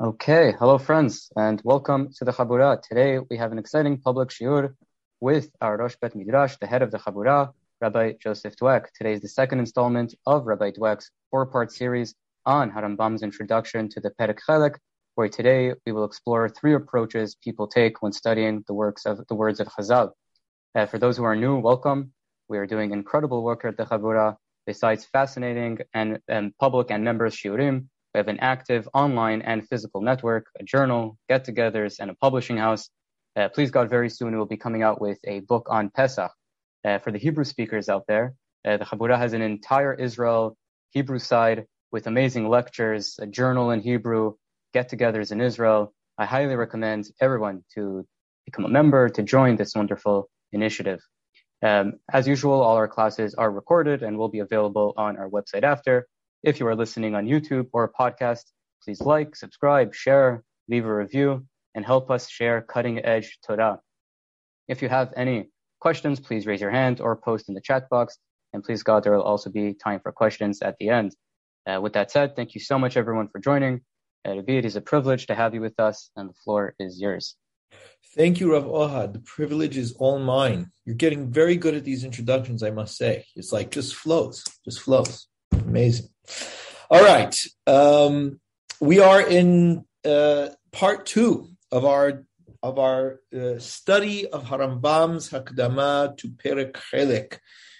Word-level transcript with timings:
Okay, 0.00 0.54
hello 0.58 0.78
friends, 0.78 1.30
and 1.36 1.60
welcome 1.64 2.08
to 2.16 2.24
the 2.24 2.32
Chabura. 2.32 2.80
Today 2.80 3.18
we 3.18 3.36
have 3.36 3.52
an 3.52 3.58
exciting 3.58 3.98
public 3.98 4.30
shiur 4.30 4.74
with 5.20 5.50
our 5.60 5.76
Rosh 5.76 5.96
Bet 6.00 6.16
Midrash, 6.16 6.56
the 6.56 6.66
head 6.66 6.80
of 6.80 6.90
the 6.90 6.98
Chabura, 6.98 7.52
Rabbi 7.78 8.14
Joseph 8.18 8.56
Dweck. 8.56 8.86
Today 8.96 9.12
is 9.12 9.20
the 9.20 9.28
second 9.28 9.58
installment 9.58 10.14
of 10.24 10.46
Rabbi 10.46 10.70
Dweck's 10.70 11.10
four-part 11.30 11.72
series 11.72 12.14
on 12.46 12.70
Harambam's 12.72 13.22
introduction 13.22 13.90
to 13.90 14.00
the 14.00 14.10
Perek 14.18 14.76
where 15.14 15.28
today 15.28 15.74
we 15.84 15.92
will 15.92 16.06
explore 16.06 16.48
three 16.48 16.72
approaches 16.72 17.34
people 17.34 17.66
take 17.66 18.00
when 18.00 18.12
studying 18.12 18.64
the 18.66 18.74
works 18.74 19.04
of 19.04 19.20
the 19.28 19.34
words 19.34 19.60
of 19.60 19.68
Chazal. 19.68 20.12
Uh, 20.74 20.86
for 20.86 20.96
those 20.96 21.18
who 21.18 21.24
are 21.24 21.36
new, 21.36 21.58
welcome. 21.58 22.14
We 22.48 22.56
are 22.56 22.66
doing 22.66 22.92
incredible 22.92 23.44
work 23.44 23.66
at 23.66 23.76
the 23.76 23.84
Chabura. 23.84 24.36
Besides 24.64 25.04
fascinating 25.04 25.80
and, 25.92 26.18
and 26.28 26.56
public 26.56 26.90
and 26.90 27.04
members 27.04 27.36
shiurim, 27.36 27.88
we 28.14 28.18
have 28.18 28.28
an 28.28 28.40
active 28.40 28.88
online 28.92 29.40
and 29.42 29.66
physical 29.66 30.02
network, 30.02 30.46
a 30.60 30.64
journal, 30.64 31.16
get-togethers, 31.30 31.98
and 31.98 32.10
a 32.10 32.14
publishing 32.14 32.58
house. 32.58 32.90
Uh, 33.36 33.48
please 33.48 33.70
God, 33.70 33.88
very 33.88 34.10
soon 34.10 34.32
we 34.32 34.38
will 34.38 34.44
be 34.44 34.58
coming 34.58 34.82
out 34.82 35.00
with 35.00 35.18
a 35.24 35.40
book 35.40 35.68
on 35.70 35.88
Pesach. 35.88 36.30
Uh, 36.84 36.98
for 36.98 37.10
the 37.10 37.18
Hebrew 37.18 37.44
speakers 37.44 37.88
out 37.88 38.04
there, 38.06 38.34
uh, 38.66 38.76
the 38.76 38.84
Chabura 38.84 39.16
has 39.16 39.32
an 39.32 39.40
entire 39.40 39.94
Israel 39.94 40.56
Hebrew 40.90 41.18
side 41.18 41.64
with 41.90 42.06
amazing 42.06 42.48
lectures, 42.50 43.16
a 43.18 43.26
journal 43.26 43.70
in 43.70 43.80
Hebrew, 43.80 44.34
get-togethers 44.74 45.32
in 45.32 45.40
Israel. 45.40 45.94
I 46.18 46.26
highly 46.26 46.54
recommend 46.54 47.08
everyone 47.18 47.64
to 47.74 48.06
become 48.44 48.66
a 48.66 48.68
member, 48.68 49.08
to 49.08 49.22
join 49.22 49.56
this 49.56 49.74
wonderful 49.74 50.28
initiative. 50.52 51.00
Um, 51.62 51.94
as 52.12 52.28
usual, 52.28 52.60
all 52.60 52.76
our 52.76 52.88
classes 52.88 53.34
are 53.36 53.50
recorded 53.50 54.02
and 54.02 54.18
will 54.18 54.28
be 54.28 54.40
available 54.40 54.92
on 54.98 55.16
our 55.16 55.30
website 55.30 55.62
after. 55.62 56.06
If 56.42 56.58
you 56.58 56.66
are 56.66 56.74
listening 56.74 57.14
on 57.14 57.26
YouTube 57.26 57.68
or 57.72 57.84
a 57.84 57.92
podcast, 57.92 58.46
please 58.82 59.00
like, 59.00 59.36
subscribe, 59.36 59.94
share, 59.94 60.42
leave 60.68 60.84
a 60.84 60.92
review, 60.92 61.46
and 61.76 61.84
help 61.84 62.10
us 62.10 62.28
share 62.28 62.60
cutting 62.60 63.04
edge 63.04 63.38
Torah. 63.46 63.78
If 64.66 64.82
you 64.82 64.88
have 64.88 65.12
any 65.16 65.50
questions, 65.80 66.18
please 66.18 66.44
raise 66.44 66.60
your 66.60 66.72
hand 66.72 67.00
or 67.00 67.14
post 67.14 67.48
in 67.48 67.54
the 67.54 67.60
chat 67.60 67.88
box. 67.88 68.18
And 68.52 68.64
please 68.64 68.82
God, 68.82 69.04
there 69.04 69.12
will 69.12 69.22
also 69.22 69.50
be 69.50 69.72
time 69.72 70.00
for 70.00 70.10
questions 70.10 70.62
at 70.62 70.74
the 70.80 70.88
end. 70.88 71.14
Uh, 71.64 71.80
with 71.80 71.92
that 71.92 72.10
said, 72.10 72.34
thank 72.34 72.56
you 72.56 72.60
so 72.60 72.76
much 72.76 72.96
everyone 72.96 73.28
for 73.28 73.38
joining. 73.38 73.82
Uh, 74.26 74.42
it 74.44 74.64
is 74.64 74.74
a 74.74 74.80
privilege 74.80 75.28
to 75.28 75.36
have 75.36 75.54
you 75.54 75.60
with 75.60 75.78
us, 75.78 76.10
and 76.16 76.28
the 76.28 76.34
floor 76.44 76.74
is 76.80 77.00
yours. 77.00 77.36
Thank 78.16 78.40
you, 78.40 78.52
Rav 78.52 78.64
Ohad. 78.64 79.12
The 79.12 79.20
privilege 79.20 79.76
is 79.76 79.92
all 79.92 80.18
mine. 80.18 80.72
You're 80.86 80.96
getting 80.96 81.30
very 81.30 81.56
good 81.56 81.74
at 81.74 81.84
these 81.84 82.02
introductions, 82.02 82.64
I 82.64 82.70
must 82.70 82.96
say. 82.96 83.26
It's 83.36 83.52
like 83.52 83.70
just 83.70 83.94
flows, 83.94 84.44
just 84.64 84.80
flows. 84.80 85.28
Amazing. 85.52 86.11
All 86.90 87.02
right. 87.02 87.34
Um, 87.66 88.40
we 88.80 89.00
are 89.00 89.20
in 89.20 89.84
uh, 90.04 90.48
part 90.72 91.06
two 91.06 91.48
of 91.70 91.84
our 91.84 92.24
of 92.62 92.78
our 92.78 93.20
uh, 93.34 93.58
study 93.58 94.26
of 94.28 94.44
Harambam's 94.44 95.30
Hakdama 95.30 96.16
to 96.18 96.28
Perek 96.28 96.74
Chelek 96.74 97.38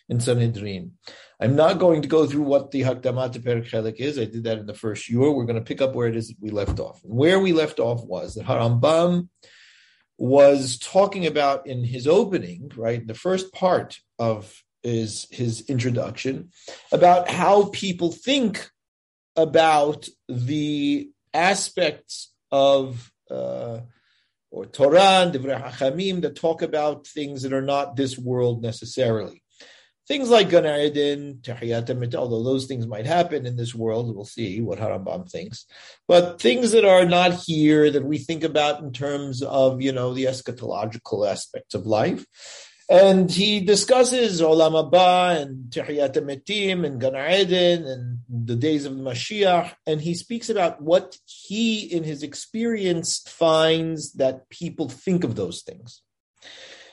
in 0.08 0.19
Sanhedrin. 0.19 0.92
I'm 1.41 1.56
not 1.56 1.78
going 1.78 2.03
to 2.03 2.08
go 2.08 2.27
through 2.27 2.42
what 2.42 2.70
the 2.70 2.83
Hakdama 2.83 3.33
to 3.33 3.41
Perek 3.41 3.69
Chelek 3.69 3.97
is. 3.97 4.19
I 4.19 4.25
did 4.25 4.45
that 4.45 4.58
in 4.58 4.67
the 4.67 4.75
first 4.75 5.08
year. 5.08 5.30
We're 5.30 5.45
going 5.45 5.58
to 5.58 5.64
pick 5.64 5.80
up 5.80 5.95
where 5.95 6.08
it 6.08 6.17
is 6.17 6.34
we 6.41 6.50
left 6.50 6.80
off. 6.80 7.00
Where 7.03 7.39
we 7.39 7.53
left 7.53 7.80
off 7.80 8.05
was 8.05 8.34
that 8.34 8.47
Harambam 8.47 9.28
was 10.19 10.78
talking 10.78 11.27
about 11.27 11.67
in 11.67 11.84
his 11.84 12.06
opening, 12.06 12.70
right, 12.77 13.00
in 13.00 13.06
the 13.06 13.14
first 13.14 13.53
part 13.53 13.98
of 14.19 14.62
is 14.84 15.27
his 15.30 15.69
introduction 15.69 16.50
about 16.91 17.30
how 17.30 17.66
people 17.70 18.12
think 18.12 18.70
about 19.36 20.08
the 20.28 21.11
aspects 21.33 22.33
of 22.50 23.11
uh, 23.30 23.80
or 24.52 24.66
Torah 24.66 25.30
Divrei 25.33 25.61
Hachamim 25.61 26.20
that 26.22 26.36
talk 26.36 26.61
about 26.62 27.06
things 27.06 27.42
that 27.42 27.55
are 27.55 27.62
not 27.62 27.97
this 27.97 28.18
world 28.18 28.62
necessarily. 28.62 29.42
Things 30.07 30.29
like 30.29 30.51
Gan 30.51 30.67
Eden, 30.67 31.39
Tahiyat 31.42 32.14
although 32.14 32.42
those 32.42 32.67
things 32.67 32.86
might 32.86 33.07
happen 33.07 33.46
in 33.46 33.57
this 33.57 33.74
world, 33.74 34.14
we'll 34.14 34.27
see 34.27 34.61
what 34.61 34.78
Harambam 34.78 35.30
thinks. 35.30 35.64
But 36.07 36.40
things 36.40 36.73
that 36.73 36.84
are 36.84 37.07
not 37.07 37.33
here 37.46 37.90
that 37.90 38.05
we 38.05 38.18
think 38.18 38.45
about 38.45 38.83
in 38.83 38.92
terms 38.92 39.42
of, 39.42 39.80
you 39.80 39.92
know, 39.92 40.12
the 40.12 40.24
eschatological 40.24 41.27
aspects 41.27 41.74
of 41.74 41.86
life. 41.86 42.27
And 42.89 43.31
he 43.31 43.61
discusses 43.61 44.41
Olam 44.41 44.73
Haba 44.73 45.41
and 45.41 45.70
Tehiyat 45.70 46.15
Metim 46.15 46.85
and 46.85 47.01
Gan 47.01 47.15
Eden 47.15 47.87
and 47.87 48.19
the 48.29 48.57
days 48.57 48.85
of 48.85 48.97
the 48.97 49.03
Mashiach. 49.03 49.73
And 49.87 50.01
he 50.01 50.15
speaks 50.15 50.51
about 50.51 50.83
what 50.83 51.17
he, 51.25 51.81
in 51.81 52.05
his 52.05 52.23
experience, 52.23 53.20
finds 53.27 54.13
that 54.15 54.48
people 54.51 54.89
think 54.89 55.25
of 55.25 55.37
those 55.37 55.63
things. 55.63 56.03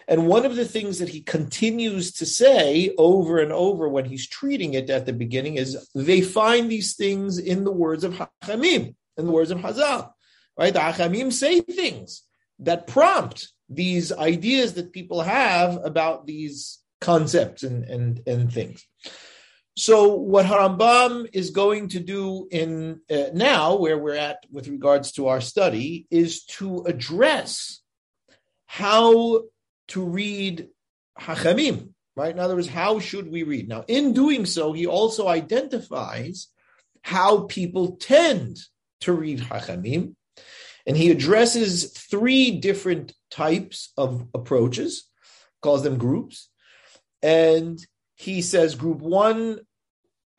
And 0.08 0.28
one 0.28 0.46
of 0.46 0.56
the 0.56 0.66
things 0.66 1.00
that 1.00 1.10
he 1.10 1.22
continues 1.22 2.14
to 2.14 2.26
say 2.26 2.94
over 2.98 3.38
and 3.38 3.52
over 3.52 3.88
when 3.88 4.06
he's 4.06 4.28
treating 4.28 4.74
it 4.74 4.90
at 4.90 5.06
the 5.06 5.14
beginning 5.14 5.56
is 5.56 5.88
they 5.94 6.22
find 6.22 6.70
these 6.70 6.96
things 6.96 7.38
in 7.38 7.64
the 7.64 7.72
words 7.72 8.04
of 8.04 8.16
Hachamim, 8.16 8.96
in 9.18 9.26
the 9.26 9.32
words 9.32 9.52
of 9.52 9.60
Hazal. 9.60 10.12
Right? 10.58 10.74
The 10.74 10.80
Hachamim 10.80 11.32
say 11.32 11.62
things 11.62 12.24
that 12.60 12.88
prompt 12.88 13.52
these 13.70 14.12
ideas 14.12 14.74
that 14.74 14.94
people 14.94 15.22
have 15.22 15.80
about 15.84 16.26
these 16.26 16.80
concepts 17.02 17.64
and, 17.64 17.84
and, 17.84 18.22
and 18.28 18.52
things. 18.52 18.86
So, 19.78 20.16
what 20.16 20.46
Harambam 20.46 21.30
is 21.32 21.52
going 21.52 21.90
to 21.90 22.02
do 22.02 22.48
in 22.52 23.00
uh, 23.10 23.30
now, 23.34 23.78
where 23.78 23.98
we're 23.98 24.16
at 24.16 24.46
with 24.52 24.68
regards 24.68 25.14
to 25.14 25.28
our 25.28 25.40
study, 25.40 26.06
is 26.12 26.44
to 26.58 26.84
address 26.86 27.82
how 28.66 29.44
to 29.90 30.04
read 30.04 30.68
Hachamim, 31.18 31.94
right? 32.16 32.32
In 32.32 32.40
other 32.40 32.56
words, 32.56 32.68
how 32.68 33.00
should 33.00 33.32
we 33.32 33.44
read? 33.44 33.70
Now, 33.70 33.86
in 33.88 34.12
doing 34.12 34.46
so, 34.46 34.74
he 34.74 34.86
also 34.86 35.30
identifies 35.30 36.48
how 37.02 37.46
people 37.46 37.96
tend 37.96 38.58
to 39.02 39.14
read 39.14 39.40
Hachamim, 39.40 40.16
and 40.90 40.98
he 40.98 41.12
addresses 41.12 41.92
three 41.92 42.50
different 42.50 43.14
types 43.30 43.94
of 43.96 44.26
approaches, 44.34 45.08
calls 45.62 45.84
them 45.84 46.00
groups. 46.00 46.50
And 47.22 47.80
he 48.16 48.42
says 48.42 48.74
group 48.74 48.98
one 48.98 49.60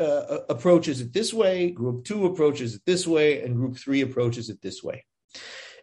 uh, 0.01 0.39
approaches 0.49 1.01
it 1.01 1.13
this 1.13 1.33
way, 1.33 1.71
group 1.71 2.05
two 2.05 2.27
approaches 2.27 2.75
it 2.75 2.83
this 2.85 3.07
way, 3.07 3.43
and 3.43 3.55
group 3.55 3.77
three 3.77 4.01
approaches 4.01 4.51
it 4.51 4.61
this 4.61 4.83
way. 4.83 5.05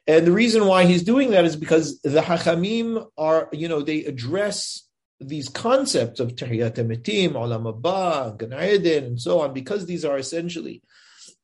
And 0.06 0.28
the 0.28 0.34
reason 0.34 0.66
why 0.66 0.84
he's 0.84 1.04
doing 1.04 1.32
that 1.32 1.46
is 1.46 1.56
because 1.56 2.02
the 2.02 2.22
Hachamim 2.22 3.08
are, 3.18 3.48
you 3.54 3.70
know, 3.70 3.82
they 3.82 4.04
address 4.04 4.86
these 5.22 5.48
concepts 5.48 6.20
of 6.20 6.36
Tahiyat 6.36 6.76
Metim, 6.76 7.36
Olam 7.36 7.74
Haba, 7.74 8.38
Gan 8.38 8.52
Eden, 8.52 9.04
and 9.06 9.22
so 9.22 9.40
on, 9.40 9.54
because 9.54 9.86
these 9.86 10.04
are 10.04 10.18
essentially 10.18 10.82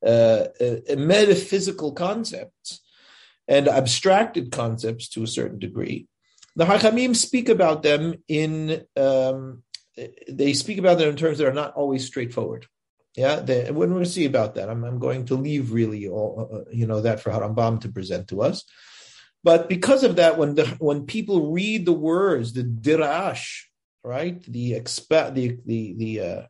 uh, 0.06 0.48
uh, 0.60 0.96
metaphysical 0.98 1.94
concepts 1.94 2.82
and 3.48 3.68
abstracted 3.68 4.52
concepts 4.52 5.09
to 5.09 5.24
a 5.24 5.28
certain 5.28 5.59
degree. 5.59 6.08
The 6.56 6.66
Hachamim 6.66 7.16
speak 7.16 7.50
about 7.50 7.84
them 7.84 8.16
in 8.28 8.84
um, 8.96 9.64
they 10.30 10.54
speak 10.54 10.78
about 10.78 10.98
them 10.98 11.09
in 11.09 11.16
terms 11.16 11.38
that 11.38 11.48
are 11.48 11.54
not 11.54 11.74
always 11.74 12.06
straightforward. 12.06 12.68
Yeah, 13.16 13.42
they, 13.42 13.70
we're 13.70 13.88
going 13.88 14.04
to 14.04 14.09
see 14.09 14.26
about 14.26 14.56
that. 14.56 14.70
I'm, 14.70 14.84
I'm 14.84 14.98
going 14.98 15.26
to 15.26 15.36
leave 15.36 15.72
really 15.72 16.08
all 16.08 16.50
uh, 16.52 16.70
you 16.72 16.88
know 16.88 17.02
that 17.02 17.20
for 17.20 17.31
Harambam 17.31 17.81
to 17.81 17.90
present 17.90 18.28
to 18.30 18.42
us. 18.42 18.64
But 19.44 19.68
because 19.68 20.04
of 20.04 20.16
that, 20.16 20.38
when 20.38 20.56
the 20.56 20.66
when 20.80 21.06
people 21.06 21.52
read 21.52 21.86
the 21.86 21.94
words, 21.94 22.54
the 22.54 22.64
dirash, 22.64 23.64
right, 24.04 24.42
the 24.44 24.72
expa- 24.72 25.34
the 25.34 25.58
the 25.66 25.94
the 25.98 26.20
uh, 26.22 26.42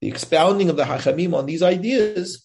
the 0.00 0.08
expounding 0.08 0.68
of 0.68 0.76
the 0.76 0.84
Hachamim 0.84 1.34
on 1.34 1.46
these 1.46 1.62
ideas, 1.62 2.43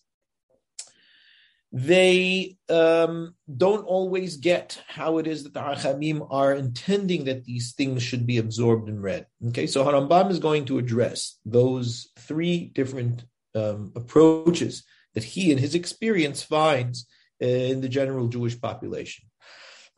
they 1.72 2.58
um, 2.68 3.36
don't 3.56 3.86
always 3.86 4.38
get 4.38 4.82
how 4.88 5.20
it 5.20 5.28
is 5.28 5.44
that 5.44 5.54
the 5.54 5.60
Hachamim 5.60 6.28
are 6.32 6.54
intending 6.54 7.26
that 7.26 7.46
these 7.46 7.74
things 7.74 8.02
should 8.02 8.26
be 8.26 8.38
absorbed 8.38 8.90
and 8.90 9.02
read. 9.02 9.28
Okay, 9.50 9.68
so 9.68 9.86
Harambam 9.86 10.32
is 10.32 10.40
going 10.40 10.66
to 10.66 10.80
address 10.80 11.38
those 11.46 12.10
three 12.18 12.66
different 12.66 13.24
um, 13.54 13.92
approaches 13.96 14.84
that 15.14 15.24
he, 15.24 15.52
in 15.52 15.60
his 15.60 15.76
experience, 15.76 16.42
finds 16.42 17.06
in 17.40 17.82
the 17.82 17.90
general 17.90 18.28
Jewish 18.28 18.60
population. 18.60 19.26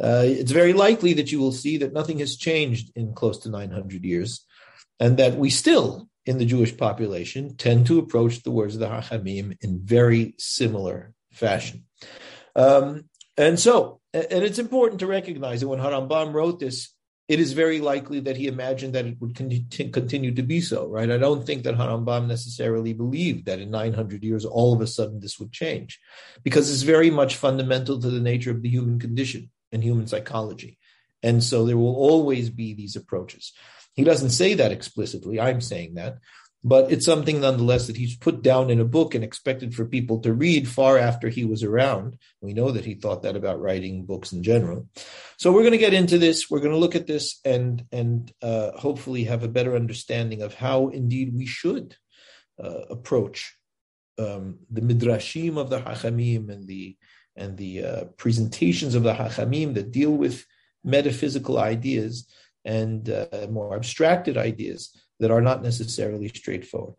Uh, 0.02 0.24
it's 0.26 0.52
very 0.52 0.74
likely 0.74 1.14
that 1.14 1.32
you 1.32 1.40
will 1.40 1.52
see 1.52 1.78
that 1.78 1.94
nothing 1.94 2.20
has 2.20 2.36
changed 2.36 2.92
in 2.96 3.14
close 3.14 3.40
to 3.40 3.50
900 3.50 4.04
years, 4.04 4.46
and 5.00 5.18
that 5.18 5.38
we 5.38 5.50
still, 5.50 6.10
in 6.26 6.38
the 6.38 6.46
Jewish 6.46 6.76
population, 6.76 7.56
tend 7.56 7.88
to 7.88 8.00
approach 8.00 8.44
the 8.44 8.52
words 8.52 8.74
of 8.74 8.82
the 8.82 8.88
Hachamim 8.90 9.58
in 9.62 9.80
very 9.84 10.36
similar 10.38 11.14
fashion. 11.32 11.86
Um, 12.56 13.06
and 13.38 13.60
so, 13.60 14.02
and 14.14 14.44
it's 14.44 14.60
important 14.60 15.00
to 15.00 15.08
recognize 15.08 15.62
that 15.62 15.68
when 15.68 15.80
Harambam 15.80 16.34
wrote 16.34 16.60
this, 16.60 16.94
it 17.28 17.40
is 17.40 17.54
very 17.54 17.80
likely 17.80 18.20
that 18.20 18.36
he 18.36 18.48
imagined 18.48 18.94
that 18.94 19.06
it 19.06 19.16
would 19.22 19.36
continue 19.36 20.34
to 20.34 20.44
be 20.44 20.60
so, 20.60 20.90
right? 20.90 21.10
I 21.10 21.18
don't 21.18 21.46
think 21.46 21.64
that 21.64 21.76
Harambam 21.76 22.28
necessarily 22.28 22.92
believed 22.92 23.46
that 23.46 23.60
in 23.60 23.72
900 23.72 24.22
years, 24.22 24.44
all 24.44 24.74
of 24.74 24.82
a 24.82 24.88
sudden 24.88 25.22
this 25.22 25.40
would 25.40 25.54
change, 25.54 25.98
because 26.44 26.70
it's 26.70 26.82
very 26.82 27.10
much 27.10 27.38
fundamental 27.38 28.02
to 28.02 28.10
the 28.10 28.20
nature 28.20 28.52
of 28.52 28.62
the 28.62 28.70
human 28.70 29.00
condition 29.00 29.50
and 29.72 29.82
human 29.82 30.08
psychology. 30.08 30.78
And 31.24 31.42
so 31.42 31.66
there 31.66 31.78
will 31.78 31.96
always 31.96 32.50
be 32.50 32.74
these 32.74 32.98
approaches. 32.98 33.54
He 33.94 34.04
doesn't 34.04 34.32
say 34.32 34.56
that 34.56 34.74
explicitly. 34.74 35.40
I'm 35.40 35.62
saying 35.62 35.94
that 35.94 36.18
but 36.64 36.92
it's 36.92 37.06
something 37.06 37.42
nonetheless 37.42 37.88
that 37.88 37.98
he's 37.98 38.16
put 38.16 38.44
down 38.44 38.70
in 38.70 38.80
a 38.80 38.86
book 38.86 39.16
and 39.16 39.24
expected 39.24 39.74
for 39.74 39.86
people 39.86 40.20
to 40.20 40.34
read 40.34 40.68
far 40.68 40.98
after 40.98 41.28
he 41.28 41.44
was 41.44 41.64
around. 41.64 42.18
We 42.40 42.54
know 42.54 42.72
that 42.72 42.86
he 42.86 42.94
thought 42.94 43.24
that 43.24 43.36
about 43.36 43.60
writing 43.60 44.06
books 44.06 44.32
in 44.32 44.44
general. 44.44 44.88
So 45.38 45.52
we're 45.52 45.64
going 45.64 45.72
to 45.72 45.78
get 45.80 45.94
into 45.94 46.20
this. 46.20 46.50
We're 46.50 46.60
going 46.60 46.74
to 46.74 46.78
look 46.78 46.96
at 46.96 47.08
this 47.08 47.40
and 47.44 47.86
and 47.92 48.32
uh, 48.42 48.72
hopefully 48.72 49.24
have 49.24 49.44
a 49.44 49.48
better 49.50 49.76
understanding 49.76 50.44
of 50.44 50.54
how 50.54 50.90
indeed 50.90 51.34
we 51.34 51.48
should 51.48 51.96
uh, 52.64 52.82
approach 52.90 53.56
um, 54.20 54.60
the 54.70 54.82
midrashim 54.82 55.58
of 55.58 55.70
the 55.70 55.80
hachamim 55.80 56.50
and 56.50 56.68
the 56.68 56.96
and 57.36 57.58
the 57.58 57.84
uh, 57.84 58.04
presentations 58.18 58.94
of 58.94 59.04
the 59.04 59.14
hachamim 59.14 59.74
that 59.74 59.92
deal 59.92 60.12
with 60.12 60.46
metaphysical 60.84 61.58
ideas 61.58 62.28
and 62.64 63.10
uh, 63.10 63.48
more 63.50 63.76
abstracted 63.76 64.38
ideas 64.38 64.96
that 65.22 65.32
are 65.32 65.42
not 65.42 65.64
necessarily 65.64 66.28
straightforward. 66.28 66.96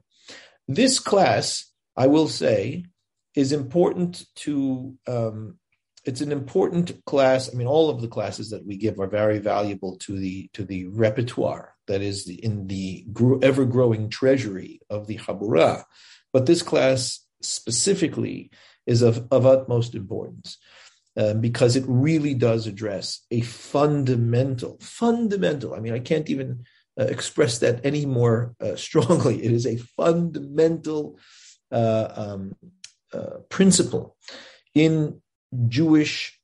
This 0.66 0.98
class, 0.98 1.70
I 1.96 2.06
will 2.06 2.28
say, 2.28 2.86
is 3.34 3.52
important 3.52 4.24
to. 4.36 4.96
Um, 5.06 5.58
it's 6.04 6.20
an 6.20 6.32
important 6.32 7.04
class. 7.04 7.48
I 7.48 7.56
mean, 7.56 7.68
all 7.68 7.88
of 7.88 8.00
the 8.00 8.08
classes 8.08 8.50
that 8.50 8.66
we 8.66 8.76
give 8.76 8.98
are 8.98 9.06
very 9.06 9.38
valuable 9.38 9.98
to 9.98 10.18
the 10.18 10.48
to 10.54 10.64
the 10.64 10.86
repertoire 10.86 11.74
that 11.86 12.00
is 12.00 12.28
in 12.28 12.68
the 12.68 13.04
ever 13.42 13.64
growing 13.64 14.08
treasury 14.08 14.80
of 14.88 15.06
the 15.06 15.18
Habura. 15.18 15.84
But 16.32 16.46
this 16.46 16.62
class 16.62 17.24
specifically 17.42 18.50
is 18.86 19.02
of, 19.02 19.28
of 19.30 19.46
utmost 19.46 19.94
importance. 19.94 20.58
Um, 21.14 21.42
because 21.42 21.76
it 21.76 21.84
really 21.86 22.32
does 22.32 22.66
address 22.66 23.20
a 23.30 23.42
fundamental, 23.42 24.78
fundamental. 24.80 25.74
I 25.74 25.80
mean, 25.80 25.92
I 25.92 25.98
can't 25.98 26.30
even 26.30 26.64
uh, 27.00 27.04
express 27.04 27.58
that 27.58 27.84
any 27.84 28.06
more 28.06 28.54
uh, 28.60 28.76
strongly. 28.76 29.42
It 29.42 29.52
is 29.52 29.66
a 29.66 29.76
fundamental 29.76 31.18
uh, 31.70 32.08
um, 32.14 32.54
uh, 33.12 33.38
principle 33.48 34.16
in 34.74 35.20
Jewish 35.68 36.38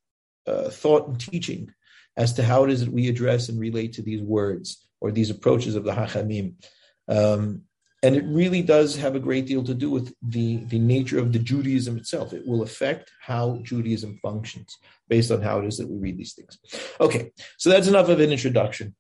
thought 0.71 1.09
and 1.09 1.21
teaching 1.21 1.71
as 2.17 2.33
to 2.33 2.43
how 2.43 2.65
it 2.65 2.71
is 2.71 2.81
that 2.81 2.93
we 2.93 3.07
address 3.09 3.51
and 3.51 3.61
relate 3.61 3.93
to 3.93 4.03
these 4.03 4.23
words 4.23 4.89
or 4.99 5.13
these 5.13 5.29
approaches 5.29 5.75
of 5.77 5.85
the 5.85 5.93
Hachamim. 5.93 6.55
Um, 7.07 7.65
and 8.03 8.15
it 8.15 8.25
really 8.27 8.63
does 8.63 8.97
have 8.97 9.17
a 9.17 9.21
great 9.21 9.47
deal 9.47 9.65
to 9.65 9.75
do 9.75 9.91
with 9.91 10.15
the, 10.23 10.65
the 10.67 10.79
nature 10.79 11.19
of 11.19 11.33
the 11.33 11.39
Judaism 11.39 11.97
itself. 11.97 12.33
It 12.33 12.47
will 12.47 12.63
affect 12.63 13.11
how 13.21 13.61
Judaism 13.63 14.19
functions 14.23 14.79
based 15.09 15.31
on 15.31 15.43
how 15.43 15.59
it 15.59 15.67
is 15.67 15.79
that 15.79 15.89
we 15.89 15.99
read 15.99 16.17
these 16.17 16.35
things. 16.35 16.59
Okay, 17.01 17.33
so 17.57 17.71
that's 17.71 17.89
enough 17.89 18.09
of 18.09 18.21
an 18.21 18.31
introduction. 18.31 18.95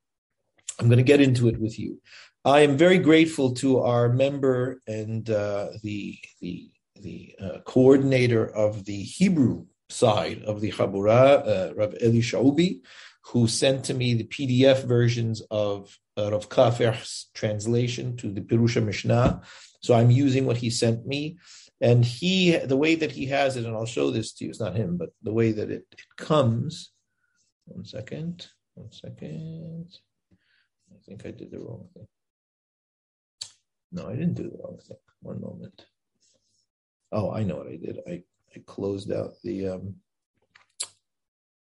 I'm 0.79 0.87
going 0.87 0.99
to 0.99 1.03
get 1.03 1.21
into 1.21 1.49
it 1.49 1.61
with 1.61 1.79
you. 1.79 2.01
I 2.45 2.61
am 2.61 2.77
very 2.77 2.99
grateful 2.99 3.55
to 3.57 3.81
our 3.81 4.09
member 4.09 4.81
and 4.87 5.29
uh, 5.29 5.69
the 5.83 6.19
the 6.41 6.71
the 6.95 7.35
uh, 7.41 7.59
coordinator 7.65 8.47
of 8.47 8.85
the 8.85 9.03
Hebrew 9.03 9.67
side 9.91 10.43
of 10.43 10.61
the 10.61 10.73
Chabura, 10.73 11.47
uh, 11.47 11.75
Rav 11.75 11.95
Eli 12.03 12.21
Shaubi, 12.21 12.81
who 13.27 13.47
sent 13.47 13.85
to 13.85 13.95
me 13.95 14.15
the 14.15 14.25
PDF 14.25 14.85
versions 14.85 15.43
of 15.51 15.97
uh, 16.17 16.31
Rav 16.33 16.49
Kafih's 16.49 17.31
translation 17.35 18.17
to 18.19 18.33
the 18.33 18.41
Pirush 18.41 18.81
HaMishnah. 18.81 19.45
So 19.83 19.95
I'm 19.95 20.11
using 20.11 20.47
what 20.47 20.57
he 20.57 20.71
sent 20.71 21.07
me. 21.07 21.39
And 21.81 22.05
he, 22.05 22.57
the 22.57 22.77
way 22.77 22.97
that 22.97 23.13
he 23.13 23.27
has 23.27 23.57
it, 23.57 23.65
and 23.65 23.77
I'll 23.77 23.87
show 23.87 24.11
this 24.11 24.33
to 24.35 24.45
you, 24.45 24.51
it's 24.51 24.61
not 24.61 24.75
him, 24.75 24.97
but 24.97 25.11
the 25.23 25.33
way 25.33 25.53
that 25.53 25.71
it, 25.71 25.85
it 25.93 26.01
comes. 26.17 26.91
One 27.67 27.85
second, 27.85 28.49
one 28.75 28.91
second. 28.91 29.87
Think 31.09 31.25
I 31.25 31.31
did 31.31 31.51
the 31.51 31.59
wrong 31.59 31.89
thing. 31.95 32.07
No, 33.93 34.07
I 34.09 34.13
didn't 34.13 34.35
do 34.35 34.43
the 34.43 34.59
wrong 34.63 34.79
thing. 34.87 34.99
One 35.23 35.41
moment. 35.41 35.87
Oh, 37.11 37.33
I 37.33 37.45
know 37.45 37.57
what 37.57 37.69
I 37.69 37.77
did. 37.77 38.01
I, 38.07 38.23
I 38.55 38.63
closed 38.67 39.11
out 39.11 39.33
the 39.43 39.69
um 39.69 39.95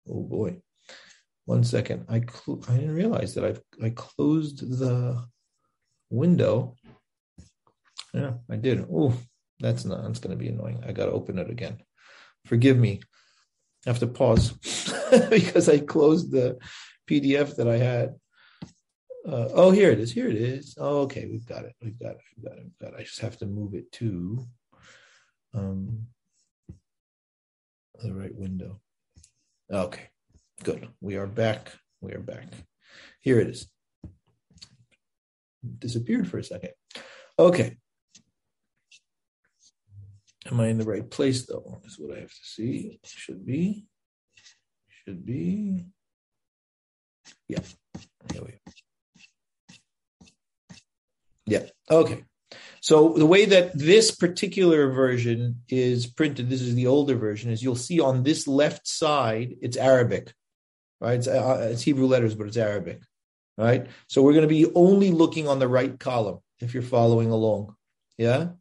oh 0.10 0.22
boy. 0.22 0.62
One 1.46 1.64
second. 1.64 2.08
I 2.10 2.20
cl- 2.20 2.64
I 2.68 2.76
didn't 2.76 2.96
realize 2.96 3.34
that 3.36 3.46
I've 3.46 3.62
I 3.82 3.92
closed 3.92 4.70
the 4.80 5.24
window. 6.10 6.76
Yeah, 8.14 8.34
I 8.50 8.58
did. 8.58 8.86
Oh, 8.94 9.14
that's 9.62 9.86
not 9.86 10.04
that's 10.04 10.20
gonna 10.20 10.36
be 10.36 10.50
annoying. 10.50 10.84
I 10.86 10.92
gotta 10.92 11.14
open 11.14 11.40
it 11.40 11.50
again. 11.50 11.78
Forgive 12.46 12.78
me. 12.78 13.00
I 13.86 13.92
have 13.92 14.00
to 14.00 14.08
pause 14.08 14.52
because 15.30 15.70
I 15.70 15.80
closed 15.80 16.32
the 16.32 16.58
PDF 17.10 17.56
that 17.56 17.70
I 17.70 17.78
had. 17.78 18.16
Uh, 19.28 19.50
oh, 19.54 19.70
here 19.70 19.92
it 19.92 20.00
is. 20.00 20.12
Here 20.12 20.28
it 20.28 20.36
is. 20.36 20.76
Oh, 20.80 21.02
okay, 21.02 21.28
we've 21.28 21.46
got 21.46 21.66
it. 21.66 21.76
We've 21.82 22.00
got 22.00 22.12
it. 22.14 22.22
We've 22.36 22.46
got 22.46 22.58
it. 22.58 22.64
We've 22.64 22.80
got 22.80 22.94
it. 22.94 23.02
I 23.02 23.04
just 23.04 23.20
have 23.20 23.38
to 23.38 23.46
move 23.46 23.76
it 23.76 23.92
to 23.94 24.48
um, 25.54 26.08
the 28.02 28.14
right 28.14 28.34
window. 28.34 28.80
Okay, 29.72 30.10
good. 30.64 30.88
We 31.02 31.18
are 31.18 31.28
back. 31.28 31.72
We 32.02 32.14
are 32.14 32.20
back. 32.20 32.48
Here 33.22 33.40
it 33.40 33.48
is. 33.48 33.68
Disappeared 35.78 36.28
for 36.28 36.40
a 36.40 36.44
second. 36.44 36.72
Okay. 37.38 37.78
Am 40.50 40.60
I 40.60 40.68
in 40.70 40.80
the 40.80 40.86
right 40.86 41.08
place 41.08 41.46
though? 41.46 41.80
Is 41.86 42.00
what 42.00 42.18
I 42.18 42.22
have 42.22 42.30
to 42.30 42.44
see. 42.44 43.00
Should 43.06 43.46
be. 43.46 43.86
Should 45.06 45.24
be. 45.24 45.86
Yeah. 47.48 47.60
Here 48.34 48.42
we 48.42 48.50
are. 48.50 48.81
Yeah. 51.52 51.66
Okay. 51.90 52.24
So 52.80 53.14
the 53.14 53.26
way 53.26 53.44
that 53.46 53.78
this 53.78 54.10
particular 54.12 54.90
version 54.92 55.64
is 55.68 56.08
printed, 56.08 56.50
this 56.50 56.62
is 56.62 56.76
the 56.76 56.88
older 56.88 57.16
version, 57.16 57.52
is 57.52 57.62
you'll 57.62 57.76
see 57.76 58.00
on 58.00 58.24
this 58.24 58.48
left 58.48 58.88
side, 58.88 59.56
it's 59.62 59.76
Arabic, 59.76 60.34
right? 61.02 61.20
It's, 61.20 61.28
uh, 61.28 61.70
it's 61.72 61.82
Hebrew 61.82 62.08
letters, 62.08 62.36
but 62.36 62.48
it's 62.48 62.56
Arabic, 62.56 63.02
right? 63.58 63.88
So 64.08 64.22
we're 64.22 64.38
going 64.38 64.50
to 64.50 64.56
be 64.60 64.72
only 64.74 65.12
looking 65.12 65.50
on 65.50 65.60
the 65.60 65.68
right 65.68 66.00
column 66.00 66.40
if 66.62 66.74
you're 66.74 66.84
following 66.84 67.32
along. 67.32 67.76
Yeah. 68.18 68.52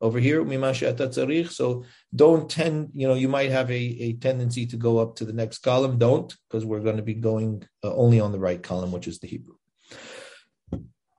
Over 0.00 0.18
here, 0.18 0.44
so 1.46 1.84
don't 2.14 2.50
tend, 2.50 2.90
you 2.94 3.06
know, 3.08 3.14
you 3.14 3.28
might 3.28 3.50
have 3.50 3.70
a, 3.70 3.84
a 4.08 4.12
tendency 4.14 4.66
to 4.66 4.76
go 4.76 4.98
up 4.98 5.16
to 5.16 5.24
the 5.24 5.32
next 5.32 5.58
column. 5.58 5.98
Don't, 5.98 6.32
because 6.48 6.64
we're 6.64 6.86
going 6.88 6.98
to 6.98 7.02
be 7.12 7.14
going 7.14 7.66
uh, 7.84 7.94
only 7.94 8.18
on 8.20 8.32
the 8.32 8.38
right 8.38 8.62
column, 8.62 8.92
which 8.92 9.08
is 9.08 9.18
the 9.20 9.28
Hebrew. 9.28 9.57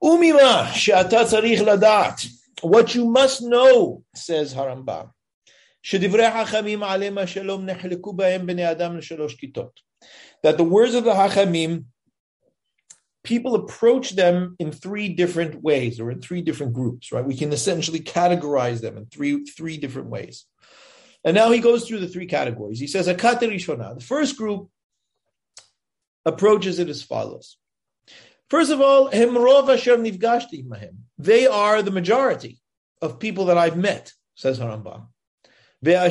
Umima 0.03 0.71
she'ata 0.73 1.25
tzarich 1.25 1.59
ladat. 1.59 2.27
What 2.61 2.95
you 2.95 3.05
must 3.05 3.41
know, 3.41 4.03
says 4.15 4.53
Harambam, 4.53 5.11
That 10.43 10.57
the 10.57 10.63
words 10.63 10.93
of 10.93 11.03
the 11.05 11.13
Hachamim, 11.13 11.85
people 13.23 13.55
approach 13.55 14.11
them 14.11 14.55
in 14.59 14.71
three 14.71 15.09
different 15.09 15.61
ways 15.61 15.99
or 15.99 16.11
in 16.11 16.21
three 16.21 16.41
different 16.41 16.73
groups, 16.73 17.11
right? 17.11 17.25
We 17.25 17.35
can 17.35 17.51
essentially 17.51 17.99
categorize 17.99 18.81
them 18.81 18.97
in 18.97 19.05
three, 19.05 19.43
three 19.45 19.77
different 19.77 20.09
ways. 20.09 20.45
And 21.23 21.35
now 21.35 21.51
he 21.51 21.59
goes 21.59 21.87
through 21.87 21.99
the 21.99 22.07
three 22.07 22.27
categories. 22.27 22.79
He 22.79 22.87
says, 22.87 23.07
Akat 23.07 23.39
The 23.39 24.03
first 24.03 24.37
group 24.37 24.69
approaches 26.25 26.79
it 26.79 26.89
as 26.89 27.03
follows. 27.03 27.57
First 28.49 28.71
of 28.71 28.81
all, 28.81 29.09
they 29.09 29.27
are 31.47 31.81
the 31.81 31.91
majority 31.91 32.59
of 33.01 33.19
people 33.19 33.45
that 33.45 33.57
I've 33.57 33.77
met, 33.77 34.11
says 34.35 34.59
Harambam. 34.59 35.07
Now, 35.81 36.09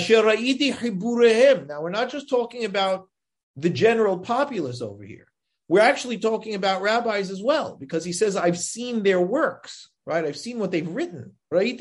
we're 1.83 1.91
not 1.91 2.11
just 2.11 2.31
talking 2.31 2.65
about 2.65 3.09
the 3.57 3.71
general 3.71 4.19
populace 4.19 4.81
over 4.81 5.03
here. 5.03 5.27
We're 5.69 5.81
actually 5.81 6.19
talking 6.19 6.55
about 6.55 6.81
rabbis 6.81 7.31
as 7.31 7.43
well, 7.43 7.77
because 7.77 8.05
he 8.05 8.13
says, 8.13 8.37
I've 8.37 8.59
seen 8.59 9.03
their 9.03 9.21
works, 9.21 9.91
right? 10.07 10.25
I've 10.25 10.39
seen 10.39 10.59
what 10.59 10.71
they've 10.71 10.89
written. 10.89 11.35
I've 11.53 11.81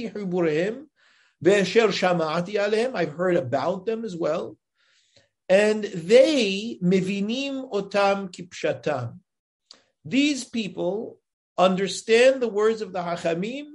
heard 3.09 3.37
about 3.37 3.85
them 3.85 4.03
as 4.03 4.15
well. 4.15 4.57
And 5.47 5.83
they, 5.83 6.79
mevinim 6.83 7.71
otam 7.71 8.31
kipshatam. 8.31 9.19
These 10.09 10.45
people 10.45 11.19
understand 11.57 12.41
the 12.41 12.47
words 12.47 12.81
of 12.81 12.93
the 12.93 12.99
Hachamim 12.99 13.65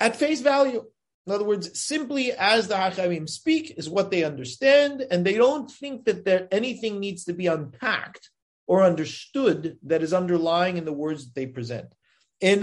at 0.00 0.16
face 0.16 0.40
value. 0.40 0.84
In 1.26 1.32
other 1.32 1.44
words, 1.44 1.80
simply 1.80 2.32
as 2.32 2.68
the 2.68 2.74
Hachamim 2.74 3.28
speak 3.28 3.74
is 3.76 3.88
what 3.88 4.10
they 4.10 4.22
understand, 4.22 5.04
and 5.10 5.24
they 5.24 5.34
don't 5.34 5.70
think 5.70 6.04
that 6.04 6.24
there, 6.24 6.46
anything 6.52 7.00
needs 7.00 7.24
to 7.24 7.32
be 7.32 7.46
unpacked 7.46 8.30
or 8.66 8.82
understood 8.82 9.78
that 9.84 10.02
is 10.02 10.12
underlying 10.12 10.76
in 10.76 10.84
the 10.84 10.92
words 10.92 11.24
that 11.24 11.34
they 11.34 11.46
present. 11.46 11.88
They 12.40 12.56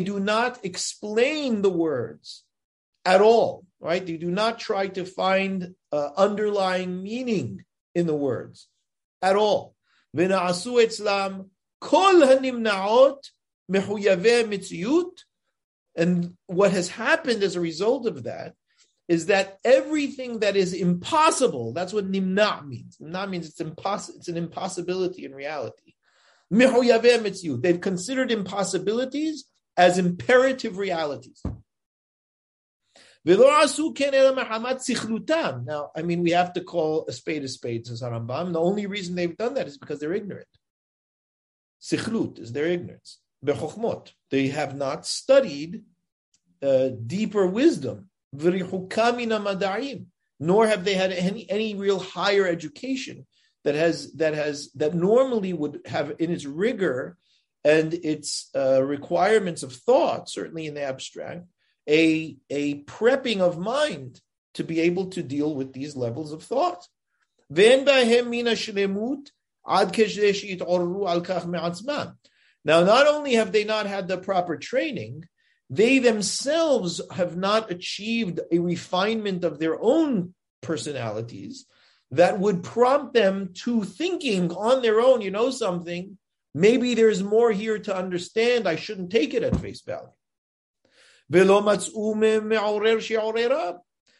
do 0.00 0.20
not 0.20 0.64
explain 0.64 1.62
the 1.62 1.70
words 1.70 2.44
at 3.04 3.20
all, 3.20 3.66
right? 3.80 4.06
They 4.06 4.16
do 4.16 4.30
not 4.30 4.60
try 4.60 4.86
to 4.88 5.04
find 5.04 5.74
uh, 5.90 6.10
underlying 6.16 7.02
meaning 7.02 7.64
in 7.94 8.06
the 8.06 8.14
words 8.14 8.68
at 9.20 9.36
all. 9.36 9.74
And 15.94 16.36
what 16.46 16.72
has 16.72 16.88
happened 16.88 17.42
as 17.42 17.56
a 17.56 17.60
result 17.60 18.06
of 18.06 18.24
that 18.24 18.54
is 19.08 19.26
that 19.26 19.58
everything 19.64 20.38
that 20.38 20.56
is 20.56 20.72
impossible, 20.72 21.72
that's 21.72 21.92
what 21.92 22.10
nimna 22.10 22.66
means. 22.66 22.96
Nimna 22.98 23.28
means 23.28 23.48
it's 23.48 23.60
impossible, 23.60 24.18
it's 24.18 24.28
an 24.28 24.36
impossibility 24.36 25.24
in 25.24 25.34
reality. 25.34 25.94
They've 26.50 27.80
considered 27.80 28.30
impossibilities 28.30 29.44
as 29.76 29.98
imperative 29.98 30.78
realities. 30.78 31.42
Now, 33.24 33.40
I 35.94 36.02
mean, 36.02 36.22
we 36.22 36.30
have 36.32 36.52
to 36.54 36.60
call 36.60 37.06
a 37.06 37.12
spade 37.12 37.44
a 37.44 37.48
spade, 37.48 37.86
says 37.86 38.02
Harambam. 38.02 38.52
The 38.52 38.60
only 38.60 38.86
reason 38.86 39.14
they've 39.14 39.36
done 39.36 39.54
that 39.54 39.68
is 39.68 39.78
because 39.78 40.00
they're 40.00 40.12
ignorant. 40.12 40.48
Sikhlut 41.80 42.38
is 42.40 42.52
their 42.52 42.66
ignorance. 42.66 43.18
They 44.30 44.48
have 44.48 44.76
not 44.76 45.06
studied 45.06 45.82
uh, 46.62 46.88
deeper 47.06 47.46
wisdom 47.46 48.08
nor 50.40 50.66
have 50.66 50.84
they 50.84 50.94
had 50.94 51.12
any, 51.12 51.50
any 51.50 51.74
real 51.74 51.98
higher 51.98 52.46
education 52.46 53.26
that 53.64 53.74
has 53.74 54.12
that 54.14 54.34
has 54.34 54.72
that 54.72 54.94
normally 54.94 55.52
would 55.52 55.80
have 55.86 56.14
in 56.18 56.30
its 56.30 56.44
rigor 56.44 57.16
and 57.64 57.94
its 57.94 58.50
uh, 58.56 58.82
requirements 58.82 59.62
of 59.62 59.72
thought, 59.72 60.28
certainly 60.28 60.66
in 60.66 60.74
the 60.74 60.82
abstract, 60.82 61.46
a 61.88 62.36
a 62.50 62.82
prepping 62.84 63.40
of 63.40 63.58
mind 63.58 64.20
to 64.54 64.64
be 64.64 64.80
able 64.80 65.06
to 65.10 65.22
deal 65.22 65.54
with 65.54 65.72
these 65.72 65.96
levels 65.96 66.32
of 66.32 66.42
thought. 66.42 66.86
Now, 72.64 72.82
not 72.84 73.06
only 73.06 73.34
have 73.34 73.52
they 73.52 73.64
not 73.64 73.86
had 73.86 74.08
the 74.08 74.18
proper 74.18 74.56
training, 74.56 75.24
they 75.68 75.98
themselves 75.98 77.00
have 77.10 77.36
not 77.36 77.70
achieved 77.70 78.40
a 78.50 78.58
refinement 78.58 79.44
of 79.44 79.58
their 79.58 79.80
own 79.80 80.34
personalities 80.60 81.66
that 82.10 82.38
would 82.38 82.62
prompt 82.62 83.14
them 83.14 83.52
to 83.54 83.84
thinking 83.84 84.52
on 84.52 84.82
their 84.82 85.00
own, 85.00 85.22
you 85.22 85.30
know 85.30 85.50
something, 85.50 86.18
maybe 86.54 86.94
there's 86.94 87.22
more 87.22 87.50
here 87.50 87.78
to 87.78 87.96
understand. 87.96 88.68
I 88.68 88.76
shouldn't 88.76 89.10
take 89.10 89.32
it 89.34 89.42
at 89.42 89.56
face 89.56 89.80
value. 89.80 90.10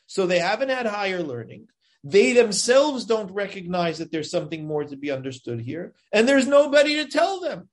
So 0.09 0.25
they 0.25 0.39
haven't 0.39 0.69
had 0.69 0.85
higher 0.85 1.23
learning. 1.23 1.67
They 2.03 2.33
themselves 2.33 3.05
don't 3.05 3.31
recognize 3.31 3.97
that 3.97 4.11
there's 4.11 4.31
something 4.31 4.65
more 4.65 4.83
to 4.85 4.95
be 4.95 5.11
understood 5.11 5.59
here, 5.59 5.93
and 6.11 6.27
there's 6.27 6.47
nobody 6.47 7.03
to 7.03 7.09
tell 7.09 7.39
them. 7.41 7.69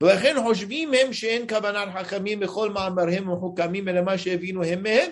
ולכן 0.00 0.36
חושבים 0.42 0.94
הם 0.94 1.12
שאין 1.12 1.48
כוונת 1.48 1.88
חכמים 1.94 2.40
בכל 2.40 2.70
מאמריהם 2.70 3.28
ומחוכמים 3.28 3.88
אלא 3.88 4.00
מה 4.02 4.18
שהבינו 4.18 4.64
הם 4.64 4.82
מהם. 4.82 5.10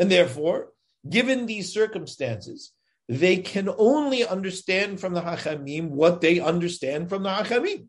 And 0.00 0.10
therefore, 0.10 0.72
given 1.08 1.46
these 1.46 1.72
circumstances, 1.72 2.72
they 3.08 3.36
can 3.38 3.68
only 3.78 4.24
understand 4.24 5.00
from 5.00 5.14
the 5.14 5.20
Hachamim 5.20 5.90
what 5.90 6.20
they 6.20 6.40
understand 6.40 7.08
from 7.08 7.22
the 7.22 7.30
Hachamim. 7.30 7.88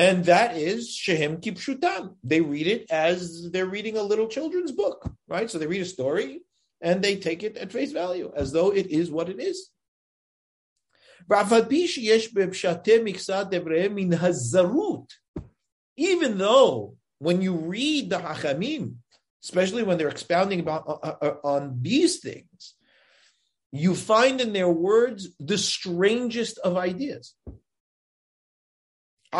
And 0.00 0.24
that 0.24 0.56
is 0.56 0.94
Shehem 0.94 1.42
Kipshutam. 1.42 2.14
They 2.24 2.40
read 2.40 2.66
it 2.66 2.90
as 2.90 3.50
they're 3.50 3.66
reading 3.66 3.98
a 3.98 4.02
little 4.02 4.28
children's 4.28 4.72
book, 4.72 5.06
right? 5.28 5.50
So 5.50 5.58
they 5.58 5.66
read 5.66 5.82
a 5.82 5.84
story 5.84 6.40
and 6.80 7.04
they 7.04 7.16
take 7.16 7.42
it 7.42 7.58
at 7.58 7.70
face 7.70 7.92
value 7.92 8.32
as 8.34 8.50
though 8.50 8.70
it 8.70 8.86
is 8.86 9.10
what 9.10 9.28
it 9.28 9.38
is. 9.38 9.68
Even 15.98 16.38
though 16.38 16.96
when 17.18 17.42
you 17.42 17.54
read 17.56 18.08
the 18.08 18.18
Hachamim, 18.20 18.94
especially 19.44 19.82
when 19.82 19.98
they're 19.98 20.08
expounding 20.08 20.60
about 20.60 20.84
uh, 20.88 20.92
uh, 20.92 21.16
uh, 21.20 21.34
on 21.44 21.82
these 21.82 22.20
things, 22.20 22.74
you 23.70 23.94
find 23.94 24.40
in 24.40 24.54
their 24.54 24.70
words 24.70 25.28
the 25.38 25.58
strangest 25.58 26.56
of 26.60 26.78
ideas. 26.78 27.34
To 29.32 29.38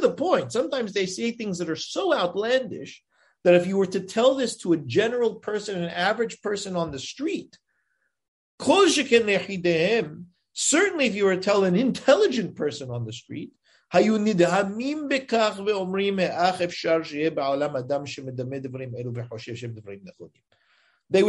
the 0.00 0.14
point, 0.16 0.52
sometimes 0.52 0.92
they 0.92 1.06
say 1.06 1.30
things 1.30 1.58
that 1.58 1.70
are 1.70 1.76
so 1.76 2.14
outlandish 2.14 3.02
that 3.44 3.54
if 3.54 3.66
you 3.66 3.76
were 3.76 3.86
to 3.86 4.00
tell 4.00 4.34
this 4.34 4.56
to 4.58 4.72
a 4.72 4.76
general 4.76 5.36
person, 5.36 5.82
an 5.82 5.88
average 5.88 6.42
person 6.42 6.76
on 6.76 6.90
the 6.90 6.98
street, 6.98 7.56
Certainly, 10.52 11.06
if 11.06 11.14
you 11.14 11.24
were 11.24 11.36
to 11.36 11.40
tell 11.40 11.64
an 11.64 11.76
intelligent 11.76 12.56
person 12.56 12.90
on 12.90 13.06
the 13.06 13.12
street, 13.12 13.52
they 13.92 14.08
would 14.08 14.24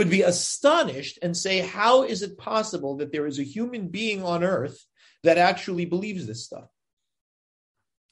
be 0.09 0.21
astonished 0.21 1.19
and 1.21 1.37
say, 1.37 1.59
How 1.59 2.03
is 2.03 2.21
it 2.21 2.37
possible 2.37 2.97
that 2.97 3.11
there 3.11 3.25
is 3.25 3.39
a 3.39 3.43
human 3.43 3.87
being 3.87 4.23
on 4.23 4.43
earth 4.43 4.85
that 5.23 5.37
actually 5.37 5.85
believes 5.85 6.25
this 6.25 6.43
stuff? 6.43 6.69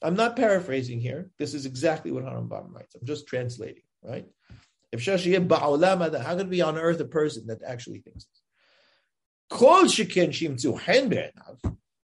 I'm 0.02 0.14
not 0.14 0.36
paraphrasing 0.36 1.00
here. 1.00 1.30
This 1.38 1.52
is 1.54 1.66
exactly 1.66 2.10
what 2.10 2.24
Harambam 2.24 2.72
writes. 2.72 2.94
I'm 2.94 3.06
just 3.06 3.26
translating, 3.26 3.82
right? 4.02 4.26
If 4.92 5.00
Shashiyah 5.00 5.46
Ba'olam, 5.46 6.20
how 6.22 6.36
could 6.36 6.50
be 6.50 6.62
on 6.62 6.78
earth 6.78 7.00
a 7.00 7.04
person 7.04 7.46
that 7.48 7.62
actually 7.62 8.00
thinks 8.00 8.24
this? 8.24 8.42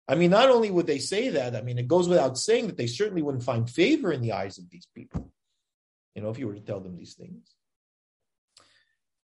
I 0.09 0.14
mean, 0.14 0.30
not 0.30 0.50
only 0.50 0.71
would 0.71 0.87
they 0.87 0.99
say 0.99 1.30
that, 1.30 1.57
I 1.57 1.62
mean, 1.62 1.78
it 1.78 1.88
goes 1.88 2.09
without 2.09 2.37
saying 2.38 2.66
that 2.66 2.76
they 2.76 2.87
certainly 2.87 3.23
wouldn't 3.23 3.45
find 3.45 3.69
favor 3.69 4.12
in 4.12 4.21
the 4.21 4.33
eyes 4.33 4.59
of 4.59 4.69
these 4.71 4.87
people. 4.95 5.33
You 6.14 6.23
know, 6.23 6.30
if 6.30 6.38
you 6.38 6.47
were 6.47 6.54
to 6.54 6.61
tell 6.61 6.80
them 6.80 6.97
these 6.97 7.14
things. 7.14 7.54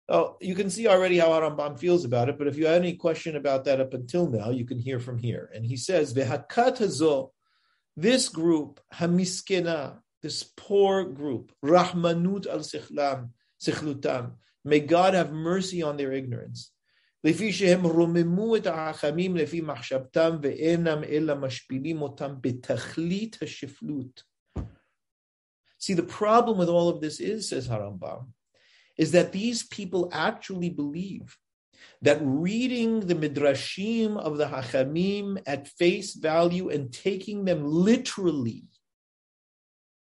Oh, 0.08 0.36
you 0.40 0.54
can 0.54 0.68
see 0.68 0.86
already 0.86 1.18
how 1.18 1.28
Arambam 1.28 1.78
feels 1.78 2.04
about 2.04 2.28
it, 2.28 2.36
but 2.36 2.46
if 2.46 2.58
you 2.58 2.66
have 2.66 2.76
any 2.76 2.94
question 2.94 3.36
about 3.36 3.64
that 3.64 3.80
up 3.80 3.94
until 3.94 4.28
now, 4.28 4.50
you 4.50 4.66
can 4.66 4.78
hear 4.78 5.00
from 5.00 5.18
here. 5.18 5.50
And 5.54 5.64
he 5.64 5.76
says, 5.76 6.12
Vehakat 6.12 7.30
this 7.96 8.28
group, 8.28 8.80
Hamiskena, 8.92 9.98
this 10.22 10.42
poor 10.42 11.04
group, 11.04 11.52
Rahmanut 11.64 12.46
al 12.46 12.60
Sikhlutam, 13.60 14.32
may 14.64 14.80
God 14.80 15.14
have 15.14 15.32
mercy 15.32 15.82
on 15.82 15.96
their 15.96 16.12
ignorance. 16.12 16.70
לפי 17.24 17.52
שהם 17.52 17.86
רוממו 17.86 18.56
את 18.56 18.66
החכמים 18.66 19.36
לפי 19.36 19.60
מחשבתם 19.60 20.36
ואינם 20.42 21.04
אלא 21.04 21.34
משפילים 21.34 22.02
אותם 22.02 22.34
בתכלית 22.40 23.38
השפלות. 23.42 24.22
See, 25.80 25.94
the 25.94 26.02
problem 26.02 26.58
with 26.58 26.68
all 26.68 26.88
of 26.88 27.00
this 27.00 27.20
is, 27.20 27.48
says 27.48 27.68
Harambam, 27.68 28.26
is 28.99 29.13
that 29.13 29.31
these 29.31 29.63
people 29.63 30.09
actually 30.11 30.69
believe 30.69 31.37
that 32.01 32.19
reading 32.21 32.99
the 32.99 33.15
midrashim 33.15 34.17
of 34.17 34.37
the 34.37 34.45
hachamim 34.45 35.41
at 35.47 35.69
face 35.69 36.13
value 36.13 36.69
and 36.69 36.91
taking 36.91 37.45
them 37.45 37.65
literally, 37.65 38.65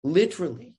literally, 0.05 0.77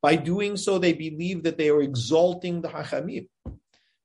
by 0.00 0.16
doing 0.16 0.56
so, 0.56 0.78
they 0.78 0.94
believe 0.94 1.42
that 1.42 1.58
they 1.58 1.68
are 1.68 1.82
exalting 1.82 2.62
the 2.62 2.68
hachamim. 2.68 3.28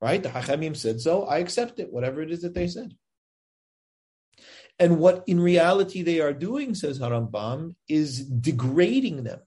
Right? 0.02 0.22
The 0.22 0.30
Hachamim 0.30 0.76
said 0.76 1.00
so. 1.00 1.26
I 1.26 1.38
accept 1.38 1.80
it, 1.80 1.94
whatever 1.94 2.24
it 2.24 2.32
is 2.32 2.42
that 2.42 2.56
they 2.56 2.68
said. 2.68 2.96
And 4.80 4.98
what 4.98 5.24
in 5.28 5.40
reality 5.40 6.02
they 6.02 6.20
are 6.22 6.34
doing, 6.34 6.74
says 6.74 7.00
Harambam, 7.00 7.76
is 7.88 8.26
degrading 8.26 9.24
them. 9.24 9.42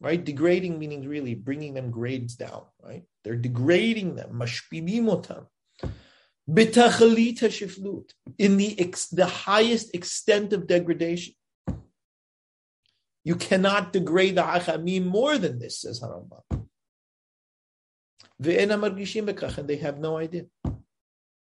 Right? 0.00 0.24
Degrading 0.24 0.78
meaning 0.78 1.06
really 1.06 1.34
bringing 1.34 1.74
them 1.74 1.90
grades 1.90 2.34
down. 2.34 2.64
Right? 2.82 3.04
They're 3.22 3.36
degrading 3.36 4.16
them. 4.16 4.30
Mashpilimotam. 4.32 5.46
shiflut. 6.48 8.10
In 8.38 8.56
the, 8.56 8.80
ex, 8.80 9.08
the 9.08 9.26
highest 9.26 9.94
extent 9.94 10.52
of 10.52 10.66
degradation. 10.66 11.34
You 13.22 13.36
cannot 13.36 13.92
degrade 13.92 14.36
the 14.36 14.42
Hachamim 14.42 15.06
more 15.06 15.36
than 15.36 15.58
this, 15.58 15.82
says 15.82 16.00
Harambam. 16.00 16.42
And 18.42 19.68
they 19.68 19.76
have 19.76 19.98
no 19.98 20.16
idea. 20.16 20.46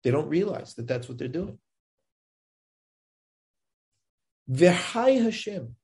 They 0.03 0.11
don't 0.11 0.27
realize 0.27 0.73
that 0.73 0.87
that's 0.87 1.07
what 1.07 1.19
they're 1.19 1.27
doing. 1.27 1.59
V'hai 4.49 5.21
Hashem. 5.21 5.76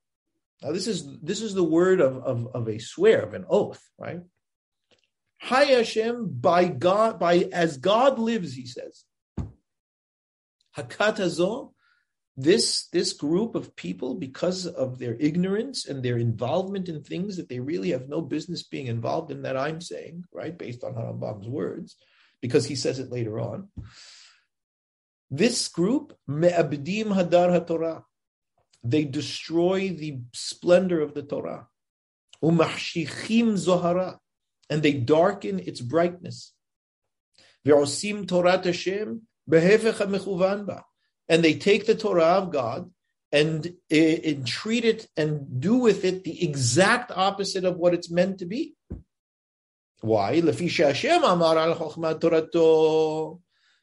Now 0.64 0.72
this 0.72 0.88
is 0.88 1.20
this 1.20 1.42
is 1.42 1.54
the 1.54 1.64
word 1.64 2.00
of, 2.00 2.18
of, 2.24 2.48
of 2.56 2.70
a 2.70 2.80
swear, 2.80 3.22
of 3.22 3.34
an 3.34 3.46
oath, 3.50 3.84
right? 4.00 4.22
Hi 5.42 5.66
Hashem, 5.66 6.38
by 6.40 6.66
God, 6.66 7.20
by 7.20 7.50
as 7.52 7.78
God 7.78 8.18
lives, 8.18 8.54
he 8.54 8.66
says. 8.66 9.04
Hakatazo, 10.78 11.74
this 12.38 12.88
this 12.88 13.12
group 13.12 13.56
of 13.56 13.76
people, 13.76 14.16
because 14.16 14.66
of 14.66 15.00
their 15.00 15.16
ignorance 15.20 15.86
and 15.86 16.02
their 16.02 16.18
involvement 16.18 16.88
in 16.88 17.04
things 17.04 17.36
that 17.36 17.50
they 17.50 17.60
really 17.60 17.92
have 17.92 18.08
no 18.08 18.22
business 18.22 18.64
being 18.64 18.88
involved 18.88 19.32
in, 19.32 19.42
that 19.42 19.58
I'm 19.58 19.82
saying, 19.82 20.24
right, 20.32 20.58
based 20.58 20.84
on 20.86 20.94
Harambam's 20.94 21.48
words, 21.48 21.98
because 22.42 22.66
he 22.66 22.76
says 22.76 23.00
it 23.00 23.12
later 23.12 23.38
on. 23.38 23.68
This 25.30 25.68
group, 25.68 26.18
me'abdim 26.28 27.08
hadar 27.08 27.52
haTorah, 27.52 28.04
they 28.84 29.06
destroy 29.06 29.90
the 29.90 30.20
splendor 30.34 31.02
of 31.02 31.14
the 31.14 31.24
Torah. 31.24 31.68
Umahshichim 32.44 33.54
zohara, 33.54 34.18
and 34.70 34.84
they 34.84 34.94
darken 34.94 35.60
its 35.60 35.82
brightness. 35.82 36.54
Ve'osim 37.66 38.28
Torah 38.28 38.62
Hashem 38.64 39.22
ba 39.48 40.84
and 41.30 41.44
they 41.44 41.54
take 41.54 41.86
the 41.86 41.96
Torah 41.96 42.24
of 42.24 42.52
God 42.52 42.90
and, 43.32 43.74
eh, 43.90 44.20
and 44.26 44.46
treat 44.46 44.86
it 44.86 45.08
and 45.18 45.60
do 45.60 45.76
with 45.76 46.06
it 46.06 46.24
the 46.24 46.44
exact 46.44 47.12
opposite 47.12 47.66
of 47.66 47.78
what 47.78 47.94
it's 47.94 48.12
meant 48.12 48.40
to 48.40 48.46
be. 48.46 48.76
Why? 50.02 50.42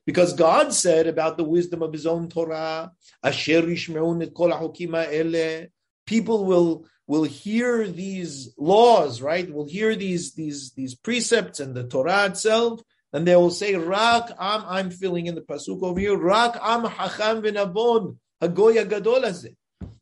Because 0.07 0.33
God 0.33 0.73
said 0.73 1.07
about 1.07 1.37
the 1.37 1.45
wisdom 1.45 1.83
of 1.83 1.92
His 1.92 2.07
own 2.07 2.28
Torah, 2.28 2.92
Asher 3.23 3.62
yishme'un 3.62 4.23
et 4.23 4.35
kol 4.35 4.52
ele. 4.52 5.66
people 6.07 6.45
will 6.45 6.87
will 7.07 7.25
hear 7.25 7.88
these 7.88 8.54
laws, 8.57 9.21
right? 9.21 9.52
Will 9.52 9.69
hear 9.69 9.95
these 9.97 10.35
these 10.35 10.73
these 10.73 10.95
precepts 10.95 11.61
and 11.61 11.75
the 11.75 11.87
Torah 11.87 12.26
itself, 12.26 12.80
and 13.12 13.26
they 13.26 13.37
will 13.37 13.50
say, 13.50 13.75
Rak 13.75 14.30
am, 14.38 14.64
I'm 14.66 14.90
filling 14.90 15.26
in 15.26 15.35
the 15.35 15.40
pasuk 15.40 15.83
over 15.83 15.99
here, 15.99 16.16
Rak 16.16 16.57
am 16.61 16.85
hacham 16.85 17.42
v'navon, 17.42 18.16
hagoya 18.42 18.88
gadol 18.88 19.25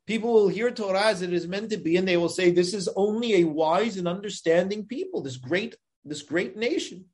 People 0.07 0.33
will 0.33 0.49
hear 0.49 0.71
Torah 0.71 1.07
as 1.07 1.21
it 1.21 1.33
is 1.33 1.47
meant 1.47 1.71
to 1.71 1.76
be, 1.76 1.97
and 1.97 2.09
they 2.09 2.17
will 2.17 2.31
say, 2.31 2.50
This 2.50 2.73
is 2.73 2.88
only 2.97 3.37
a 3.37 3.45
wise 3.45 3.97
and 3.97 4.09
understanding 4.09 4.87
people, 4.87 5.23
this 5.23 5.37
great, 5.37 5.76
this 6.05 6.23
great 6.23 6.57
nation. 6.57 7.07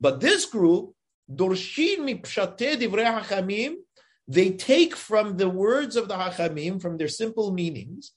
But 0.00 0.20
this 0.20 0.46
group, 0.46 0.94
dorshin 1.30 1.98
mipshate 2.00 2.78
divrei 2.80 3.20
hachamim, 3.20 3.74
they 4.26 4.50
take 4.52 4.94
from 4.96 5.36
the 5.36 5.48
words 5.48 5.96
of 5.96 6.08
the 6.08 6.14
hachamim, 6.14 6.80
from 6.80 6.96
their 6.96 7.08
simple 7.08 7.52
meanings, 7.52 8.12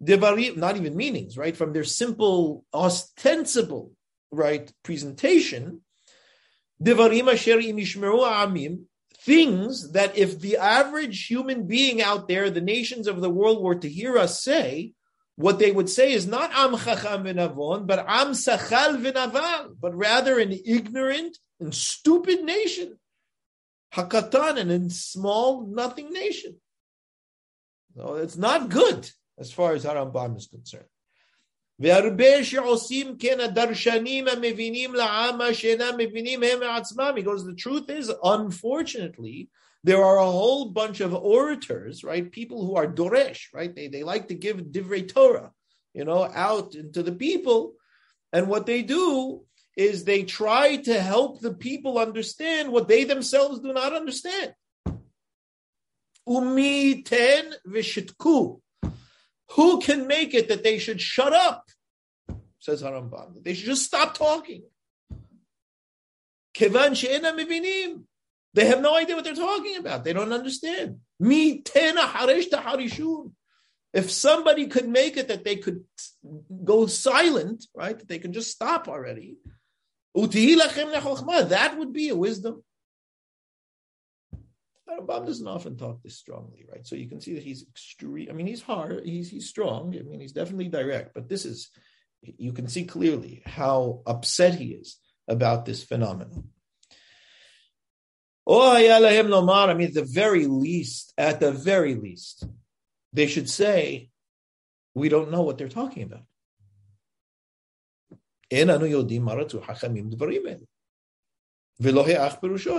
not 0.00 0.76
even 0.76 0.96
meanings, 0.96 1.36
right? 1.36 1.56
From 1.56 1.72
their 1.72 1.84
simple, 1.84 2.64
ostensible 2.72 3.92
right 4.32 4.72
presentation, 4.82 5.82
Devarim 6.82 7.30
Asher 7.30 7.58
Amim, 7.58 8.84
things 9.18 9.92
that 9.92 10.16
if 10.16 10.40
the 10.40 10.56
average 10.56 11.26
human 11.26 11.66
being 11.66 12.00
out 12.00 12.26
there, 12.26 12.48
the 12.48 12.62
nations 12.62 13.06
of 13.06 13.20
the 13.20 13.28
world 13.28 13.62
were 13.62 13.74
to 13.74 13.88
hear 13.88 14.16
us 14.16 14.42
say, 14.42 14.94
what 15.39 15.59
they 15.59 15.71
would 15.71 15.89
say 15.89 16.13
is 16.13 16.25
not 16.25 16.51
am 16.53 16.77
chacham 16.77 17.25
v'navon, 17.25 17.85
but 17.87 17.99
am 18.07 18.31
sachal 18.31 19.01
v'naval, 19.01 19.75
but 19.79 19.95
rather 19.95 20.39
an 20.39 20.57
ignorant 20.65 21.37
and 21.59 21.73
stupid 21.73 22.43
nation, 22.43 22.97
hakatan, 23.93 24.57
and 24.57 24.71
a 24.71 24.89
small 24.89 25.67
nothing 25.67 26.11
nation. 26.11 26.55
So 27.95 28.15
it's 28.15 28.37
not 28.37 28.69
good 28.69 29.09
as 29.37 29.51
far 29.51 29.73
as 29.73 29.85
Harambam 29.85 30.37
is 30.37 30.47
concerned. 30.47 30.89
והרבה 31.79 32.43
שעושים 32.43 33.17
כן 33.17 33.39
הדרשנים 33.39 34.27
המבינים 34.27 34.95
לעם 34.95 35.53
שאינם 35.53 35.95
מבינים 35.97 36.43
הם 36.43 36.59
מעצמם. 36.59 37.13
Because 37.15 37.45
the 37.45 37.55
truth 37.55 37.89
is, 37.89 38.11
unfortunately, 38.23 39.49
there 39.82 40.04
are 40.04 40.18
a 40.18 40.30
whole 40.30 40.66
bunch 40.66 41.00
of 41.00 41.14
orators, 41.14 42.04
right? 42.04 42.30
People 42.30 42.66
who 42.66 42.76
are 42.76 42.86
doresh, 42.86 43.46
right? 43.54 43.74
They, 43.74 43.88
they 43.88 44.02
like 44.02 44.28
to 44.28 44.34
give 44.34 44.58
divrei 44.58 45.08
Torah, 45.08 45.52
you 45.94 46.04
know, 46.04 46.24
out 46.24 46.74
into 46.74 47.02
the 47.02 47.12
people. 47.12 47.74
And 48.32 48.48
what 48.48 48.66
they 48.66 48.82
do 48.82 49.44
is 49.76 50.04
they 50.04 50.24
try 50.24 50.76
to 50.76 51.00
help 51.00 51.40
the 51.40 51.54
people 51.54 51.98
understand 51.98 52.70
what 52.70 52.88
they 52.88 53.04
themselves 53.04 53.60
do 53.60 53.72
not 53.72 53.94
understand. 53.94 54.54
Umi 56.26 57.02
ten 57.02 57.54
v'shitku. 57.66 58.60
Who 59.52 59.80
can 59.80 60.06
make 60.06 60.34
it 60.34 60.48
that 60.48 60.62
they 60.62 60.78
should 60.78 61.00
shut 61.00 61.32
up? 61.32 61.68
Says 62.60 62.82
Harambam. 62.82 63.42
They 63.42 63.54
should 63.54 63.66
just 63.66 63.86
stop 63.86 64.14
talking. 64.14 64.62
Kevan 66.54 66.92
mivinim. 66.92 68.04
They 68.54 68.66
have 68.66 68.80
no 68.80 68.96
idea 68.96 69.14
what 69.14 69.24
they're 69.24 69.34
talking 69.34 69.76
about. 69.76 70.04
They 70.04 70.12
don't 70.12 70.32
understand. 70.32 70.98
Mi 71.18 71.62
tena 71.62 72.02
harishun. 72.02 73.32
If 73.92 74.10
somebody 74.10 74.66
could 74.68 74.88
make 74.88 75.16
it 75.16 75.28
that 75.28 75.44
they 75.44 75.56
could 75.56 75.84
go 76.64 76.86
silent, 76.86 77.66
right? 77.74 77.98
That 77.98 78.08
they 78.08 78.18
can 78.18 78.32
just 78.32 78.50
stop 78.50 78.88
already. 78.88 79.36
That 80.14 81.74
would 81.76 81.92
be 81.92 82.08
a 82.08 82.16
wisdom. 82.16 82.62
Rambam 84.88 85.26
doesn't 85.26 85.46
often 85.46 85.76
talk 85.76 86.02
this 86.02 86.18
strongly, 86.18 86.66
right? 86.70 86.86
So 86.86 86.96
you 86.96 87.08
can 87.08 87.20
see 87.20 87.34
that 87.34 87.42
he's 87.42 87.62
extreme. 87.62 88.28
I 88.30 88.32
mean, 88.32 88.46
he's 88.46 88.62
hard. 88.62 89.04
He's 89.04 89.30
he's 89.30 89.48
strong. 89.48 89.94
I 89.96 90.02
mean, 90.02 90.20
he's 90.20 90.32
definitely 90.32 90.68
direct. 90.68 91.14
But 91.14 91.28
this 91.28 91.44
is, 91.44 91.70
you 92.22 92.52
can 92.52 92.68
see 92.68 92.84
clearly 92.84 93.42
how 93.46 94.02
upset 94.06 94.54
he 94.54 94.72
is 94.72 94.98
about 95.28 95.64
this 95.64 95.84
phenomenon. 95.84 96.48
Oh, 98.52 98.72
I 98.72 99.74
mean, 99.74 99.86
at 99.86 99.94
the 99.94 100.04
very 100.04 100.46
least, 100.46 101.14
at 101.16 101.38
the 101.38 101.52
very 101.52 101.94
least, 101.94 102.44
they 103.12 103.28
should 103.28 103.48
say, 103.48 104.10
"We 104.92 105.08
don't 105.08 105.30
know 105.30 105.42
what 105.42 105.56
they're 105.56 105.68
talking 105.68 106.02
about." 106.02 106.24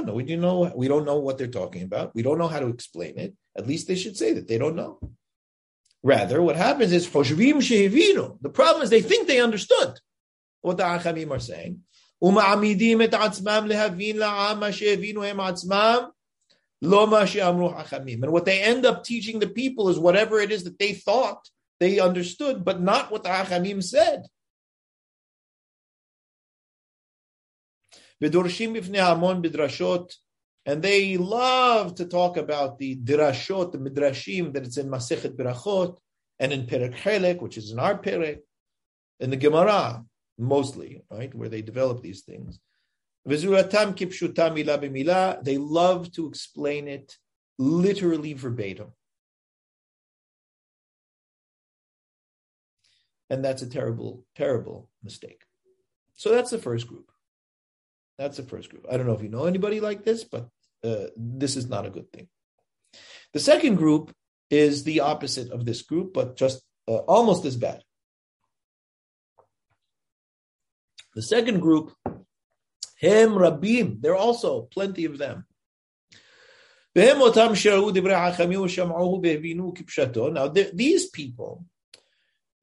No, 0.05 0.13
we 0.13 0.23
do 0.23 0.35
know 0.35 0.73
we 0.75 0.89
don't 0.89 1.05
know 1.05 1.19
what 1.19 1.37
they're 1.37 1.47
talking 1.47 1.83
about. 1.83 2.13
We 2.13 2.21
don't 2.21 2.37
know 2.37 2.49
how 2.49 2.59
to 2.59 2.67
explain 2.67 3.17
it. 3.17 3.33
At 3.55 3.65
least 3.65 3.87
they 3.87 3.95
should 3.95 4.17
say 4.17 4.33
that 4.33 4.49
they 4.49 4.57
don't 4.57 4.75
know. 4.75 4.99
Rather, 6.03 6.41
what 6.41 6.57
happens 6.57 6.91
is 6.91 7.07
The 7.07 8.51
problem 8.53 8.83
is 8.83 8.89
they 8.89 9.01
think 9.01 9.27
they 9.27 9.39
understood 9.39 10.01
what 10.59 10.75
the 10.75 10.83
Achamim 10.83 11.31
are 11.31 11.39
saying. 11.39 11.83
And 12.23 12.35
what 12.35 12.61
they 18.45 18.61
end 18.61 18.85
up 18.85 19.03
teaching 19.03 19.39
the 19.39 19.49
people 19.49 19.89
is 19.89 19.97
whatever 19.97 20.39
it 20.39 20.51
is 20.51 20.65
that 20.65 20.77
they 20.77 20.93
thought 20.93 21.49
they 21.79 21.99
understood, 21.99 22.63
but 22.63 22.79
not 22.79 23.11
what 23.11 23.23
the 23.23 23.29
Achamim 23.29 23.83
said. 23.83 24.27
V'dorshim 28.23 28.75
b'fnei 28.75 28.99
hamon 28.99 29.41
b'drashot, 29.41 30.13
and 30.67 30.83
they 30.83 31.17
love 31.17 31.95
to 31.95 32.05
talk 32.05 32.37
about 32.37 32.77
the 32.77 32.97
drashot, 32.97 33.71
the 33.71 33.79
midrashim, 33.79 34.53
that 34.53 34.63
it's 34.63 34.77
in 34.77 34.89
Masechet 34.89 35.35
Berachot, 35.35 35.97
and 36.37 36.53
in 36.53 36.67
Perek 36.67 36.97
Chelek, 36.97 37.41
which 37.41 37.57
is 37.57 37.71
in 37.71 37.79
our 37.79 37.97
Perek, 37.97 38.41
in 39.19 39.31
the 39.31 39.37
Gemara, 39.37 40.05
mostly, 40.37 41.03
right, 41.11 41.33
where 41.33 41.49
they 41.49 41.61
develop 41.61 42.01
these 42.01 42.21
things. 42.21 42.59
They 43.25 43.37
love 45.57 46.11
to 46.13 46.27
explain 46.27 46.87
it 46.87 47.17
literally 47.59 48.33
verbatim. 48.33 48.93
And 53.29 53.45
that's 53.45 53.61
a 53.61 53.69
terrible, 53.69 54.25
terrible 54.35 54.89
mistake. 55.03 55.43
So 56.15 56.31
that's 56.31 56.51
the 56.51 56.57
first 56.57 56.87
group. 56.87 57.11
That's 58.17 58.37
the 58.37 58.43
first 58.43 58.69
group. 58.69 58.85
I 58.91 58.97
don't 58.97 59.07
know 59.07 59.13
if 59.13 59.23
you 59.23 59.29
know 59.29 59.45
anybody 59.45 59.79
like 59.79 60.03
this, 60.03 60.23
but 60.23 60.49
uh, 60.83 61.05
this 61.15 61.55
is 61.55 61.69
not 61.69 61.85
a 61.85 61.89
good 61.89 62.11
thing. 62.11 62.27
The 63.33 63.39
second 63.39 63.75
group 63.75 64.13
is 64.49 64.83
the 64.83 64.99
opposite 64.99 65.51
of 65.51 65.65
this 65.65 65.81
group, 65.81 66.13
but 66.13 66.35
just 66.35 66.61
uh, 66.87 66.97
almost 66.97 67.45
as 67.45 67.55
bad. 67.55 67.83
The 71.13 71.21
second 71.21 71.59
group, 71.59 71.93
Hem 72.99 73.31
Rabim, 73.31 74.01
there 74.01 74.13
are 74.13 74.17
also 74.17 74.61
plenty 74.61 75.05
of 75.05 75.17
them. 75.17 75.45
Now, 76.93 77.29
these 80.47 81.09
people, 81.09 81.65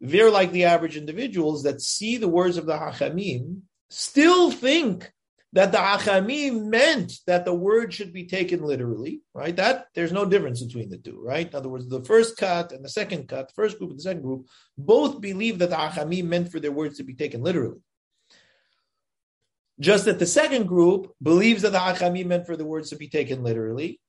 they're 0.01 0.31
like 0.31 0.53
the 0.53 0.65
average 0.65 0.97
individuals 0.97 1.63
that 1.63 1.81
see 1.81 2.17
the 2.19 2.29
words 2.29 2.57
of 2.57 2.67
the 2.67 2.75
Hachamim, 2.75 3.63
still 3.91 4.51
think 4.51 5.11
that 5.55 5.73
the 5.73 5.79
Achamim 5.79 6.67
meant 6.67 7.15
that 7.27 7.47
the 7.47 7.55
word 7.55 7.95
should 7.95 8.13
be 8.13 8.27
taken 8.27 8.63
literally, 8.63 9.23
right? 9.33 9.57
That 9.57 9.87
there's 9.95 10.13
no 10.13 10.27
difference 10.27 10.63
between 10.63 10.91
the 10.91 10.99
two, 10.99 11.19
right? 11.23 11.49
In 11.49 11.55
other 11.55 11.71
words, 11.71 11.89
the 11.89 12.05
first 12.05 12.37
cut 12.37 12.71
and 12.73 12.85
the 12.85 12.89
second 12.91 13.29
cut, 13.29 13.49
the 13.49 13.55
first 13.55 13.79
group 13.79 13.91
and 13.91 13.99
the 13.99 14.03
second 14.03 14.23
group, 14.23 14.47
both 14.77 15.23
believe 15.23 15.59
that 15.61 15.71
the 15.71 15.77
Achamim 15.77 16.25
meant 16.25 16.53
for 16.53 16.61
their 16.61 16.71
words 16.71 16.99
to 16.99 17.05
be 17.05 17.15
taken 17.15 17.43
literally. 17.43 17.81
Just 19.81 20.07
that 20.07 20.19
the 20.19 20.27
second 20.27 20.67
group 20.67 21.15
believes 21.23 21.63
that 21.63 21.73
the 21.73 21.79
Achamim 21.79 22.27
meant 22.27 22.47
for 22.47 22.57
the 22.57 22.65
words 22.65 22.91
to 22.91 22.97
be 22.97 23.09
taken 23.09 23.43
literally 23.45 24.01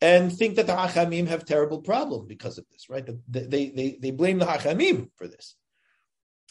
and 0.00 0.32
think 0.32 0.56
that 0.56 0.66
the 0.66 0.72
Achamim 0.72 1.26
have 1.28 1.44
terrible 1.44 1.80
problem 1.80 2.26
because 2.26 2.58
of 2.58 2.64
this, 2.70 2.88
right? 2.88 3.06
They, 3.28 3.70
they, 3.70 3.98
they 4.00 4.10
blame 4.10 4.38
the 4.38 4.46
Achamim 4.46 5.10
for 5.16 5.28
this. 5.28 5.54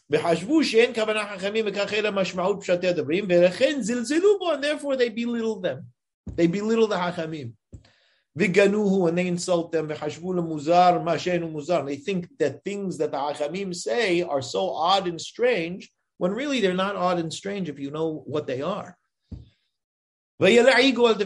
And 0.10 0.24
therefore 4.64 4.96
they 4.96 5.10
belittle 5.10 5.60
them. 5.60 5.88
They 6.36 6.48
belittle 6.48 6.88
the 6.88 6.96
Hachamim. 6.96 7.54
And 8.36 9.18
they 9.18 9.28
insult 9.28 9.72
them. 9.72 9.88
They 9.88 9.96
think 11.96 12.28
that 12.40 12.64
things 12.64 12.98
that 12.98 13.12
the 13.12 13.18
Hachamim 13.18 13.76
say 13.76 14.22
are 14.22 14.42
so 14.42 14.70
odd 14.72 15.08
and 15.08 15.22
strange 15.22 15.92
when 16.24 16.32
really 16.32 16.62
they're 16.62 16.74
not 16.74 16.96
odd 16.96 17.20
and 17.20 17.34
strange 17.34 17.68
if 17.68 17.78
you 17.78 17.92
know 17.92 18.24
what 18.26 18.48
they 18.48 18.62
are. 18.62 18.98
They 20.40 20.62
love 20.62 21.18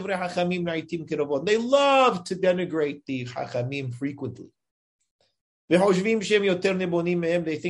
to 2.24 2.34
denigrate 2.34 3.04
the 3.06 3.24
Chachamim 3.26 3.94
frequently. 3.94 4.50
They 5.68 5.78
think 5.78 6.24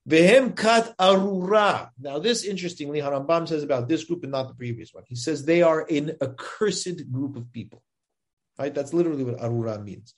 Kat 0.07 0.93
arura. 0.99 1.91
Now, 1.99 2.19
this 2.19 2.43
interestingly, 2.43 2.99
Harambam 2.99 3.47
says 3.47 3.63
about 3.63 3.87
this 3.87 4.03
group 4.03 4.23
and 4.23 4.31
not 4.31 4.47
the 4.47 4.53
previous 4.53 4.93
one. 4.93 5.03
He 5.07 5.15
says 5.15 5.43
they 5.43 5.63
are 5.63 5.85
an 5.89 6.17
accursed 6.21 7.11
group 7.11 7.35
of 7.35 7.51
people. 7.51 7.81
Right? 8.59 8.73
That's 8.73 8.93
literally 8.93 9.23
what 9.23 9.37
arura 9.41 9.79
means. 9.79 10.13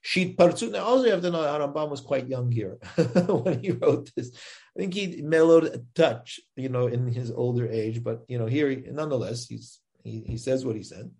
Sheet 0.00 0.36
Partsut. 0.36 0.72
Now, 0.72 0.84
also 0.84 1.04
you 1.04 1.10
have 1.10 1.22
to 1.22 1.30
know 1.30 1.38
Harambam 1.38 1.90
was 1.90 2.00
quite 2.00 2.28
young 2.28 2.52
here 2.52 2.78
when 3.26 3.60
he 3.60 3.72
wrote 3.72 4.10
this. 4.14 4.30
I 4.76 4.80
think 4.80 4.94
he 4.94 5.22
mellowed 5.22 5.64
a 5.64 5.82
touch, 5.94 6.38
you 6.54 6.68
know, 6.68 6.86
in 6.86 7.08
his 7.08 7.30
older 7.30 7.68
age, 7.68 8.04
but 8.04 8.24
you 8.28 8.38
know, 8.38 8.46
here 8.46 8.84
nonetheless, 8.92 9.46
he's 9.46 9.80
he, 10.04 10.22
he 10.26 10.36
says 10.36 10.64
what 10.64 10.76
he 10.76 10.82
said. 10.82 11.10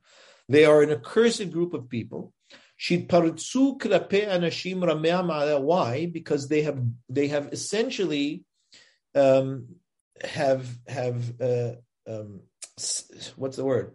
They 0.49 0.65
are 0.65 0.83
an 0.83 0.91
accursed 0.91 1.51
group 1.51 1.75
of 1.75 1.89
people. 1.89 2.33
She 2.77 2.99
anashim 2.99 3.81
rameyama. 3.81 5.61
Why? 5.61 6.07
Because 6.07 6.49
they 6.49 6.63
have 6.63 6.81
they 7.09 7.29
have 7.29 7.53
essentially 7.53 8.45
um, 9.15 9.77
have 10.23 10.67
have 10.87 11.41
uh, 11.41 11.73
um, 12.07 12.41
what's 13.37 13.57
the 13.57 13.65
word? 13.65 13.95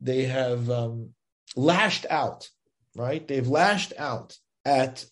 They 0.00 0.24
have 0.24 0.70
um, 0.70 1.10
lashed 1.56 2.06
out 2.08 2.48
right? 2.96 3.26
They've 3.26 3.46
lashed 3.46 3.92
out 3.98 4.36
at 4.64 5.04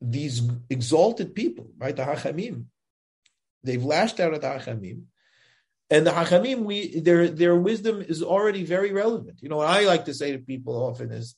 these 0.00 0.42
exalted 0.70 1.34
people, 1.34 1.70
right? 1.78 1.94
The 1.94 2.04
Hachamim. 2.04 2.66
They've 3.62 3.84
lashed 3.84 4.20
out 4.20 4.34
at 4.34 4.40
the 4.40 4.48
Hachamim. 4.48 5.04
And 5.90 6.06
the 6.06 6.10
Hachamim, 6.10 6.64
we 6.64 7.00
their 7.00 7.28
their 7.28 7.54
wisdom 7.54 8.00
is 8.00 8.22
already 8.22 8.64
very 8.64 8.92
relevant. 8.92 9.42
You 9.42 9.48
know, 9.48 9.58
what 9.58 9.68
I 9.68 9.84
like 9.84 10.06
to 10.06 10.14
say 10.14 10.32
to 10.32 10.38
people 10.38 10.74
often 10.74 11.12
is, 11.12 11.36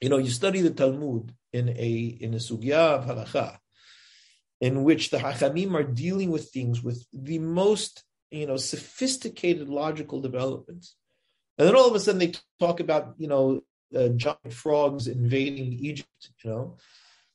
you 0.00 0.08
know, 0.08 0.18
you 0.18 0.30
study 0.30 0.60
the 0.60 0.70
Talmud 0.70 1.34
in 1.52 1.68
a 1.70 2.16
in 2.20 2.34
a 2.34 2.36
sugya 2.36 2.98
of 2.98 3.06
halacha, 3.06 3.58
in 4.60 4.84
which 4.84 5.10
the 5.10 5.18
Hachamim 5.18 5.74
are 5.74 5.82
dealing 5.82 6.30
with 6.30 6.50
things 6.50 6.82
with 6.82 7.04
the 7.12 7.40
most 7.40 8.04
you 8.30 8.46
know 8.46 8.56
sophisticated 8.56 9.68
logical 9.68 10.20
developments, 10.20 10.94
and 11.58 11.66
then 11.66 11.74
all 11.74 11.88
of 11.88 11.94
a 11.94 12.00
sudden 12.00 12.20
they 12.20 12.32
talk 12.60 12.78
about 12.78 13.14
you 13.18 13.26
know 13.26 13.62
uh, 13.96 14.08
giant 14.08 14.52
frogs 14.52 15.06
invading 15.06 15.72
Egypt, 15.72 16.30
you 16.44 16.50
know, 16.50 16.76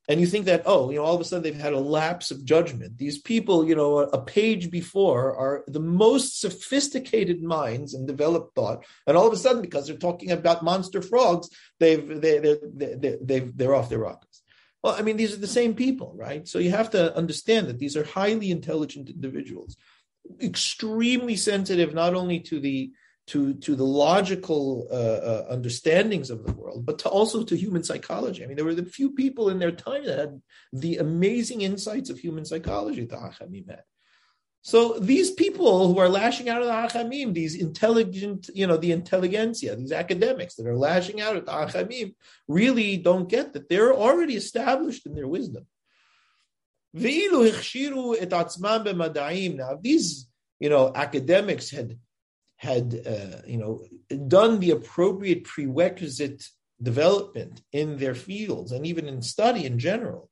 and 0.08 0.20
you 0.22 0.28
think 0.28 0.46
that 0.46 0.64
oh, 0.66 0.90
you 0.92 0.98
know, 0.98 1.04
all 1.04 1.16
of 1.16 1.22
a 1.22 1.24
sudden 1.24 1.44
they've 1.44 1.56
had 1.60 1.74
a 1.74 1.80
lapse 1.80 2.30
of 2.32 2.46
judgment. 2.46 2.98
These 2.98 3.20
people, 3.20 3.68
you 3.68 3.76
know, 3.76 4.00
a 4.00 4.22
page 4.22 4.70
before 4.70 5.36
are 5.36 5.64
the 5.68 5.80
most 5.80 6.40
sophisticated 6.40 7.42
minds 7.42 7.94
and 7.94 8.08
developed 8.08 8.56
thought, 8.56 8.86
and 9.08 9.18
all 9.18 9.28
of 9.28 9.34
a 9.34 9.38
sudden 9.38 9.62
because 9.62 9.88
they're 9.88 9.98
talking 9.98 10.32
about 10.32 10.64
monster 10.64 11.02
frogs, 11.02 11.50
they've 11.80 12.08
they 12.22 12.40
they 12.40 12.58
they 12.74 13.18
they've 13.22 13.58
they're 13.58 13.76
off 13.76 13.90
their 13.90 14.00
rockets. 14.00 14.44
Well, 14.84 14.96
I 14.96 15.02
mean, 15.02 15.18
these 15.18 15.34
are 15.34 15.38
the 15.38 15.48
same 15.48 15.74
people, 15.74 16.14
right? 16.16 16.48
So 16.48 16.60
you 16.60 16.70
have 16.70 16.92
to 16.92 17.16
understand 17.18 17.68
that 17.68 17.80
these 17.80 17.98
are 17.98 18.04
highly 18.04 18.52
intelligent 18.52 19.10
individuals, 19.10 19.76
extremely 20.40 21.36
sensitive 21.36 21.96
not 21.96 22.14
only 22.14 22.40
to 22.42 22.60
the 22.60 22.92
to 23.28 23.56
to 23.56 23.76
the 23.76 23.86
logical 23.86 24.88
uh, 24.92 24.96
uh, 24.96 25.46
understandings 25.50 26.30
of 26.30 26.46
the 26.46 26.54
world, 26.54 26.86
but 26.86 27.00
to 27.00 27.10
also 27.10 27.44
to 27.44 27.58
human 27.58 27.84
psychology. 27.84 28.44
I 28.44 28.48
mean, 28.48 28.56
there 28.56 28.66
were 28.66 28.76
the 28.76 28.86
few 28.86 29.12
people 29.12 29.50
in 29.50 29.60
their 29.60 29.72
time 29.72 30.06
that 30.06 30.20
had 30.20 30.42
the 30.72 30.98
amazing 30.98 31.62
insights 31.62 32.10
of 32.10 32.20
human 32.20 32.46
psychology 32.46 33.06
the 33.06 33.16
Hachamim 33.16 33.70
had. 33.70 33.84
So 34.62 34.98
these 34.98 35.30
people 35.30 35.88
who 35.88 36.00
are 36.00 36.10
lashing 36.10 36.50
out 36.50 36.64
at 36.64 36.68
the 36.68 37.00
Hachamim, 37.00 37.36
these 37.36 37.54
intelligent, 37.56 38.50
you 38.56 38.66
know, 38.66 38.78
the 38.78 38.94
intelligentsia, 38.94 39.76
these 39.76 39.92
academics 39.92 40.56
that 40.56 40.66
are 40.66 40.76
lashing 40.76 41.22
out 41.22 41.36
at 41.36 41.46
the 41.46 41.52
Hachamim, 41.52 42.16
really 42.48 42.98
don't 42.98 43.30
get 43.30 43.54
that 43.54 43.70
they're 43.70 43.94
already 43.94 44.36
established 44.36 45.06
in 45.06 45.14
their 45.14 45.28
wisdom. 45.28 45.68
Now, 46.96 47.02
these, 49.82 50.28
you 50.60 50.70
know, 50.70 50.92
academics 50.96 51.70
had 51.70 52.00
had 52.58 53.02
uh, 53.06 53.42
you 53.46 53.58
know 53.58 53.84
done 54.28 54.60
the 54.60 54.72
appropriate 54.72 55.44
prerequisite 55.44 56.44
development 56.82 57.62
in 57.72 57.98
their 57.98 58.16
fields 58.16 58.72
and 58.72 58.86
even 58.86 59.08
in 59.08 59.22
study 59.22 59.66
in 59.66 59.80
general, 59.80 60.30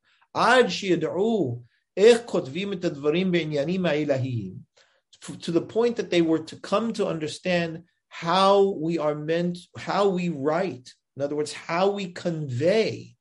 to 5.40 5.52
the 5.52 5.62
point 5.62 5.96
that 5.96 6.10
they 6.10 6.22
were 6.22 6.40
to 6.40 6.56
come 6.56 6.92
to 6.92 7.06
understand 7.06 7.84
how 8.08 8.70
we 8.78 8.98
are 8.98 9.14
meant, 9.14 9.58
how 9.76 10.08
we 10.08 10.28
write, 10.28 10.92
in 11.16 11.22
other 11.22 11.36
words, 11.36 11.52
how 11.52 11.90
we 11.90 12.12
convey 12.12 13.16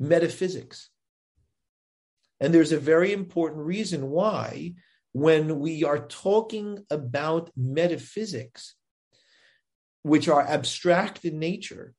metaphysics. 0.00 0.90
And 2.40 2.52
there's 2.52 2.72
a 2.72 2.78
very 2.78 3.12
important 3.12 3.64
reason 3.64 4.10
why, 4.10 4.74
when 5.16 5.60
we 5.60 5.82
are 5.82 6.06
talking 6.08 6.84
about 6.90 7.50
metaphysics, 7.56 8.74
which 10.02 10.28
are 10.28 10.46
abstract 10.46 11.24
in 11.24 11.38
nature, 11.38 11.94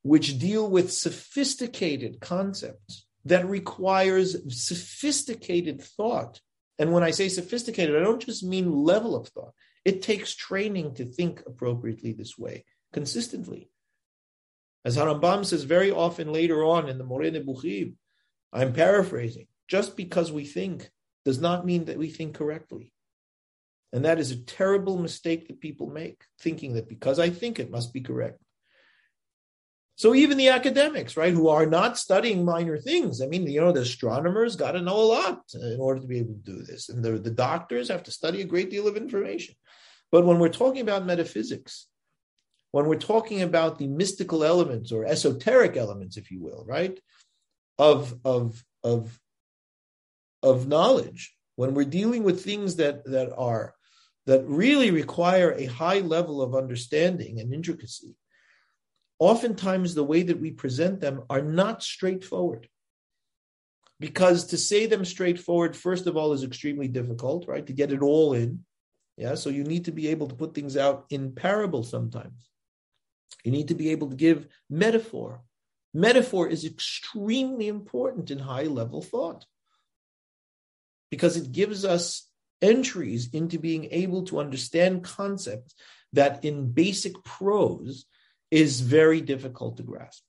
which 0.00 0.38
deal 0.38 0.66
with 0.66 0.90
sophisticated 0.90 2.20
concepts 2.20 3.04
that 3.26 3.46
requires 3.46 4.38
sophisticated 4.48 5.82
thought. 5.82 6.40
And 6.78 6.94
when 6.94 7.02
I 7.02 7.10
say 7.10 7.28
sophisticated, 7.28 7.94
I 7.94 8.02
don't 8.02 8.24
just 8.24 8.42
mean 8.42 8.72
level 8.72 9.14
of 9.16 9.28
thought. 9.28 9.52
It 9.84 10.00
takes 10.00 10.34
training 10.34 10.94
to 10.94 11.04
think 11.04 11.42
appropriately 11.46 12.12
this 12.14 12.38
way, 12.38 12.64
consistently. 12.94 13.68
As 14.82 14.96
Harambam 14.96 15.44
says 15.44 15.64
very 15.64 15.90
often 15.90 16.32
later 16.32 16.64
on 16.64 16.88
in 16.88 16.96
the 16.96 17.04
Moreh 17.04 17.32
Nebuchim, 17.32 17.96
I'm 18.50 18.72
paraphrasing, 18.72 19.48
just 19.68 19.94
because 19.94 20.32
we 20.32 20.46
think 20.46 20.90
does 21.24 21.40
not 21.40 21.64
mean 21.64 21.86
that 21.86 21.98
we 21.98 22.08
think 22.08 22.34
correctly. 22.34 22.92
And 23.92 24.04
that 24.04 24.18
is 24.18 24.30
a 24.32 24.36
terrible 24.36 24.98
mistake 24.98 25.48
that 25.48 25.60
people 25.60 25.88
make, 25.88 26.24
thinking 26.40 26.74
that 26.74 26.88
because 26.88 27.18
I 27.18 27.30
think 27.30 27.58
it 27.58 27.70
must 27.70 27.92
be 27.92 28.00
correct. 28.00 28.38
So 29.96 30.14
even 30.14 30.36
the 30.36 30.48
academics, 30.48 31.16
right, 31.16 31.32
who 31.32 31.48
are 31.48 31.66
not 31.66 31.96
studying 31.96 32.44
minor 32.44 32.78
things, 32.78 33.22
I 33.22 33.26
mean, 33.26 33.46
you 33.46 33.60
know, 33.60 33.70
the 33.70 33.82
astronomers 33.82 34.56
got 34.56 34.72
to 34.72 34.80
know 34.80 34.96
a 34.96 35.06
lot 35.06 35.42
in 35.54 35.78
order 35.78 36.00
to 36.00 36.06
be 36.08 36.18
able 36.18 36.34
to 36.34 36.52
do 36.52 36.62
this. 36.64 36.88
And 36.88 37.04
the, 37.04 37.12
the 37.12 37.30
doctors 37.30 37.88
have 37.88 38.02
to 38.04 38.10
study 38.10 38.40
a 38.40 38.46
great 38.46 38.70
deal 38.70 38.88
of 38.88 38.96
information. 38.96 39.54
But 40.10 40.26
when 40.26 40.40
we're 40.40 40.48
talking 40.48 40.80
about 40.80 41.06
metaphysics, 41.06 41.86
when 42.72 42.86
we're 42.86 42.96
talking 42.96 43.42
about 43.42 43.78
the 43.78 43.86
mystical 43.86 44.42
elements 44.42 44.90
or 44.90 45.04
esoteric 45.04 45.76
elements, 45.76 46.16
if 46.16 46.32
you 46.32 46.42
will, 46.42 46.64
right, 46.66 46.98
of 47.78 48.18
of 48.24 48.64
of 48.82 49.16
of 50.44 50.68
knowledge, 50.68 51.34
when 51.56 51.74
we're 51.74 51.84
dealing 51.84 52.22
with 52.22 52.44
things 52.44 52.76
that 52.76 53.04
that 53.06 53.32
are 53.36 53.74
that 54.26 54.46
really 54.46 54.90
require 54.90 55.52
a 55.52 55.66
high 55.66 56.00
level 56.00 56.40
of 56.40 56.54
understanding 56.54 57.40
and 57.40 57.52
intricacy, 57.52 58.14
oftentimes 59.18 59.94
the 59.94 60.04
way 60.04 60.22
that 60.22 60.40
we 60.40 60.50
present 60.50 61.00
them 61.00 61.22
are 61.28 61.42
not 61.42 61.82
straightforward. 61.82 62.68
Because 64.00 64.46
to 64.48 64.58
say 64.58 64.86
them 64.86 65.04
straightforward, 65.04 65.76
first 65.76 66.06
of 66.06 66.16
all, 66.16 66.32
is 66.32 66.42
extremely 66.42 66.88
difficult, 66.88 67.46
right? 67.46 67.66
To 67.66 67.72
get 67.72 67.92
it 67.92 68.02
all 68.02 68.34
in. 68.34 68.64
Yeah. 69.16 69.34
So 69.36 69.50
you 69.50 69.62
need 69.62 69.84
to 69.84 69.92
be 69.92 70.08
able 70.08 70.26
to 70.28 70.34
put 70.34 70.54
things 70.54 70.76
out 70.76 71.06
in 71.10 71.32
parable 71.32 71.84
sometimes. 71.84 72.50
You 73.44 73.52
need 73.52 73.68
to 73.68 73.74
be 73.74 73.90
able 73.90 74.10
to 74.10 74.16
give 74.16 74.48
metaphor. 74.68 75.42
Metaphor 75.92 76.48
is 76.48 76.64
extremely 76.64 77.68
important 77.68 78.30
in 78.30 78.38
high 78.40 78.64
level 78.64 79.00
thought 79.00 79.44
because 81.14 81.36
it 81.36 81.52
gives 81.52 81.84
us 81.84 82.28
entries 82.60 83.28
into 83.32 83.56
being 83.56 83.86
able 83.92 84.24
to 84.24 84.40
understand 84.40 85.04
concepts 85.04 85.72
that 86.12 86.44
in 86.44 86.72
basic 86.72 87.14
prose 87.22 88.04
is 88.50 88.80
very 88.80 89.20
difficult 89.20 89.76
to 89.76 89.84
grasp. 89.84 90.24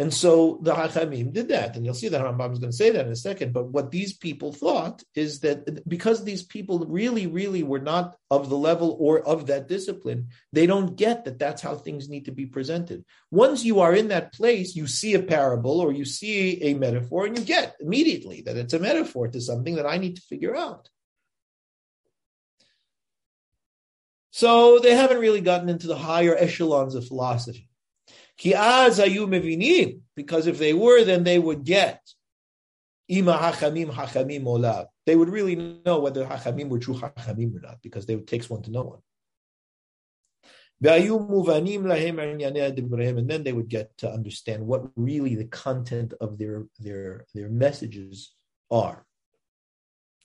And 0.00 0.14
so 0.14 0.58
the 0.62 0.72
Hachamim 0.72 1.30
did 1.34 1.48
that, 1.48 1.76
and 1.76 1.84
you'll 1.84 1.92
see 1.92 2.08
that 2.08 2.22
Rambam 2.22 2.54
is 2.54 2.58
going 2.58 2.70
to 2.70 2.76
say 2.76 2.88
that 2.88 3.04
in 3.04 3.12
a 3.12 3.16
second. 3.16 3.52
But 3.52 3.66
what 3.66 3.90
these 3.90 4.16
people 4.16 4.50
thought 4.50 5.02
is 5.14 5.40
that 5.40 5.86
because 5.86 6.24
these 6.24 6.42
people 6.42 6.86
really, 6.88 7.26
really 7.26 7.62
were 7.62 7.80
not 7.80 8.16
of 8.30 8.48
the 8.48 8.56
level 8.56 8.96
or 8.98 9.20
of 9.20 9.48
that 9.48 9.68
discipline, 9.68 10.28
they 10.54 10.64
don't 10.64 10.96
get 10.96 11.26
that 11.26 11.38
that's 11.38 11.60
how 11.60 11.74
things 11.74 12.08
need 12.08 12.24
to 12.24 12.32
be 12.32 12.46
presented. 12.46 13.04
Once 13.30 13.62
you 13.62 13.80
are 13.80 13.94
in 13.94 14.08
that 14.08 14.32
place, 14.32 14.74
you 14.74 14.86
see 14.86 15.12
a 15.12 15.22
parable 15.22 15.80
or 15.80 15.92
you 15.92 16.06
see 16.06 16.62
a 16.62 16.72
metaphor, 16.72 17.26
and 17.26 17.38
you 17.38 17.44
get 17.44 17.76
immediately 17.78 18.40
that 18.40 18.56
it's 18.56 18.72
a 18.72 18.78
metaphor 18.78 19.28
to 19.28 19.38
something 19.38 19.74
that 19.74 19.86
I 19.86 19.98
need 19.98 20.16
to 20.16 20.22
figure 20.22 20.56
out. 20.56 20.88
So 24.30 24.78
they 24.78 24.94
haven't 24.94 25.20
really 25.20 25.42
gotten 25.42 25.68
into 25.68 25.88
the 25.88 25.98
higher 25.98 26.34
echelons 26.34 26.94
of 26.94 27.06
philosophy. 27.06 27.69
Because 28.42 28.98
if 30.46 30.58
they 30.58 30.72
were, 30.72 31.04
then 31.04 31.24
they 31.24 31.38
would 31.38 31.64
get 31.64 32.00
ima 33.08 33.36
hachamim 33.36 33.92
hachamim 33.92 34.46
olav. 34.46 34.86
They 35.04 35.16
would 35.16 35.28
really 35.28 35.56
know 35.84 36.00
whether 36.00 36.24
hachamim 36.24 36.68
were 36.68 36.78
true 36.78 36.94
hachamim 36.94 37.56
or 37.56 37.60
not, 37.60 37.82
because 37.82 38.06
they 38.06 38.16
would 38.16 38.26
takes 38.26 38.48
one 38.48 38.62
to 38.62 38.70
know 38.70 38.82
one. 38.82 39.00
And 40.82 41.14
then 43.30 43.42
they 43.44 43.52
would 43.52 43.68
get 43.68 43.98
to 43.98 44.10
understand 44.10 44.66
what 44.66 44.90
really 44.96 45.34
the 45.34 45.44
content 45.44 46.14
of 46.20 46.38
their 46.38 46.64
their 46.78 47.26
their 47.34 47.50
messages 47.50 48.32
are. 48.70 49.04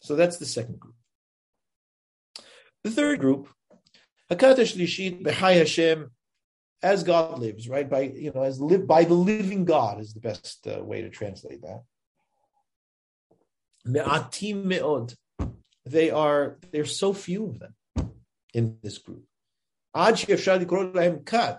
So 0.01 0.15
that's 0.15 0.38
the 0.38 0.45
second 0.45 0.80
group. 0.80 0.95
The 2.86 2.91
third 2.91 3.19
group, 3.19 3.49
Hakatash 4.32 4.78
Lishit 4.78 5.23
B'Chai 5.23 5.58
Hashem 5.58 6.12
as 6.82 7.04
God 7.04 7.40
lives, 7.40 7.68
right? 7.68 7.90
By 7.90 8.02
you 8.02 8.32
know, 8.34 8.44
as 8.44 8.60
live 8.60 8.86
by 8.88 9.04
the 9.04 9.14
living 9.14 9.66
God 9.66 10.00
is 10.00 10.14
the 10.14 10.20
best 10.20 10.68
uh, 10.68 10.84
way 10.84 11.02
to 11.02 11.10
translate 11.10 11.62
that. 11.62 11.84
Me'atim 13.86 14.68
me'od. 14.68 15.14
They 15.86 16.10
are 16.10 16.58
there's 16.72 16.98
so 16.98 17.14
few 17.14 17.46
of 17.46 17.60
them 17.60 17.76
in 18.54 18.78
this 18.82 18.98
group. 18.98 19.24
I 19.94 20.12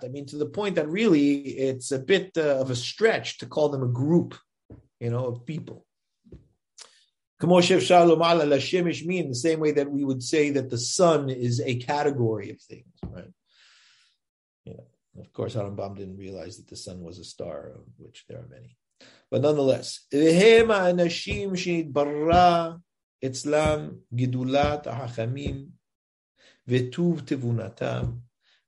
mean, 0.09 0.25
to 0.27 0.37
the 0.37 0.45
point 0.45 0.75
that 0.75 0.87
really 0.87 1.37
it's 1.37 1.91
a 1.91 1.99
bit 1.99 2.31
uh, 2.37 2.59
of 2.61 2.69
a 2.69 2.75
stretch 2.75 3.39
to 3.39 3.47
call 3.47 3.69
them 3.69 3.81
a 3.81 3.87
group, 3.87 4.35
you 4.99 5.09
know, 5.09 5.25
of 5.25 5.45
people. 5.45 5.85
In 7.39 7.49
the 9.29 9.35
same 9.35 9.59
way 9.59 9.71
that 9.71 9.91
we 9.91 10.03
would 10.03 10.23
say 10.23 10.49
that 10.51 10.69
the 10.69 10.77
sun 10.77 11.29
is 11.29 11.61
a 11.61 11.75
category 11.75 12.49
of 12.49 12.61
things, 12.61 12.93
right? 13.03 13.31
You 14.65 14.73
know, 14.73 14.87
of 15.18 15.32
course, 15.32 15.54
Harambam 15.54 15.96
didn't 15.96 16.16
realize 16.16 16.56
that 16.56 16.68
the 16.68 16.76
sun 16.76 17.02
was 17.02 17.18
a 17.18 17.24
star, 17.24 17.72
of 17.74 17.84
which 17.98 18.24
there 18.28 18.38
are 18.38 18.48
many. 18.48 18.76
But 19.30 19.42
nonetheless, 19.42 20.06
אצלם 23.24 23.90
גידולת 24.14 24.86
החכמים 24.86 25.66
וטוב 26.68 27.20
תבונתם, 27.20 28.02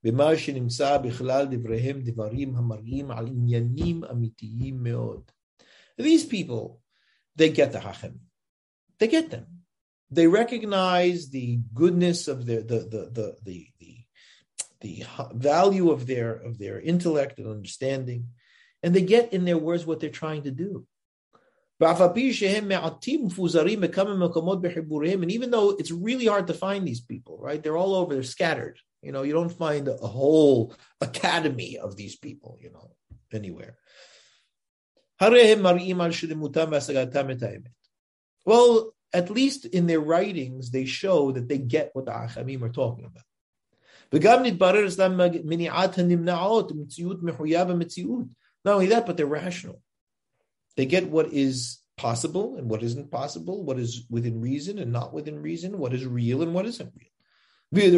במה 0.05 0.37
שנמצא 0.37 0.99
בכלל 0.99 1.47
דבריהם 1.51 2.01
דברים 2.01 2.57
המראים 2.57 3.11
על 3.11 3.27
עניינים 3.27 4.05
אמיתיים 4.05 4.83
מאוד. 4.83 5.31
These 6.01 6.25
people, 6.27 6.81
they 7.37 7.51
get 7.51 7.73
the 7.73 7.81
hachem. 7.81 8.21
They 8.99 9.09
get 9.09 9.31
them. 9.31 9.47
They 10.11 10.27
recognize 10.27 11.31
the 11.31 11.61
goodness 11.73 12.29
of 12.29 12.47
their, 12.47 12.63
the, 12.63 12.81
the, 12.93 13.03
the, 13.17 13.37
the, 13.43 13.67
the 13.79 13.98
the 14.82 15.04
value 15.34 15.92
of 15.92 16.08
their 16.08 16.34
of 16.34 16.58
their 16.58 16.80
intellect 16.80 17.40
and 17.40 17.48
understanding, 17.48 18.28
and 18.84 18.94
they 18.94 19.02
get 19.02 19.34
in 19.34 19.46
their 19.46 19.58
words 19.58 19.86
what 19.86 20.00
they're 20.00 20.10
trying 20.10 20.44
to 20.44 20.52
do. 20.52 20.86
And 21.82 22.12
even 25.32 25.52
though 25.52 25.70
it's 25.72 25.92
really 25.92 26.26
hard 26.26 26.48
to 26.48 26.54
find 26.54 26.86
these 26.86 27.00
people, 27.02 27.38
right? 27.40 27.64
They're 27.64 27.78
all 27.78 27.96
over, 27.96 28.14
they're 28.14 28.24
scattered. 28.24 28.80
You 29.02 29.14
know, 29.14 29.24
you 29.24 29.32
don't 29.32 29.50
find 29.50 29.88
a 29.88 29.96
whole 29.96 30.74
academy 31.00 31.78
of 31.78 31.96
these 31.96 32.18
people, 32.18 32.58
you 32.62 32.72
know, 32.72 32.92
anywhere. 33.32 33.78
Well, 38.46 38.94
at 39.14 39.30
least 39.30 39.66
in 39.66 39.88
their 39.88 40.02
writings, 40.02 40.72
they 40.72 40.86
show 40.86 41.32
that 41.32 41.48
they 41.48 41.58
get 41.58 41.92
what 41.94 42.06
the 42.06 42.12
Achamim 42.12 42.62
are 42.62 42.70
talking 42.70 43.06
about. 43.06 43.24
Not 44.12 44.24
only 48.74 48.88
that, 48.88 49.06
but 49.06 49.18
they're 49.18 49.26
rational. 49.26 49.82
They 50.76 50.86
get 50.86 51.10
what 51.10 51.34
is 51.34 51.80
possible 51.98 52.58
and 52.58 52.70
what 52.70 52.82
isn't 52.82 53.12
possible, 53.12 53.64
what 53.64 53.78
is 53.78 54.06
within 54.10 54.42
reason 54.42 54.80
and 54.80 54.92
not 54.92 55.14
within 55.14 55.42
reason, 55.42 55.78
what 55.78 55.94
is 55.94 56.06
real 56.06 56.42
and 56.42 56.54
what 56.54 56.66
isn't 56.66 56.92
real. 56.96 57.08
And 57.72 57.94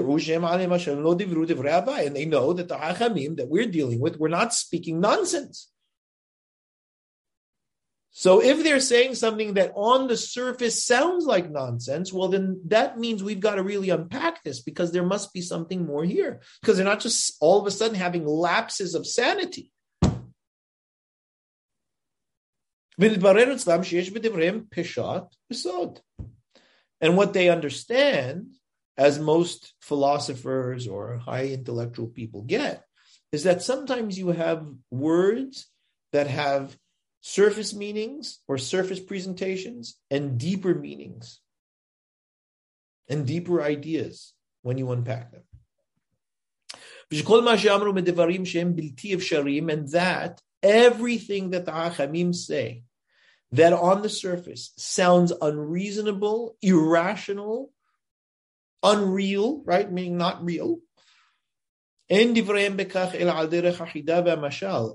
they 2.16 2.26
know 2.26 2.54
that 2.54 2.68
the 2.68 2.76
Hachamim 2.76 3.38
that 3.38 3.48
we're 3.48 3.68
dealing 3.68 4.02
with, 4.02 4.18
we're 4.18 4.28
not 4.28 4.54
speaking 4.54 5.00
nonsense. 5.00 5.70
So 8.14 8.42
if 8.42 8.64
they're 8.64 8.82
saying 8.82 9.16
something 9.16 9.54
that 9.54 9.72
on 9.74 10.08
the 10.08 10.18
surface 10.18 10.86
sounds 10.86 11.26
like 11.26 11.50
nonsense, 11.50 12.12
well, 12.12 12.28
then 12.28 12.62
that 12.68 13.00
means 13.00 13.24
we've 13.24 13.40
got 13.40 13.56
to 13.56 13.64
really 13.64 13.90
unpack 13.90 14.44
this 14.44 14.62
because 14.62 14.92
there 14.92 15.06
must 15.06 15.34
be 15.34 15.42
something 15.42 15.86
more 15.86 16.04
here. 16.04 16.42
Because 16.60 16.76
they're 16.76 16.86
not 16.86 17.00
just 17.00 17.38
all 17.40 17.60
of 17.60 17.68
a 17.68 17.72
sudden 17.72 17.96
having 17.96 18.26
lapses 18.26 18.96
of 18.96 19.08
sanity. 19.08 19.72
And 23.00 23.16
what 27.18 27.34
they 27.34 27.50
understand, 27.50 28.48
as 28.98 29.20
most 29.20 29.74
philosophers 29.80 30.86
or 30.86 31.18
high 31.18 31.48
intellectual 31.48 32.08
people 32.08 32.42
get, 32.42 32.84
is 33.32 33.44
that 33.44 33.64
sometimes 33.64 34.20
you 34.20 34.28
have 34.28 34.68
words 34.92 35.68
that 36.12 36.28
have 36.28 36.76
surface 37.22 37.74
meanings 37.74 38.40
or 38.48 38.58
surface 38.58 39.00
presentations 39.00 39.96
and 40.10 40.40
deeper 40.40 40.74
meanings 40.74 41.40
and 43.08 43.26
deeper 43.26 43.62
ideas 43.62 44.34
when 44.64 44.78
you 44.78 44.92
unpack 44.92 45.32
them. 45.32 45.44
And 49.70 49.90
that 49.90 50.42
everything 50.64 51.52
that 51.52 51.66
the 51.66 51.72
Hachamim 51.72 52.34
say 52.34 52.84
that 53.52 53.74
on 53.74 54.02
the 54.02 54.10
surface 54.10 54.72
sounds 54.78 55.34
unreasonable, 55.42 56.56
irrational, 56.62 57.72
unreal, 58.82 59.62
right? 59.66 59.92
Meaning 59.92 60.18
not 60.18 60.44
real. 60.44 60.80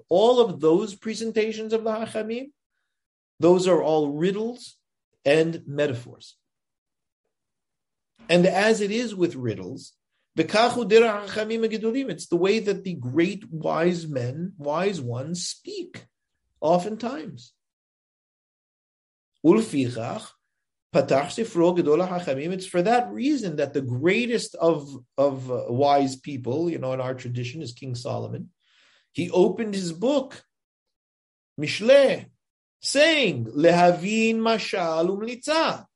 All 0.09 0.41
of 0.41 0.61
those 0.61 0.95
presentations 0.95 1.73
of 1.73 1.83
the 1.83 1.91
Hachamim, 1.91 2.53
those 3.41 3.67
are 3.67 3.83
all 3.83 4.11
riddles 4.11 4.77
and 5.25 5.63
metaphors. 5.67 6.37
And 8.29 8.45
as 8.47 8.83
it 8.83 8.91
is 8.91 9.15
with 9.15 9.35
riddles, 9.35 9.95
it's 10.37 12.27
the 12.27 12.37
way 12.37 12.59
that 12.59 12.85
the 12.85 12.95
great 12.95 13.51
wise 13.51 14.07
men, 14.07 14.53
wise 14.59 15.01
ones 15.01 15.49
speak, 15.49 16.05
oftentimes. 16.61 17.55
It's 20.93 22.67
for 22.67 22.83
that 22.83 23.09
reason 23.11 23.57
that 23.57 23.75
the 23.75 23.81
greatest 23.83 24.55
of, 24.55 24.97
of 25.19 25.51
uh, 25.51 25.65
wise 25.69 26.17
people, 26.17 26.71
you 26.71 26.79
know, 26.79 26.93
in 26.93 27.01
our 27.01 27.15
tradition 27.15 27.63
is 27.63 27.73
King 27.73 27.95
Solomon. 27.95 28.51
He 29.13 29.31
opened 29.31 29.75
his 29.75 29.93
book, 29.93 30.43
Mishle, 31.61 32.27
saying, 32.81 33.47
Lehavin 33.47 34.37
mashal 34.37 35.09
umlitza. 35.09 35.87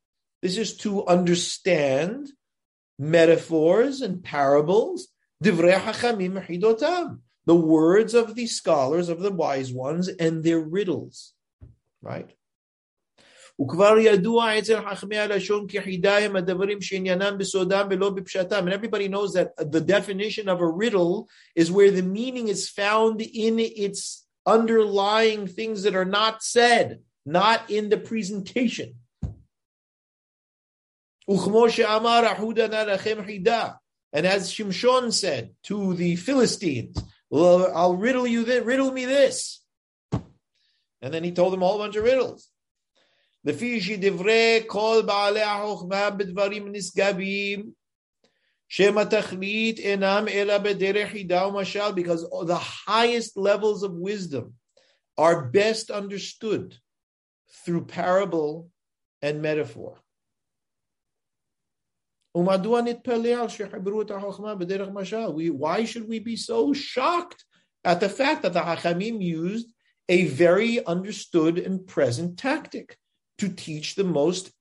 This 0.41 0.57
is 0.57 0.77
to 0.77 1.05
understand 1.05 2.31
metaphors 2.97 4.01
and 4.01 4.23
parables, 4.23 5.07
divrei 5.43 5.79
hachamim 5.79 6.45
hidotam, 6.45 7.19
the 7.45 7.55
words 7.55 8.13
of 8.13 8.35
the 8.35 8.47
scholars, 8.47 9.09
of 9.09 9.19
the 9.19 9.31
wise 9.31 9.71
ones, 9.71 10.07
and 10.07 10.43
their 10.43 10.59
riddles. 10.59 11.33
Right? 12.01 12.35
וכבר 13.60 13.98
ידוע 13.98 14.58
אצל 14.58 14.80
חכמי 14.90 15.18
הלשון 15.18 15.66
כחידה 15.68 16.16
הדברים 16.16 16.80
שעניינם 16.80 17.38
בסודם 17.38 17.86
ולא 17.90 18.10
בפשטם. 18.10 18.68
And 18.68 18.72
everybody 18.72 19.08
knows 19.08 19.32
that 19.32 19.56
the 19.72 19.80
definition 19.80 20.48
of 20.48 20.60
a 20.60 20.66
riddle 20.66 21.28
is 21.54 21.70
where 21.70 21.90
the 21.90 22.02
meaning 22.02 22.48
is 22.48 22.68
found 22.68 23.22
in 23.22 23.58
its 23.58 24.26
underlying 24.46 25.46
things 25.46 25.82
that 25.84 25.94
are 25.94 26.04
not 26.04 26.42
said, 26.42 27.00
not 27.24 27.70
in 27.70 27.88
the 27.88 27.96
presentation. 27.96 28.94
And 34.12 34.24
as 34.26 34.52
Shimshon 34.52 35.12
said 35.12 35.50
to 35.64 35.94
the 35.94 36.14
Philistines, 36.16 36.96
well, 37.28 37.72
I'll 37.74 37.96
riddle 37.96 38.26
you 38.26 38.44
this, 38.44 38.64
riddle 38.64 38.92
me 38.92 39.04
this. 39.04 39.60
And 41.02 41.12
then 41.12 41.24
he 41.24 41.32
told 41.32 41.52
them 41.52 41.62
a 41.62 41.66
whole 41.66 41.78
bunch 41.78 41.96
of 41.96 42.04
riddles. 42.04 42.48
לפי 43.44 43.80
שדברי 43.80 44.64
כל 44.66 45.02
בעלי 45.06 45.42
החוכמה 45.42 46.10
בדברים 46.10 46.72
נשגבים, 46.72 47.70
שם 48.68 48.98
התכלית 48.98 49.78
אינם 49.78 50.24
אלא 50.28 50.58
בדרך 50.58 51.10
חידה 51.10 51.46
ומשל, 51.46 51.90
because 51.96 52.46
the 52.46 52.88
highest 52.88 53.36
levels 53.36 53.82
of 53.82 53.92
wisdom 53.92 54.52
are 55.18 55.50
best 55.50 55.90
understood 55.90 56.74
through 57.64 57.84
parable 57.86 58.68
and 59.22 59.40
metaphor. 59.42 60.00
ומדוע 62.34 62.80
נתפלא 62.82 63.28
על 63.28 63.48
שחיברו 63.48 64.02
את 64.02 64.10
החוכמה 64.10 64.54
בדרך 64.54 64.88
משל? 64.92 65.26
Why 65.58 65.84
should 65.84 66.08
we 66.08 66.18
be 66.18 66.36
so 66.36 66.74
shocked 66.74 67.44
at 67.84 68.00
the 68.00 68.08
fact 68.08 68.42
that 68.42 68.52
the 68.52 68.60
Hachamim 68.60 69.22
used 69.22 69.68
a 70.08 70.26
very 70.26 70.84
understood 70.84 71.58
and 71.58 71.86
present 71.86 72.38
tactic? 72.38 72.98
To 73.41 73.49
teach 73.49 73.95
the 73.95 74.03
most 74.03 74.51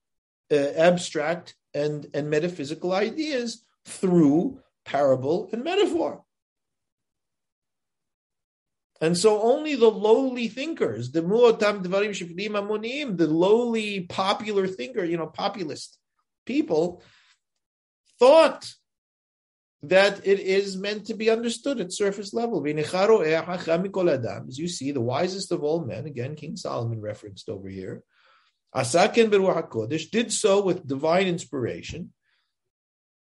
uh, 0.51 0.57
abstract 0.57 1.55
and, 1.75 2.07
and 2.14 2.31
metaphysical 2.31 2.93
ideas 2.93 3.62
through 3.85 4.59
parable 4.87 5.51
and 5.53 5.62
metaphor. 5.62 6.25
And 9.03 9.16
so 9.16 9.40
only 9.43 9.77
the 9.77 9.90
lowly 9.90 10.49
thinkers, 10.49 11.12
the 11.12 11.23
mu'atam 11.23 11.83
dvarim 11.85 12.11
shifdim 12.11 12.51
amonim, 12.51 13.19
the 13.19 13.27
lowly 13.27 14.01
popular 14.01 14.66
thinker, 14.66 15.05
you 15.05 15.19
know, 15.19 15.27
populist 15.27 15.99
people, 16.47 17.03
thought 18.19 18.71
that 19.83 20.27
it 20.27 20.40
is 20.40 20.77
meant 20.77 21.07
to 21.07 21.14
be 21.14 21.31
understood 21.31 21.81
at 21.81 21.93
surface 21.93 22.35
level. 22.35 22.66
As 22.66 22.75
you 24.59 24.69
see, 24.69 24.90
the 24.93 25.01
wisest 25.01 25.53
of 25.53 25.62
all 25.64 25.85
men, 25.85 26.05
again, 26.07 26.35
King 26.35 26.57
Solomon 26.57 27.01
referenced 27.01 27.49
over 27.49 27.69
here, 27.69 28.05
Asakin 28.74 29.30
Beruach 29.30 29.68
HaKodesh 29.68 30.11
did 30.11 30.33
so 30.33 30.62
with 30.62 30.87
divine 30.87 31.26
inspiration. 31.26 32.12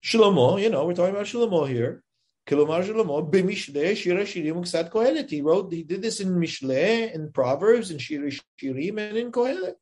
Shlomo, 0.04 0.60
you 0.60 0.70
know, 0.70 0.86
we're 0.86 0.94
talking 0.94 1.14
about 1.14 1.26
Shlomo 1.26 1.68
here. 1.68 2.02
Kilomar 2.46 2.84
Shlomo, 2.84 3.30
B'mishle, 3.30 3.96
Shira 3.96 4.22
Shirim, 4.22 4.54
Uksat 4.54 4.90
Kohelet. 4.90 5.28
He 5.28 5.40
wrote, 5.40 5.72
he 5.72 5.82
did 5.82 6.02
this 6.02 6.20
in 6.20 6.34
Mishle, 6.36 7.12
in 7.12 7.32
Proverbs, 7.32 7.90
in 7.90 7.98
Shira 7.98 8.30
Shirim, 8.60 8.98
and 8.98 9.16
in 9.16 9.30
Kohelet. 9.30 9.74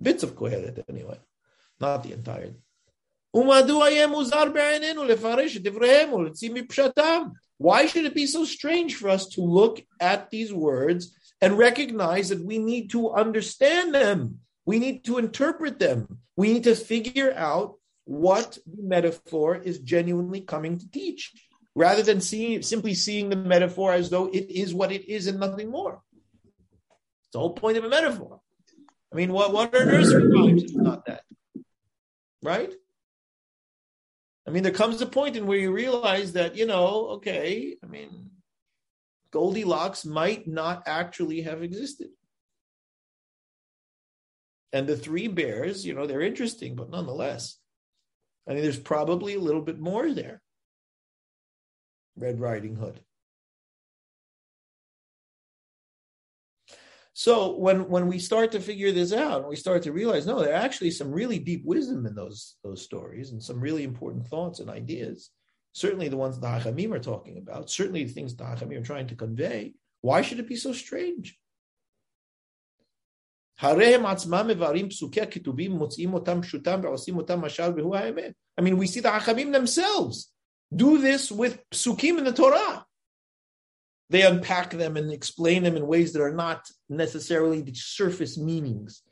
Bits 0.00 0.22
of 0.22 0.34
Kohelet, 0.34 0.82
anyway. 0.88 1.18
Not 1.80 2.02
the 2.02 2.12
entire. 2.12 2.54
Why 7.58 7.86
should 7.86 8.04
it 8.06 8.14
be 8.14 8.26
so 8.26 8.44
strange 8.44 8.94
for 8.96 9.08
us 9.10 9.26
to 9.28 9.40
look 9.42 9.82
at 10.00 10.30
these 10.30 10.54
words 10.54 11.14
and 11.42 11.58
recognize 11.58 12.30
that 12.30 12.42
we 12.42 12.58
need 12.58 12.90
to 12.90 13.10
understand 13.10 13.94
them? 13.94 14.40
We 14.66 14.78
need 14.78 15.04
to 15.04 15.18
interpret 15.18 15.78
them. 15.78 16.18
We 16.36 16.52
need 16.52 16.64
to 16.64 16.74
figure 16.74 17.32
out 17.34 17.76
what 18.04 18.58
the 18.66 18.82
metaphor 18.82 19.56
is 19.56 19.78
genuinely 19.78 20.40
coming 20.40 20.78
to 20.78 20.90
teach, 20.90 21.32
rather 21.74 22.02
than 22.02 22.20
seeing 22.20 22.62
simply 22.62 22.94
seeing 22.94 23.30
the 23.30 23.36
metaphor 23.36 23.92
as 23.92 24.10
though 24.10 24.26
it 24.26 24.50
is 24.50 24.74
what 24.74 24.92
it 24.92 25.08
is 25.08 25.26
and 25.26 25.40
nothing 25.40 25.70
more. 25.70 26.02
It's 27.22 27.32
the 27.32 27.38
whole 27.38 27.54
point 27.54 27.78
of 27.78 27.84
a 27.84 27.88
metaphor. 27.88 28.40
I 29.12 29.16
mean, 29.16 29.32
what, 29.32 29.52
what 29.52 29.74
are 29.74 29.84
nursery 29.84 30.28
rhymes 30.28 30.64
if 30.64 30.74
not 30.74 31.06
that? 31.06 31.22
Right? 32.42 32.72
I 34.46 34.50
mean, 34.50 34.62
there 34.62 34.72
comes 34.72 35.00
a 35.00 35.06
point 35.06 35.36
in 35.36 35.46
where 35.46 35.58
you 35.58 35.72
realize 35.72 36.34
that, 36.34 36.56
you 36.56 36.66
know, 36.66 37.08
okay, 37.16 37.76
I 37.82 37.86
mean, 37.86 38.30
Goldilocks 39.32 40.04
might 40.04 40.46
not 40.46 40.84
actually 40.86 41.42
have 41.42 41.62
existed. 41.62 42.10
And 44.72 44.86
the 44.86 44.96
three 44.96 45.28
bears, 45.28 45.86
you 45.86 45.94
know, 45.94 46.06
they're 46.06 46.20
interesting, 46.20 46.74
but 46.74 46.90
nonetheless, 46.90 47.58
I 48.48 48.54
mean, 48.54 48.62
there's 48.62 48.78
probably 48.78 49.34
a 49.34 49.40
little 49.40 49.62
bit 49.62 49.78
more 49.78 50.12
there. 50.12 50.42
Red 52.16 52.40
Riding 52.40 52.76
Hood. 52.76 53.00
So 57.12 57.56
when 57.56 57.88
when 57.88 58.08
we 58.08 58.18
start 58.18 58.52
to 58.52 58.60
figure 58.60 58.92
this 58.92 59.10
out, 59.10 59.40
and 59.40 59.48
we 59.48 59.56
start 59.56 59.82
to 59.84 59.92
realize, 59.92 60.26
no, 60.26 60.42
there 60.42 60.52
are 60.52 60.62
actually 60.62 60.90
some 60.90 61.10
really 61.10 61.38
deep 61.38 61.64
wisdom 61.64 62.04
in 62.04 62.14
those 62.14 62.56
those 62.62 62.82
stories 62.82 63.30
and 63.30 63.42
some 63.42 63.58
really 63.58 63.84
important 63.84 64.26
thoughts 64.26 64.60
and 64.60 64.68
ideas. 64.68 65.30
Certainly 65.72 66.08
the 66.08 66.18
ones 66.18 66.38
the 66.38 66.46
Hachamim 66.46 66.92
are 66.92 66.98
talking 66.98 67.38
about, 67.38 67.70
certainly 67.70 68.04
the 68.04 68.12
things 68.12 68.36
the 68.36 68.44
Hachamim 68.44 68.80
are 68.80 68.84
trying 68.84 69.06
to 69.06 69.14
convey. 69.14 69.74
Why 70.02 70.20
should 70.20 70.40
it 70.40 70.48
be 70.48 70.56
so 70.56 70.74
strange? 70.74 71.38
I 73.58 73.72
mean, 78.62 78.76
we 78.76 78.86
see 78.86 79.00
the 79.00 79.08
Hachamim 79.08 79.52
themselves 79.52 80.30
do 80.74 80.98
this 80.98 81.30
with 81.30 81.62
psukim 81.70 82.18
in 82.18 82.24
the 82.24 82.32
Torah. 82.32 82.84
They 84.10 84.22
unpack 84.22 84.70
them 84.70 84.96
and 84.96 85.10
explain 85.10 85.62
them 85.62 85.76
in 85.76 85.86
ways 85.86 86.12
that 86.12 86.22
are 86.22 86.34
not 86.34 86.68
necessarily 86.88 87.62
the 87.62 87.74
surface 87.74 88.38
meanings 88.38 89.02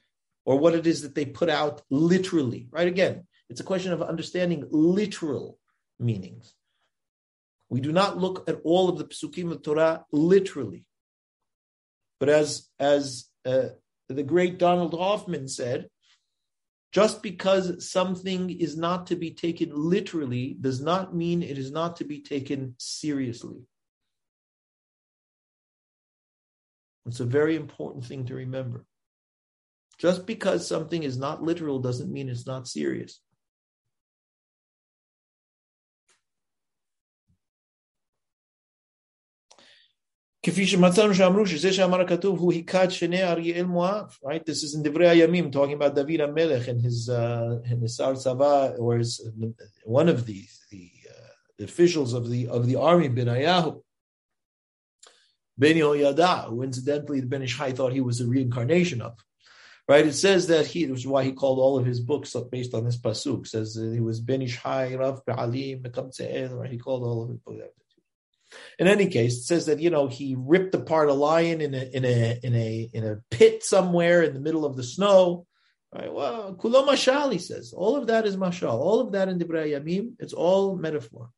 or 0.44 0.58
what 0.58 0.74
it 0.74 0.86
is 0.86 1.02
that 1.02 1.14
they 1.14 1.24
put 1.24 1.48
out 1.48 1.82
literally, 1.90 2.68
right? 2.70 2.86
Again, 2.86 3.26
it's 3.48 3.60
a 3.60 3.64
question 3.64 3.92
of 3.92 4.02
understanding 4.02 4.66
literal 4.70 5.58
meanings. 5.98 6.54
We 7.70 7.80
do 7.80 7.92
not 7.92 8.18
look 8.18 8.48
at 8.48 8.60
all 8.62 8.88
of 8.88 8.98
the 8.98 9.04
psukim 9.04 9.50
of 9.50 9.62
Torah 9.62 10.04
literally. 10.12 10.84
But 12.20 12.28
as, 12.28 12.68
as 12.78 13.26
uh, 13.44 13.70
the 14.08 14.22
great 14.22 14.58
Donald 14.58 14.94
Hoffman 14.94 15.48
said, 15.48 15.88
just 16.92 17.22
because 17.22 17.90
something 17.90 18.50
is 18.50 18.76
not 18.76 19.08
to 19.08 19.16
be 19.16 19.32
taken 19.32 19.70
literally 19.74 20.56
does 20.60 20.80
not 20.80 21.14
mean 21.14 21.42
it 21.42 21.58
is 21.58 21.72
not 21.72 21.96
to 21.96 22.04
be 22.04 22.20
taken 22.20 22.76
seriously. 22.78 23.62
It's 27.06 27.20
a 27.20 27.24
very 27.24 27.56
important 27.56 28.04
thing 28.04 28.26
to 28.26 28.34
remember. 28.34 28.84
Just 29.98 30.26
because 30.26 30.66
something 30.66 31.02
is 31.02 31.18
not 31.18 31.42
literal 31.42 31.80
doesn't 31.80 32.12
mean 32.12 32.28
it's 32.28 32.46
not 32.46 32.68
serious. 32.68 33.20
כפי 40.44 40.66
שמצאנו 40.66 41.14
שאמרו 41.14 41.46
שזה 41.46 41.72
שאמר 41.72 42.00
הכתוב 42.00 42.38
הוא 42.38 42.52
היכה 42.52 42.84
את 42.84 42.90
שני 42.90 43.22
אריאל 43.22 43.64
מואב, 43.64 44.16
right? 44.24 44.50
This 44.50 44.62
is 44.64 44.78
in 44.78 44.82
דברי 44.82 45.08
הימים, 45.08 45.50
talking 45.50 45.80
about 45.80 45.94
David 45.94 46.20
המלך 46.20 46.68
and 46.68 46.80
his, 46.80 47.08
uh, 47.08 47.70
and 47.70 47.82
his 47.82 47.96
שר 47.96 48.14
צבא, 48.14 48.76
or 48.78 48.98
his, 48.98 49.22
one 49.84 50.08
of 50.08 50.26
the, 50.26 50.42
the 50.70 50.90
uh, 51.08 51.64
officials 51.64 52.12
of 52.12 52.28
the, 52.30 52.48
of 52.48 52.66
the 52.66 52.76
army, 52.76 53.08
בניהו. 53.08 53.80
Ben 55.56 55.76
Yehoyada, 55.76 56.48
who 56.48 56.62
incidentally 56.62 57.20
the 57.20 57.26
Ben 57.26 57.42
Ish 57.42 57.56
Hai 57.56 57.72
thought 57.72 57.92
he 57.92 58.00
was 58.00 58.20
a 58.20 58.26
reincarnation 58.26 59.00
of. 59.00 59.14
Right? 59.88 60.06
It 60.06 60.14
says 60.14 60.48
that 60.48 60.66
he, 60.66 60.86
which 60.86 61.00
is 61.00 61.06
why 61.06 61.24
he 61.24 61.32
called 61.32 61.58
all 61.58 61.78
of 61.78 61.86
his 61.86 62.00
books 62.00 62.34
based 62.50 62.74
on 62.74 62.84
this 62.84 62.96
pasuk. 62.96 63.46
says 63.46 63.74
that 63.74 63.92
he 63.94 64.00
was 64.00 64.20
Ben 64.20 64.42
Ish 64.42 64.56
Hai, 64.56 64.96
Rav 64.96 65.24
Pe'alim, 65.24 66.70
He 66.70 66.78
called 66.78 67.02
all 67.04 67.22
of 67.22 67.28
his 67.28 67.38
books. 67.38 67.62
In 68.78 68.86
any 68.86 69.06
case, 69.08 69.38
it 69.38 69.42
says 69.42 69.66
that 69.66 69.80
you 69.80 69.90
know 69.90 70.08
he 70.08 70.36
ripped 70.38 70.74
apart 70.74 71.08
a 71.08 71.12
lion 71.12 71.60
in 71.60 71.74
a 71.74 71.84
in 71.92 72.04
a 72.04 72.38
in 72.42 72.54
a 72.54 72.90
in 72.92 73.04
a 73.04 73.16
pit 73.30 73.62
somewhere 73.62 74.22
in 74.22 74.34
the 74.34 74.40
middle 74.40 74.64
of 74.64 74.76
the 74.76 74.82
snow. 74.82 75.46
Right? 75.92 76.12
Well, 76.12 76.54
kulo 76.54 76.86
mashal, 76.86 77.32
he 77.32 77.38
says. 77.38 77.72
All 77.72 77.96
of 77.96 78.08
that 78.08 78.26
is 78.26 78.36
mashal. 78.36 78.72
All 78.72 79.00
of 79.00 79.12
that 79.12 79.28
in 79.28 79.38
Divrei 79.38 79.78
Yamim, 79.78 80.14
it's 80.18 80.32
all 80.32 80.76
metaphor. 80.76 81.30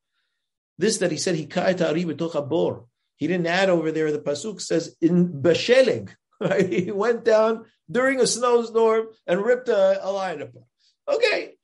This 0.77 0.97
that 0.99 1.11
he 1.11 1.17
said 1.17 1.35
he 1.35 1.45
bor. 1.45 2.85
He 3.15 3.27
didn't 3.27 3.47
add 3.47 3.69
over 3.69 3.91
there. 3.91 4.11
The 4.11 4.19
pasuk 4.19 4.61
says 4.61 4.95
in 5.01 5.41
bashelig. 5.41 6.13
Right? 6.39 6.71
He 6.71 6.91
went 6.91 7.25
down 7.25 7.65
during 7.89 8.19
a 8.19 8.27
snowstorm 8.27 9.07
and 9.25 9.43
ripped 9.43 9.69
a, 9.69 10.05
a 10.07 10.11
lion 10.11 10.43
apart. 10.43 10.65
Okay, 11.09 11.55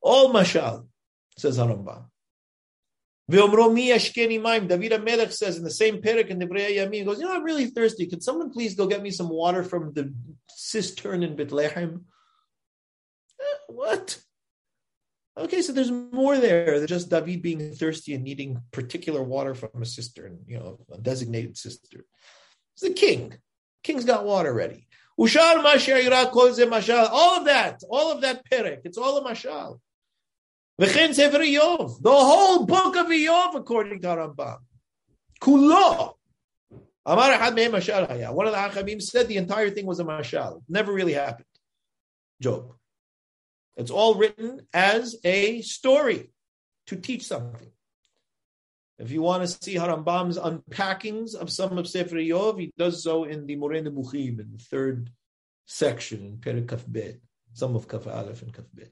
all 0.00 0.32
mashal 0.32 0.88
says 1.38 1.56
Harambam. 1.56 2.06
David 4.68 4.92
HaMelech 4.92 5.32
says 5.32 5.56
in 5.56 5.64
the 5.64 5.70
same 5.70 6.02
parak 6.02 6.28
in 6.28 6.38
the 6.38 6.46
Yamin, 6.46 6.94
he 6.94 7.04
goes, 7.04 7.18
you 7.18 7.24
know, 7.24 7.34
I'm 7.34 7.44
really 7.44 7.66
thirsty. 7.66 8.06
Can 8.06 8.20
someone 8.20 8.50
please 8.50 8.74
go 8.74 8.86
get 8.86 9.02
me 9.02 9.10
some 9.10 9.28
water 9.28 9.62
from 9.62 9.92
the 9.92 10.12
cistern 10.48 11.22
in 11.22 11.36
Bethlehem? 11.36 12.04
Eh, 13.40 13.58
what? 13.68 14.20
Okay, 15.38 15.62
so 15.62 15.72
there's 15.72 15.90
more 15.90 16.36
there 16.36 16.78
than 16.78 16.88
just 16.88 17.08
David 17.08 17.40
being 17.42 17.74
thirsty 17.74 18.12
and 18.14 18.22
needing 18.22 18.60
particular 18.70 19.22
water 19.22 19.54
from 19.54 19.80
a 19.80 19.86
cistern, 19.86 20.40
you 20.46 20.58
know, 20.58 20.78
a 20.92 20.98
designated 20.98 21.56
cistern. 21.56 22.02
It's 22.74 22.82
the 22.82 22.92
king. 22.92 23.38
King's 23.82 24.04
got 24.04 24.26
water 24.26 24.52
ready. 24.52 24.86
All 25.18 25.26
of 25.26 25.32
that, 27.46 27.82
all 27.88 28.12
of 28.12 28.20
that 28.22 28.42
perek, 28.50 28.80
it's 28.84 28.98
all 28.98 29.18
a 29.18 29.24
mashal. 29.24 29.78
The 32.00 32.10
whole 32.10 32.66
book 32.66 32.96
of 32.96 33.06
Iyov, 33.06 33.54
according 33.54 34.00
to 34.00 34.08
Rambam. 34.08 34.58
Kulo. 35.40 36.14
Amar 37.06 37.30
mashal 37.30 38.32
One 38.32 38.46
of 38.46 38.52
the 38.52 38.58
Achamim 38.58 39.00
said 39.00 39.28
the 39.28 39.36
entire 39.36 39.70
thing 39.70 39.86
was 39.86 40.00
a 40.00 40.04
mashal. 40.04 40.62
Never 40.68 40.92
really 40.92 41.12
happened. 41.12 41.46
Job. 42.40 42.74
It's 43.76 43.90
all 43.90 44.16
written 44.16 44.66
as 44.74 45.16
a 45.24 45.62
story 45.62 46.32
to 46.86 46.96
teach 46.96 47.26
something. 47.26 47.70
If 48.98 49.10
you 49.10 49.22
want 49.22 49.42
to 49.42 49.48
see 49.48 49.76
Harambam's 49.76 50.38
unpackings 50.38 51.34
of 51.34 51.50
some 51.50 51.78
of 51.78 51.88
Sefer 51.88 52.16
Yov, 52.16 52.58
he 52.58 52.72
does 52.76 53.02
so 53.02 53.24
in 53.24 53.46
the 53.46 53.56
Moreh 53.56 53.82
Nebuchim, 53.82 54.40
in 54.40 54.50
the 54.52 54.58
third 54.58 55.10
section, 55.64 56.26
in 56.26 56.36
Perek 56.38 56.68
Kaf 56.68 56.84
Bet, 56.86 57.16
some 57.52 57.74
of 57.74 57.88
Kaf 57.88 58.06
Aleph 58.06 58.42
and 58.42 58.52
Kaf 58.52 58.66
Bet. 58.74 58.90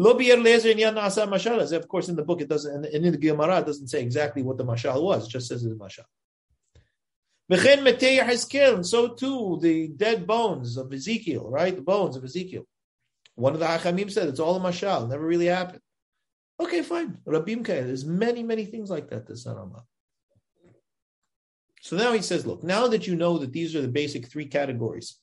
Lo 0.00 0.14
mashal. 0.14 1.72
Of 1.72 1.86
course, 1.86 2.08
in 2.08 2.16
the 2.16 2.22
book 2.22 2.40
it 2.40 2.48
doesn't, 2.48 2.86
and 2.86 3.04
in 3.04 3.12
the 3.12 3.18
Gemara 3.18 3.58
it 3.58 3.66
doesn't 3.66 3.88
say 3.88 4.00
exactly 4.00 4.42
what 4.42 4.56
the 4.56 4.64
mashal 4.64 5.02
was. 5.02 5.26
It 5.26 5.30
just 5.30 5.48
says 5.48 5.62
it's 5.62 5.74
mashal. 5.74 6.06
And 7.50 8.86
so 8.86 9.08
too 9.08 9.58
the 9.60 9.88
dead 9.88 10.26
bones 10.26 10.78
of 10.78 10.90
Ezekiel, 10.90 11.50
right? 11.50 11.76
The 11.76 11.82
bones 11.82 12.16
of 12.16 12.24
Ezekiel. 12.24 12.64
One 13.34 13.52
of 13.52 13.60
the 13.60 13.66
Hachamim 13.66 14.10
said 14.10 14.28
it's 14.28 14.40
all 14.40 14.56
a 14.56 14.60
mashal, 14.60 15.06
never 15.06 15.26
really 15.26 15.46
happened. 15.46 15.82
Okay, 16.58 16.80
fine. 16.80 17.18
Rabim 17.26 17.62
Kaya, 17.62 17.84
there's 17.84 18.06
many, 18.06 18.42
many 18.42 18.64
things 18.64 18.88
like 18.88 19.10
that 19.10 19.26
to 19.26 19.34
Sarama. 19.34 19.82
So 21.82 21.96
now 21.98 22.12
he 22.12 22.22
says, 22.22 22.46
look, 22.46 22.62
now 22.64 22.88
that 22.88 23.06
you 23.06 23.16
know 23.16 23.36
that 23.38 23.52
these 23.52 23.76
are 23.76 23.82
the 23.82 23.88
basic 23.88 24.28
three 24.28 24.46
categories, 24.46 25.18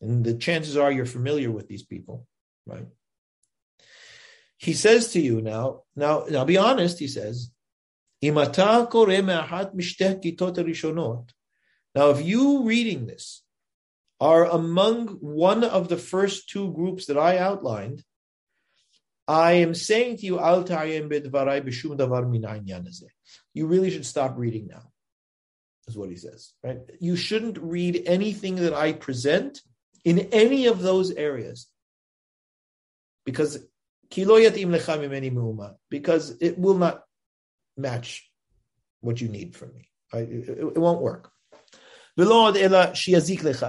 and 0.00 0.24
the 0.24 0.34
chances 0.34 0.76
are 0.76 0.90
you're 0.90 1.06
familiar 1.06 1.52
with 1.52 1.68
these 1.68 1.84
people, 1.84 2.26
right? 2.66 2.86
He 4.58 4.74
says 4.74 5.12
to 5.12 5.20
you 5.20 5.40
now, 5.40 5.82
now, 5.94 6.24
now 6.28 6.44
be 6.44 6.58
honest, 6.58 6.98
he 6.98 7.08
says, 7.08 7.50
now 8.20 8.40
if 12.10 12.26
you 12.26 12.64
reading 12.64 13.06
this 13.06 13.42
are 14.20 14.44
among 14.46 15.06
one 15.20 15.62
of 15.62 15.88
the 15.88 15.96
first 15.96 16.48
two 16.48 16.72
groups 16.72 17.06
that 17.06 17.16
I 17.16 17.38
outlined, 17.38 18.02
I 19.28 19.52
am 19.52 19.74
saying 19.74 20.16
to 20.18 20.26
you, 20.26 20.38
you 23.54 23.66
really 23.66 23.90
should 23.90 24.06
stop 24.06 24.36
reading 24.36 24.66
now, 24.66 24.82
is 25.86 25.96
what 25.96 26.10
he 26.10 26.16
says. 26.16 26.52
Right? 26.64 26.78
You 26.98 27.14
shouldn't 27.14 27.58
read 27.58 28.02
anything 28.06 28.56
that 28.56 28.74
I 28.74 28.92
present 28.92 29.60
in 30.04 30.18
any 30.32 30.66
of 30.66 30.80
those 30.80 31.12
areas. 31.12 31.68
Because 33.24 33.58
because 35.90 36.36
it 36.40 36.58
will 36.58 36.78
not 36.78 37.02
match 37.76 38.28
what 39.00 39.20
you 39.20 39.28
need 39.28 39.54
from 39.54 39.74
me. 39.74 39.88
It, 40.12 40.48
it, 40.48 40.58
it 40.58 40.78
won't 40.78 41.02
work. 41.02 41.30
The 42.16 42.24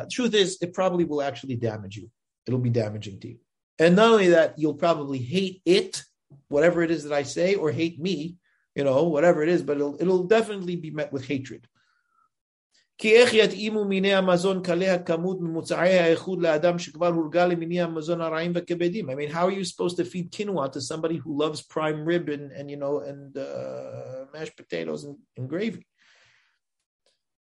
Truth 0.10 0.34
is, 0.34 0.58
it 0.62 0.74
probably 0.74 1.04
will 1.06 1.22
actually 1.22 1.56
damage 1.56 1.98
you. 1.98 2.10
It'll 2.48 2.60
be 2.60 2.72
damaging 2.72 3.20
to 3.20 3.28
you. 3.28 3.38
And 3.78 3.96
not 3.96 4.12
only 4.12 4.30
that, 4.30 4.58
you'll 4.58 4.74
probably 4.74 5.20
hate 5.20 5.62
it, 5.66 6.04
whatever 6.48 6.82
it 6.82 6.90
is 6.90 7.04
that 7.04 7.14
I 7.14 7.24
say, 7.24 7.56
or 7.56 7.72
hate 7.72 8.00
me, 8.00 8.38
you 8.76 8.84
know, 8.84 9.04
whatever 9.04 9.44
it 9.44 9.50
is, 9.50 9.62
but 9.62 9.78
it'll, 9.78 9.98
it'll 10.02 10.24
definitely 10.24 10.76
be 10.76 10.90
met 10.90 11.14
with 11.14 11.28
hatred. 11.28 11.68
כי 12.99 13.17
איך 13.17 13.35
יתאימו 13.35 13.85
מיני 13.85 14.15
המזון 14.15 14.63
קלי 14.63 14.89
הכמות 14.89 15.41
ממוצעי 15.41 15.99
האיכות 15.99 16.39
לאדם 16.43 16.79
שכבר 16.79 17.07
הורגל 17.07 17.47
למיני 17.47 17.83
המזון 17.83 18.21
הרעים 18.21 18.53
והכבדים? 18.55 19.11
I 19.11 19.15
mean, 19.15 19.31
how 19.31 19.47
are 19.47 19.51
you 19.51 19.65
supposed 19.65 19.97
to 19.97 20.05
feed 20.05 20.31
quinoa 20.31 20.73
to 20.73 20.81
somebody 20.81 21.17
who 21.17 21.39
loves 21.39 21.61
prime 21.63 22.05
rib 22.05 22.29
and, 22.29 22.53
and 22.53 22.71
you 22.71 22.77
know, 22.77 23.01
and 23.01 23.37
uh, 23.37 24.27
mashed 24.33 24.57
potatoes 24.57 25.05
and, 25.05 25.17
and 25.37 25.49
gravy? 25.49 25.87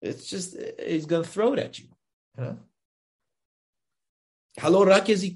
It's 0.00 0.26
just, 0.28 0.56
he's 0.86 1.06
going 1.06 1.24
to 1.24 1.28
throw 1.28 1.52
it 1.54 1.58
at 1.58 1.78
you. 1.78 1.86
You 2.36 2.44
know? 2.44 2.58
Hello, 4.58 4.84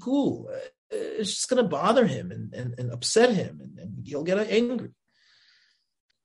cool? 0.01 0.49
It's 0.91 1.35
just 1.35 1.49
going 1.49 1.61
to 1.63 1.69
bother 1.69 2.05
him 2.05 2.31
and, 2.31 2.53
and, 2.53 2.73
and 2.79 2.91
upset 2.91 3.31
him, 3.33 3.59
and, 3.63 3.77
and 3.79 4.07
he'll 4.07 4.23
get 4.23 4.39
angry. 4.49 4.91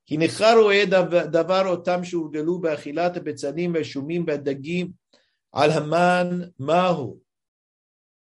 כי 0.09 0.17
ניכר 0.17 0.59
רואה 0.63 0.85
דבר 1.33 1.67
אותם 1.67 2.05
שהורגלו 2.05 2.59
באכילת 2.59 3.17
הביצנים 3.17 3.75
והשומים 3.75 4.25
והדגים 4.27 4.91
על 5.53 5.71
המן 5.71 6.41
מהו. 6.59 7.25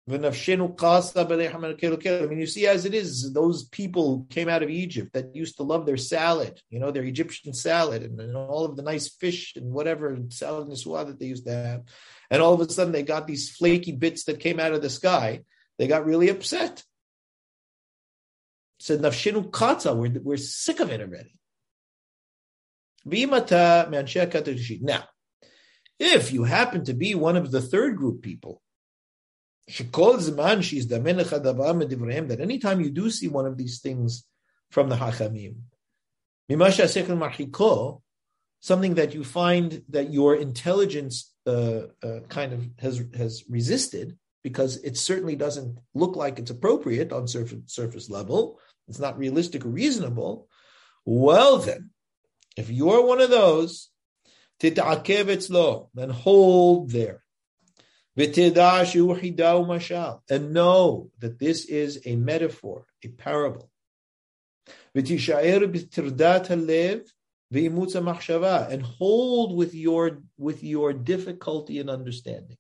ונפשנו 0.09 0.77
קסה 0.77 1.25
בלחם 1.25 1.65
I 1.65 2.27
mean, 2.27 2.39
you 2.39 2.47
see 2.47 2.67
as 2.67 2.85
it 2.85 2.95
is, 2.95 3.33
those 3.33 3.65
people 3.65 4.27
came 4.29 4.51
out 4.51 4.63
of 4.63 4.69
Egypt 4.69 5.15
that 5.15 5.35
used 5.35 5.57
to 5.57 5.63
love 5.63 5.87
their 5.87 5.97
salad, 5.97 6.61
you 6.69 6.79
know, 6.79 6.91
their 6.91 7.05
Egyptian 7.05 7.55
salad 7.55 8.03
and, 8.03 8.21
and 8.21 8.37
all 8.37 8.67
of 8.67 8.77
the 8.77 8.83
nice 8.83 9.09
fish 9.09 9.57
and 9.57 9.73
whatever 9.73 10.19
salad 10.29 10.69
niswa 10.69 11.07
that 11.07 11.19
they 11.19 11.27
used 11.27 11.47
to 11.47 11.55
have. 11.55 11.83
And 12.31 12.43
all 12.43 12.53
of 12.53 12.61
a 12.61 12.71
sudden 12.71 12.93
they 12.93 13.03
got 13.03 13.27
these 13.27 13.51
flaky 13.51 13.93
bits 13.93 14.25
that 14.25 14.41
came 14.41 14.61
out 14.61 14.73
of 14.73 14.83
the 14.83 14.91
sky. 14.91 15.41
They 15.79 15.87
got 15.87 16.05
really 16.05 16.29
upset. 16.29 16.85
Said, 18.79 19.01
Nafshinu 19.01 19.51
Katza, 19.51 19.97
we're, 19.97 20.21
we're 20.21 20.37
sick 20.37 20.81
of 20.81 20.91
it 20.91 21.01
already. 21.01 21.35
Now, 24.82 25.04
if 26.00 26.32
you 26.32 26.44
happen 26.44 26.84
to 26.86 26.94
be 26.94 27.16
one 27.16 27.38
of 27.38 27.52
the 27.52 27.62
third 27.62 27.98
group 27.98 28.22
people, 28.22 28.62
she 29.68 29.84
calls 29.84 30.32
man, 30.32 30.62
she's 30.62 30.88
the 30.88 31.00
that 32.30 32.40
anytime 32.42 32.82
you 32.82 32.90
do 32.90 33.10
see 33.12 33.28
one 33.28 33.46
of 33.46 33.58
these 33.58 33.80
things 33.82 34.26
from 34.72 34.90
the 34.90 34.96
Hachamim, 34.96 35.56
something 38.62 38.96
that 38.96 39.14
you 39.14 39.24
find 39.24 39.84
that 39.90 40.12
your 40.12 40.36
intelligence 40.36 41.34
uh, 41.46 41.82
uh, 42.04 42.20
kind 42.28 42.54
of 42.54 42.68
has 42.80 43.04
has 43.16 43.44
resisted 43.50 44.18
because 44.44 44.78
it 44.78 44.98
certainly 44.98 45.36
doesn't 45.36 45.78
look 45.94 46.16
like 46.16 46.40
it's 46.40 46.52
appropriate 46.52 47.12
on 47.12 47.28
surface 47.28 47.60
surface 47.68 48.10
level. 48.10 48.60
It's 48.88 49.00
not 49.00 49.18
realistic 49.18 49.66
or 49.66 49.70
reasonable. 49.70 50.48
Well, 51.06 51.58
then, 51.58 51.92
if 52.60 52.70
you're 52.70 53.06
one 53.06 53.22
of 53.22 53.30
those, 53.30 53.90
then 54.60 56.10
hold 56.10 56.90
there. 56.92 57.24
And 58.18 58.36
know 60.54 61.10
that 61.20 61.40
this 61.40 61.66
is 61.66 62.02
a 62.06 62.16
metaphor, 62.18 62.86
a 63.04 63.08
parable. 63.08 63.72
And 68.70 68.84
hold 68.84 69.56
with 69.56 69.74
your 69.74 70.22
with 70.38 70.64
your 70.64 70.94
difficulty 70.94 71.80
in 71.80 71.90
understanding. 71.90 72.58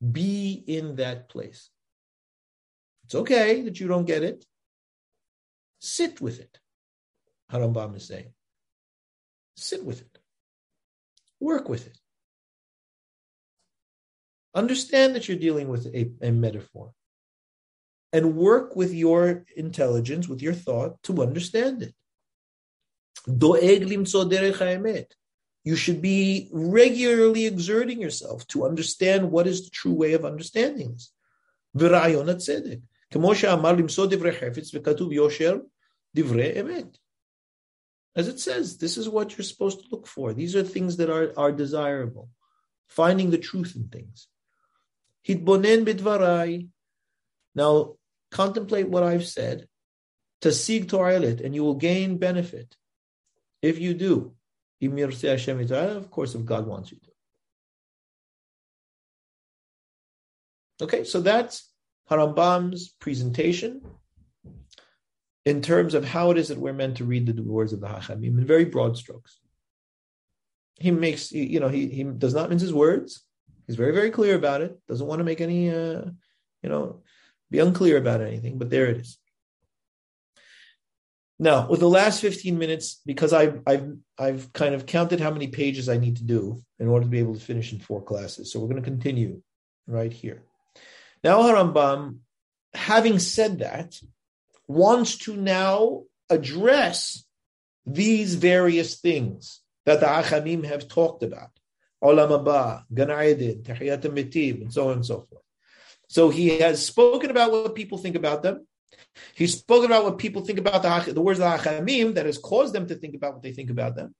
Be 0.00 0.64
in 0.66 0.96
that 0.96 1.28
place. 1.28 1.70
It's 3.04 3.14
okay 3.14 3.62
that 3.62 3.78
you 3.78 3.86
don't 3.88 4.06
get 4.06 4.22
it. 4.22 4.46
Sit 5.78 6.20
with 6.20 6.40
it. 6.40 6.58
Harambam 7.52 7.96
is 7.96 8.08
saying. 8.08 8.32
Sit 9.56 9.84
with 9.84 10.00
it. 10.00 10.18
Work 11.40 11.68
with 11.68 11.86
it. 11.86 11.98
Understand 14.54 15.14
that 15.14 15.28
you're 15.28 15.38
dealing 15.38 15.68
with 15.68 15.86
a, 15.86 16.10
a 16.22 16.30
metaphor. 16.30 16.92
And 18.12 18.36
work 18.36 18.76
with 18.76 18.94
your 18.94 19.44
intelligence, 19.56 20.28
with 20.28 20.40
your 20.40 20.54
thought, 20.54 21.02
to 21.02 21.22
understand 21.22 21.82
it. 21.82 21.94
You 25.64 25.76
should 25.76 26.00
be 26.00 26.48
regularly 26.52 27.44
exerting 27.46 28.00
yourself 28.00 28.46
to 28.48 28.64
understand 28.64 29.30
what 29.32 29.46
is 29.46 29.64
the 29.64 29.70
true 29.70 29.92
way 29.92 30.12
of 30.12 30.24
understanding 30.24 30.92
this. 30.92 31.10
As 38.16 38.28
it 38.28 38.40
says, 38.40 38.78
this 38.78 38.96
is 38.96 39.08
what 39.10 39.36
you're 39.36 39.44
supposed 39.44 39.80
to 39.80 39.88
look 39.92 40.06
for. 40.06 40.32
These 40.32 40.56
are 40.56 40.62
things 40.62 40.96
that 40.96 41.10
are, 41.10 41.32
are 41.36 41.52
desirable. 41.52 42.30
Finding 42.88 43.30
the 43.30 43.38
truth 43.38 43.74
in 43.76 43.88
things. 43.88 44.28
Hitbonen 45.28 45.84
bidvarai. 45.84 46.68
Now, 47.54 47.96
contemplate 48.30 48.88
what 48.88 49.02
I've 49.02 49.26
said. 49.26 49.68
Tasig 50.40 50.88
to'elet, 50.88 51.42
and 51.42 51.54
you 51.54 51.62
will 51.62 51.74
gain 51.74 52.16
benefit. 52.16 52.74
If 53.60 53.78
you 53.78 53.92
do, 53.94 54.32
of 54.80 56.10
course, 56.10 56.34
if 56.34 56.44
God 56.44 56.66
wants 56.66 56.92
you 56.92 56.98
to. 56.98 57.10
Okay, 60.84 61.04
so 61.04 61.20
that's 61.20 61.70
Harambam's 62.10 62.88
presentation 63.00 63.82
in 65.46 65.62
terms 65.62 65.94
of 65.94 66.04
how 66.04 66.32
it 66.32 66.38
is 66.38 66.48
that 66.48 66.58
we're 66.58 66.72
meant 66.72 66.96
to 66.96 67.04
read 67.04 67.24
the 67.24 67.42
words 67.42 67.72
of 67.72 67.80
the 67.80 67.86
Hachamim 67.86 68.36
in 68.36 68.44
very 68.44 68.64
broad 68.64 68.96
strokes. 68.96 69.38
He 70.78 70.90
makes, 70.90 71.30
you 71.30 71.60
know, 71.60 71.68
he, 71.68 71.86
he 71.88 72.02
does 72.02 72.34
not 72.34 72.50
mince 72.50 72.60
his 72.60 72.74
words. 72.74 73.22
He's 73.66 73.76
very, 73.76 73.92
very 73.92 74.10
clear 74.10 74.34
about 74.34 74.60
it. 74.60 74.76
Doesn't 74.88 75.06
want 75.06 75.20
to 75.20 75.24
make 75.24 75.40
any, 75.40 75.70
uh, 75.70 76.02
you 76.62 76.68
know, 76.68 77.02
be 77.50 77.60
unclear 77.60 77.96
about 77.96 78.20
anything, 78.20 78.58
but 78.58 78.70
there 78.70 78.86
it 78.86 78.98
is. 78.98 79.18
Now, 81.38 81.68
with 81.68 81.80
the 81.80 81.88
last 81.88 82.20
15 82.20 82.58
minutes, 82.58 83.00
because 83.06 83.32
I've, 83.32 83.60
I've, 83.66 83.94
I've 84.18 84.52
kind 84.52 84.74
of 84.74 84.84
counted 84.84 85.20
how 85.20 85.30
many 85.30 85.46
pages 85.46 85.88
I 85.88 85.96
need 85.96 86.16
to 86.16 86.24
do 86.24 86.60
in 86.80 86.88
order 86.88 87.04
to 87.04 87.10
be 87.10 87.20
able 87.20 87.34
to 87.34 87.40
finish 87.40 87.72
in 87.72 87.78
four 87.78 88.02
classes. 88.02 88.50
So 88.50 88.58
we're 88.58 88.68
going 88.68 88.82
to 88.82 88.90
continue 88.90 89.42
right 89.86 90.12
here. 90.12 90.42
Now, 91.22 91.40
Harambam, 91.42 92.18
having 92.74 93.18
said 93.20 93.60
that, 93.60 93.96
wants 94.68 95.18
to 95.18 95.36
now 95.36 96.02
address 96.30 97.24
these 97.84 98.34
various 98.34 99.00
things 99.00 99.60
that 99.84 100.00
the 100.00 100.06
Achamim 100.06 100.64
have 100.64 100.88
talked 100.88 101.22
about. 101.22 101.50
Olam 102.02 102.44
Haba, 102.44 102.84
Gan 102.92 103.08
Tehiyat 103.08 104.02
HaMetim, 104.02 104.62
and 104.62 104.72
so 104.72 104.88
on 104.88 104.94
and 104.94 105.06
so 105.06 105.26
forth. 105.30 105.42
So 106.08 106.28
he 106.28 106.58
has 106.58 106.84
spoken 106.84 107.30
about 107.30 107.52
what 107.52 107.74
people 107.74 107.98
think 107.98 108.16
about 108.16 108.42
them. 108.42 108.66
He's 109.34 109.58
spoken 109.58 109.86
about 109.86 110.04
what 110.04 110.18
people 110.18 110.44
think 110.44 110.58
about 110.58 110.82
the, 110.82 111.12
the 111.12 111.20
words 111.20 111.40
of 111.40 111.50
the 111.50 111.58
Achamim 111.58 112.14
that 112.14 112.26
has 112.26 112.38
caused 112.38 112.72
them 112.74 112.86
to 112.88 112.94
think 112.94 113.14
about 113.14 113.34
what 113.34 113.42
they 113.42 113.52
think 113.52 113.70
about 113.70 113.96
them. 113.96 114.14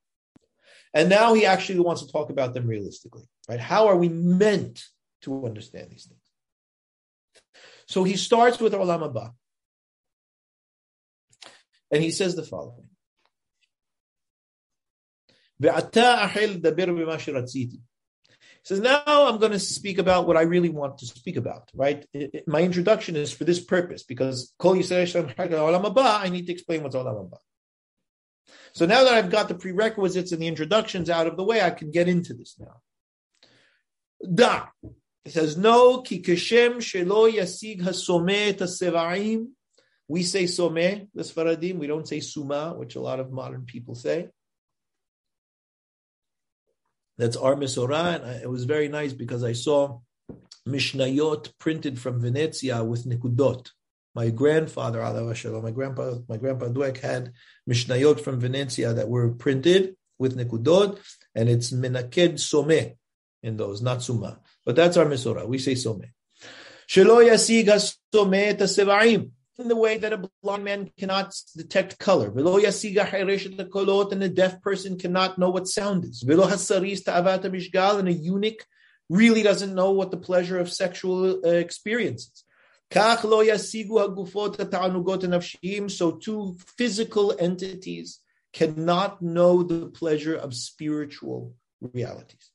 And 0.95 1.09
now 1.09 1.35
he 1.35 1.45
actually 1.45 1.81
wants 1.81 2.03
to 2.03 2.11
talk 2.11 2.31
about 2.31 2.55
them 2.55 2.67
realistically, 2.67 3.29
right? 3.49 3.61
How 3.61 3.89
are 3.89 3.97
we 3.97 4.09
meant 4.09 4.83
to 5.23 5.45
understand 5.45 5.91
these 5.91 6.07
things? 6.07 6.21
So 7.87 8.05
he 8.05 8.17
starts 8.17 8.59
with 8.59 8.73
Olam 8.73 9.13
Haba. 9.13 9.33
And 11.91 12.03
he 12.03 12.11
says 12.11 12.35
the 12.35 12.43
following. 12.43 12.89
He 15.59 15.69
says, 18.63 18.81
now 18.81 19.03
I'm 19.07 19.39
going 19.39 19.53
to 19.53 19.59
speak 19.59 19.99
about 19.99 20.27
what 20.27 20.37
I 20.37 20.43
really 20.43 20.69
want 20.69 20.99
to 20.99 21.07
speak 21.07 21.37
about, 21.37 21.71
right? 21.75 22.05
It, 22.13 22.31
it, 22.35 22.49
my 22.49 22.61
introduction 22.63 23.17
is 23.17 23.33
for 23.33 23.45
this 23.45 23.65
purpose 23.65 24.03
because 24.03 24.53
I 24.63 24.73
need 24.75 24.87
to 24.87 26.53
explain 26.53 26.83
what's 26.83 26.97
Olam 26.97 27.31
Haba. 27.31 27.39
So 28.75 28.85
now 28.85 29.05
that 29.05 29.15
I've 29.15 29.31
got 29.31 29.49
the 29.49 29.55
prerequisites 29.55 30.33
and 30.33 30.43
the 30.43 30.49
introductions 30.49 31.09
out 31.09 31.27
of 31.27 31.39
the 31.39 31.45
way, 31.45 31.63
I 31.63 31.71
can 31.71 31.91
get 31.91 32.09
into 32.09 32.35
this 32.35 32.57
now. 32.59 32.83
Da. 34.35 34.67
It 35.25 35.33
says, 35.33 35.57
no, 35.57 36.03
ki 36.03 36.23
kashem 36.23 36.77
shelo 36.77 37.33
yasig 37.33 37.81
hasomeh 37.81 38.55
sevaim 38.59 39.49
we 40.09 40.23
say 40.23 40.45
someh, 40.45 41.09
the 41.15 41.23
Sfaradim. 41.23 41.79
We 41.79 41.87
don't 41.87 42.07
say 42.07 42.21
suma, 42.21 42.75
which 42.77 42.95
a 42.97 43.01
lot 43.01 43.21
of 43.21 43.33
modern 43.33 43.65
people 43.65 43.95
say. 43.95 44.29
That's 47.19 47.37
our 47.37 47.57
Mesorah, 47.57 48.23
and 48.23 48.43
it 48.43 48.51
was 48.51 48.65
very 48.65 48.89
nice 48.89 49.13
because 49.13 49.43
I 49.43 49.53
saw 49.53 50.01
Mishnayot 50.69 51.53
printed 51.59 51.99
from 51.99 52.21
Venezia 52.21 52.85
with 52.85 53.07
Nikudot. 53.07 53.71
My 54.15 54.31
grandfather, 54.31 55.01
my 55.63 55.71
grandpa, 55.71 56.15
my 56.29 56.37
grandpa 56.37 56.67
Dweck 56.67 56.99
had 56.99 57.33
Mishnayot 57.69 58.21
from 58.21 58.41
Venezia 58.41 58.93
that 58.95 59.09
were 59.09 59.31
printed 59.31 59.97
with 60.19 60.37
Nikudot, 60.37 60.99
and 61.35 61.49
it's 61.49 61.71
Menaked 61.73 62.35
Someh 62.35 62.97
in 63.43 63.57
those, 63.57 63.83
not 63.83 64.03
Suma. 64.03 64.41
But 64.65 64.77
that's 64.77 64.97
our 64.97 65.07
Mesorah. 65.07 65.47
We 65.47 65.59
say 65.59 65.73
Someh. 65.73 66.11
Shelo 66.89 67.25
yasig 67.27 67.69
ha-someh 67.69 68.57
in 69.59 69.69
the 69.69 69.77
way 69.77 69.99
that 69.99 70.13
a 70.13 70.29
blind 70.43 70.65
man 70.65 70.91
cannot 70.99 71.35
detect 71.57 71.99
color. 71.99 72.29
And 72.29 74.23
a 74.23 74.29
deaf 74.29 74.61
person 74.61 74.99
cannot 74.99 75.39
know 75.39 75.51
what 75.51 75.67
sound 75.67 76.05
is. 76.05 76.23
And 76.23 78.09
a 78.09 78.13
eunuch 78.13 78.67
really 79.09 79.43
doesn't 79.43 79.75
know 79.75 79.93
what 79.93 80.11
the 80.11 80.17
pleasure 80.17 80.59
of 80.59 80.71
sexual 80.73 81.41
uh, 81.45 81.49
experience 81.49 82.27
is. 82.27 82.45
So 85.99 86.13
two 86.13 86.57
physical 86.79 87.35
entities 87.39 88.21
cannot 88.53 89.23
know 89.23 89.63
the 89.63 89.87
pleasure 89.87 90.37
of 90.37 90.55
spiritual 90.55 91.55
realities 91.81 92.53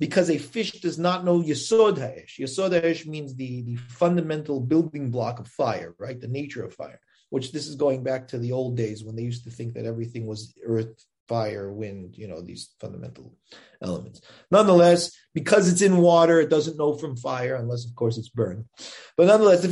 because 0.00 0.30
a 0.30 0.38
fish 0.38 0.72
does 0.72 0.98
not 0.98 1.24
know 1.24 1.40
Yesod 1.42 1.98
Ha'esh. 1.98 2.38
Yesod 2.40 2.72
Ha'esh 2.72 3.06
means 3.06 3.34
the, 3.34 3.62
the 3.62 3.76
fundamental 3.76 4.60
building 4.60 5.10
block 5.10 5.38
of 5.38 5.48
fire, 5.48 5.94
right? 5.98 6.20
The 6.20 6.28
nature 6.28 6.64
of 6.64 6.74
fire, 6.74 7.00
which 7.30 7.52
this 7.52 7.66
is 7.68 7.76
going 7.76 8.02
back 8.02 8.28
to 8.28 8.38
the 8.38 8.52
old 8.52 8.76
days 8.76 9.04
when 9.04 9.16
they 9.16 9.22
used 9.22 9.44
to 9.44 9.50
think 9.50 9.74
that 9.74 9.86
everything 9.86 10.26
was 10.26 10.54
earth, 10.64 11.04
fire, 11.28 11.72
wind, 11.72 12.16
you 12.18 12.28
know, 12.28 12.40
these 12.40 12.70
fundamental 12.80 13.34
elements. 13.80 14.20
Nonetheless, 14.50 15.12
because 15.32 15.70
it's 15.70 15.82
in 15.82 15.98
water, 15.98 16.40
it 16.40 16.50
doesn't 16.50 16.76
know 16.76 16.94
from 16.94 17.16
fire, 17.16 17.54
unless, 17.54 17.86
of 17.86 17.94
course, 17.94 18.18
it's 18.18 18.28
burned. 18.28 18.64
But 19.16 19.28
nonetheless, 19.28 19.62
the 19.62 19.68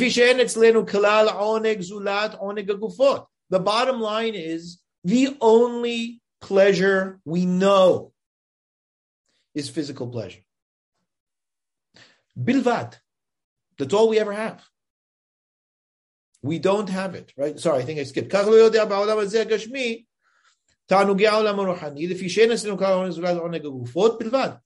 the 3.50 3.60
bottom 3.60 4.00
line 4.00 4.34
is 4.34 4.78
the 5.04 5.36
only 5.40 6.22
pleasure 6.40 7.20
we 7.24 7.44
know 7.44 8.11
is 9.54 9.68
physical 9.68 10.08
pleasure. 10.08 10.40
Bilvad. 12.38 12.94
That's 13.78 13.94
all 13.94 14.08
we 14.08 14.18
ever 14.18 14.32
have. 14.32 14.62
We 16.42 16.58
don't 16.58 16.88
have 16.88 17.14
it, 17.14 17.32
right? 17.36 17.58
Sorry, 17.58 17.80
I 17.80 17.84
think 17.84 18.00
I 18.00 18.04
skipped. 18.04 18.34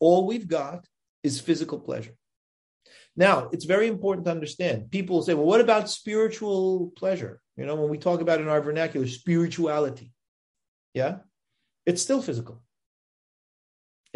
All 0.01 0.27
we've 0.27 0.49
got 0.49 0.87
is 1.23 1.41
physical 1.41 1.81
pleasure. 1.81 2.15
Now, 3.17 3.49
it's 3.53 3.65
very 3.65 3.87
important 3.89 4.27
to 4.27 4.31
understand. 4.31 4.91
People 4.91 5.23
say, 5.23 5.35
well, 5.35 5.47
what 5.47 5.61
about 5.61 5.89
spiritual 5.89 6.93
pleasure? 6.97 7.41
You 7.57 7.65
know, 7.65 7.75
when 7.75 7.91
we 7.91 7.99
talk 7.99 8.21
about 8.21 8.41
in 8.41 8.49
our 8.49 8.61
vernacular, 8.61 9.07
spirituality. 9.07 10.13
Yeah? 10.93 11.19
It's 11.87 12.03
still 12.03 12.21
physical. 12.21 12.63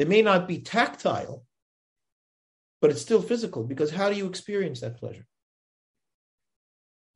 It 0.01 0.09
may 0.09 0.22
not 0.22 0.48
be 0.48 0.61
tactile, 0.61 1.44
but 2.80 2.90
it's 2.90 3.03
still 3.03 3.20
physical 3.20 3.64
because 3.64 3.90
how 3.90 4.09
do 4.09 4.16
you 4.16 4.26
experience 4.28 4.80
that 4.80 4.96
pleasure? 4.96 5.26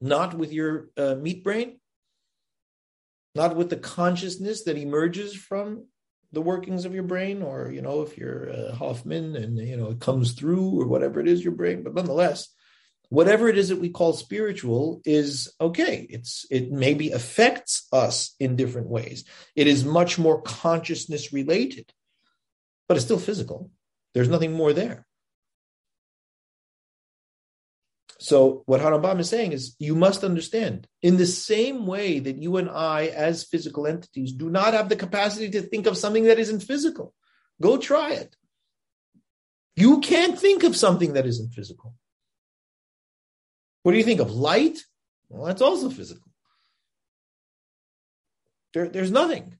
Not 0.03 0.35
with 0.35 0.53
your 0.53 0.91
uh, 0.95 1.15
meat 1.15 1.43
brain, 1.43 1.81
not 3.35 3.57
with 3.57 3.71
the 3.71 3.79
consciousness 3.79 4.65
that 4.65 4.77
emerges 4.77 5.35
from 5.35 5.87
the 6.31 6.43
workings 6.43 6.85
of 6.85 6.93
your 6.93 7.05
brain, 7.05 7.43
or 7.43 7.73
you 7.73 7.81
know, 7.81 8.03
if 8.03 8.19
you're 8.19 8.53
uh, 8.53 8.75
Hoffman 8.75 9.35
and 9.35 9.57
you 9.57 9.79
know 9.79 9.93
it 9.93 10.01
comes 10.01 10.33
through, 10.33 10.79
or 10.79 10.87
whatever 10.87 11.21
it 11.21 11.27
is, 11.27 11.43
your 11.43 11.55
brain. 11.55 11.85
But 11.85 11.95
nonetheless, 11.95 12.49
whatever 13.09 13.49
it 13.49 13.57
is 13.57 13.71
that 13.71 13.81
we 13.81 13.89
call 13.89 14.13
spiritual 14.13 15.01
is 15.07 15.51
okay. 15.59 16.07
It's 16.11 16.45
it 16.51 16.71
maybe 16.71 17.13
affects 17.13 17.89
us 17.95 18.35
in 18.39 18.57
different 18.57 18.89
ways. 18.89 19.25
It 19.57 19.69
is 19.69 19.87
much 19.87 20.19
more 20.19 20.43
consciousness 20.43 21.33
related, 21.33 21.91
but 22.89 22.97
it's 22.97 23.05
still 23.05 23.19
physical. 23.19 23.71
There's 24.15 24.29
nothing 24.29 24.53
more 24.53 24.73
there. 24.73 25.07
So 28.19 28.63
what 28.67 28.81
Harambam 28.81 29.21
is 29.21 29.29
saying 29.29 29.53
is 29.53 29.75
you 29.79 29.95
must 29.95 30.25
understand 30.25 30.87
in 31.03 31.17
the 31.17 31.27
same 31.27 31.85
way 31.85 32.21
that 32.21 32.41
you 32.41 32.57
and 32.57 32.71
I 32.71 33.07
as 33.07 33.45
physical 33.45 33.87
entities 33.87 34.33
do 34.33 34.49
not 34.49 34.73
have 34.73 34.89
the 34.89 34.97
capacity 34.97 35.51
to 35.51 35.63
think 35.63 35.87
of 35.87 35.99
something 35.99 36.25
that 36.25 36.39
isn't 36.39 36.61
physical. 36.61 37.13
Go 37.61 37.77
try 37.77 38.13
it. 38.13 38.35
You 39.77 40.01
can't 40.01 40.39
think 40.39 40.63
of 40.63 40.77
something 40.77 41.15
that 41.15 41.27
isn't 41.27 41.53
physical. 41.53 41.95
What 43.83 43.93
do 43.93 43.99
you 43.99 44.05
think 44.05 44.21
of? 44.21 44.33
Light? 44.33 44.79
Well, 45.29 45.45
that's 45.45 45.63
also 45.63 45.91
physical. 45.91 46.31
There, 48.73 48.89
there's 48.89 49.11
nothing 49.11 49.59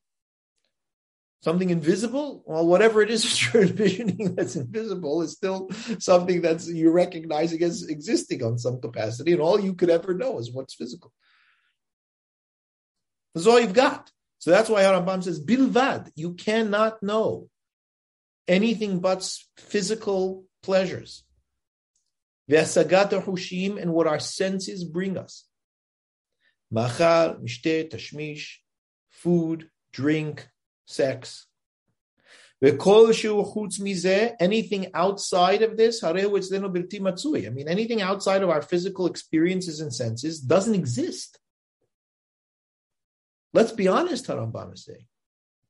something 1.45 1.71
invisible? 1.71 2.43
Well 2.47 2.67
whatever 2.67 3.03
it 3.03 3.11
is 3.11 3.23
that 3.25 3.53
you're 3.53 3.65
envisioning 3.65 4.35
that's 4.35 4.57
invisible 4.57 5.23
is 5.23 5.33
still 5.33 5.71
something 5.99 6.41
that's 6.41 6.69
you're 6.69 6.93
recognizing 6.93 7.63
as 7.63 7.87
existing 7.87 8.43
on 8.43 8.59
some 8.59 8.81
capacity 8.81 9.33
and 9.33 9.43
all 9.43 9.61
you 9.61 9.75
could 9.75 9.91
ever 9.91 10.15
know 10.15 10.39
is 10.39 10.51
what's 10.51 10.75
physical. 10.75 11.13
That's 13.35 13.47
all 13.47 13.61
you've 13.61 13.75
got. 13.75 14.11
So 14.39 14.51
that's 14.51 14.69
why 14.69 14.83
Harambam 14.83 15.23
says 15.23 15.45
bilvad 15.45 16.11
you 16.17 16.35
cannot 16.35 17.03
know 17.03 17.49
anything 18.49 19.01
but 19.01 19.23
physical 19.59 20.45
pleasures. 20.63 21.25
Hushim 22.51 23.81
and 23.81 23.93
what 23.93 24.07
our 24.07 24.19
senses 24.19 24.85
bring 24.85 25.17
us. 25.17 25.47
Machal 26.71 27.37
mishte 27.43 27.91
tashmish 27.91 28.57
food 29.11 29.71
drink 29.93 30.49
sex. 30.87 31.47
Anything 34.41 34.87
outside 34.95 35.63
of 35.63 35.77
this, 35.77 36.03
I 36.03 36.13
mean, 36.13 37.69
anything 37.69 38.01
outside 38.01 38.43
of 38.43 38.51
our 38.51 38.63
physical 38.63 39.07
experiences 39.07 39.81
and 39.81 39.95
senses 39.95 40.41
doesn't 40.41 40.75
exist. 40.75 41.39
Let's 43.53 43.73
be 43.73 43.87
honest, 43.87 44.27
Harambam 44.27 44.73
is 44.75 44.85
saying. 44.85 45.07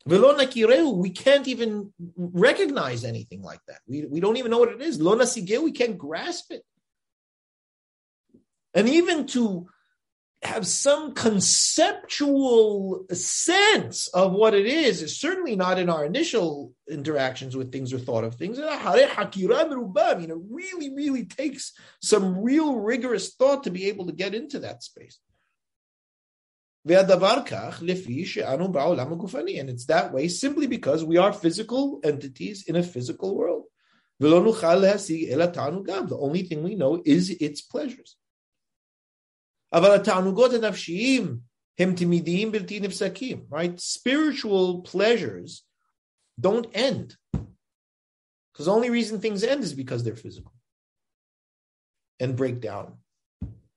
We 0.06 1.10
can't 1.10 1.48
even 1.48 1.92
recognize 2.16 3.04
anything 3.04 3.42
like 3.42 3.60
that. 3.68 3.80
We, 3.88 4.04
we 4.06 4.20
don't 4.20 4.36
even 4.36 4.50
know 4.50 4.58
what 4.58 4.72
it 4.72 4.82
is. 4.82 5.02
We 5.02 5.72
can't 5.72 5.98
grasp 5.98 6.52
it. 6.52 6.62
And 8.74 8.88
even 8.88 9.26
to 9.28 9.66
have 10.44 10.66
some 10.66 11.14
conceptual 11.14 13.06
sense 13.12 14.08
of 14.08 14.32
what 14.32 14.54
it 14.54 14.66
is 14.66 15.02
is 15.02 15.18
certainly 15.18 15.56
not 15.56 15.78
in 15.78 15.88
our 15.88 16.04
initial 16.04 16.72
interactions 16.88 17.56
with 17.56 17.72
things 17.72 17.92
or 17.92 17.98
thought 17.98 18.24
of 18.24 18.34
things. 18.34 18.58
Mean, 18.58 18.68
it 18.68 20.36
really, 20.50 20.94
really 20.94 21.24
takes 21.24 21.72
some 22.02 22.42
real 22.42 22.76
rigorous 22.76 23.34
thought 23.34 23.64
to 23.64 23.70
be 23.70 23.88
able 23.88 24.06
to 24.06 24.12
get 24.12 24.34
into 24.34 24.58
that 24.60 24.82
space. 24.82 25.18
And 26.86 27.08
it's 29.70 29.86
that 29.86 30.12
way 30.12 30.28
simply 30.28 30.66
because 30.66 31.02
we 31.02 31.16
are 31.16 31.32
physical 31.32 32.00
entities 32.04 32.64
in 32.68 32.76
a 32.76 32.82
physical 32.82 33.34
world. 33.34 33.64
The 34.20 34.30
only 36.20 36.42
thing 36.42 36.62
we 36.62 36.74
know 36.74 37.02
is 37.04 37.30
its 37.30 37.62
pleasures. 37.62 38.16
Right? 43.50 43.78
Spiritual 43.80 44.82
pleasures 44.82 45.64
don't 46.38 46.68
end. 46.72 47.16
Because 47.32 48.66
the 48.66 48.72
only 48.72 48.90
reason 48.90 49.18
things 49.18 49.42
end 49.42 49.64
is 49.64 49.74
because 49.74 50.04
they're 50.04 50.14
physical 50.14 50.52
and 52.20 52.36
break 52.36 52.60
down 52.60 52.94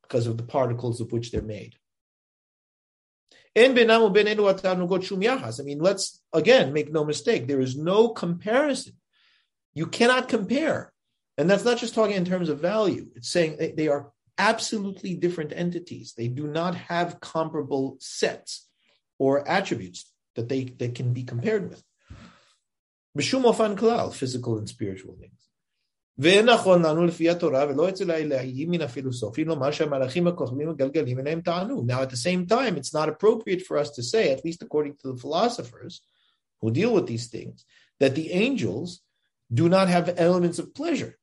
because 0.04 0.28
of 0.28 0.38
the 0.38 0.44
particles 0.44 1.02
of 1.02 1.12
which 1.12 1.32
they're 1.32 1.42
made. 1.42 1.76
I 5.60 5.64
mean, 5.64 5.80
let's 5.80 6.22
again 6.32 6.74
make 6.74 6.92
no 6.92 7.04
mistake. 7.04 7.48
There 7.48 7.60
is 7.60 7.76
no 7.76 8.10
comparison. 8.10 8.94
You 9.74 9.88
cannot 9.88 10.30
compare. 10.30 10.94
And 11.40 11.50
that's 11.50 11.66
not 11.66 11.80
just 11.80 11.96
talking 11.96 12.16
in 12.16 12.26
terms 12.26 12.50
of 12.50 12.60
value. 12.60 13.08
It's 13.16 13.30
saying 13.30 13.74
they 13.76 13.88
are 13.88 14.12
absolutely 14.38 15.16
different 15.16 15.54
entities. 15.56 16.14
They 16.16 16.28
do 16.28 16.48
not 16.48 16.76
have 16.76 17.20
comparable 17.20 17.98
sets 18.00 18.68
or 19.18 19.48
attributes 19.48 20.12
that 20.36 20.50
they, 20.50 20.66
they 20.66 20.90
can 20.90 21.14
be 21.14 21.24
compared 21.24 21.70
with. 21.70 21.84
B'shum 23.18 23.44
klal, 23.76 24.14
physical 24.14 24.58
and 24.58 24.70
spiritual 24.70 25.16
things. 25.20 25.34
Now, 26.20 26.32
at 26.36 26.46
the 32.10 32.18
same 32.18 32.48
time, 32.48 32.78
it's 32.78 32.94
not 32.94 33.10
appropriate 33.10 33.62
for 33.62 33.78
us 33.78 33.92
to 33.92 34.02
say, 34.02 34.32
at 34.32 34.44
least 34.44 34.64
according 34.64 34.96
to 34.98 35.14
the 35.14 35.20
philosophers 35.20 36.02
who 36.62 36.72
deal 36.72 36.92
with 36.92 37.06
these 37.06 37.28
things, 37.28 37.66
that 38.00 38.16
the 38.16 38.32
angels 38.32 39.02
do 39.54 39.70
not 39.70 39.90
have 39.90 40.16
elements 40.18 40.58
of 40.58 40.74
pleasure. 40.74 41.20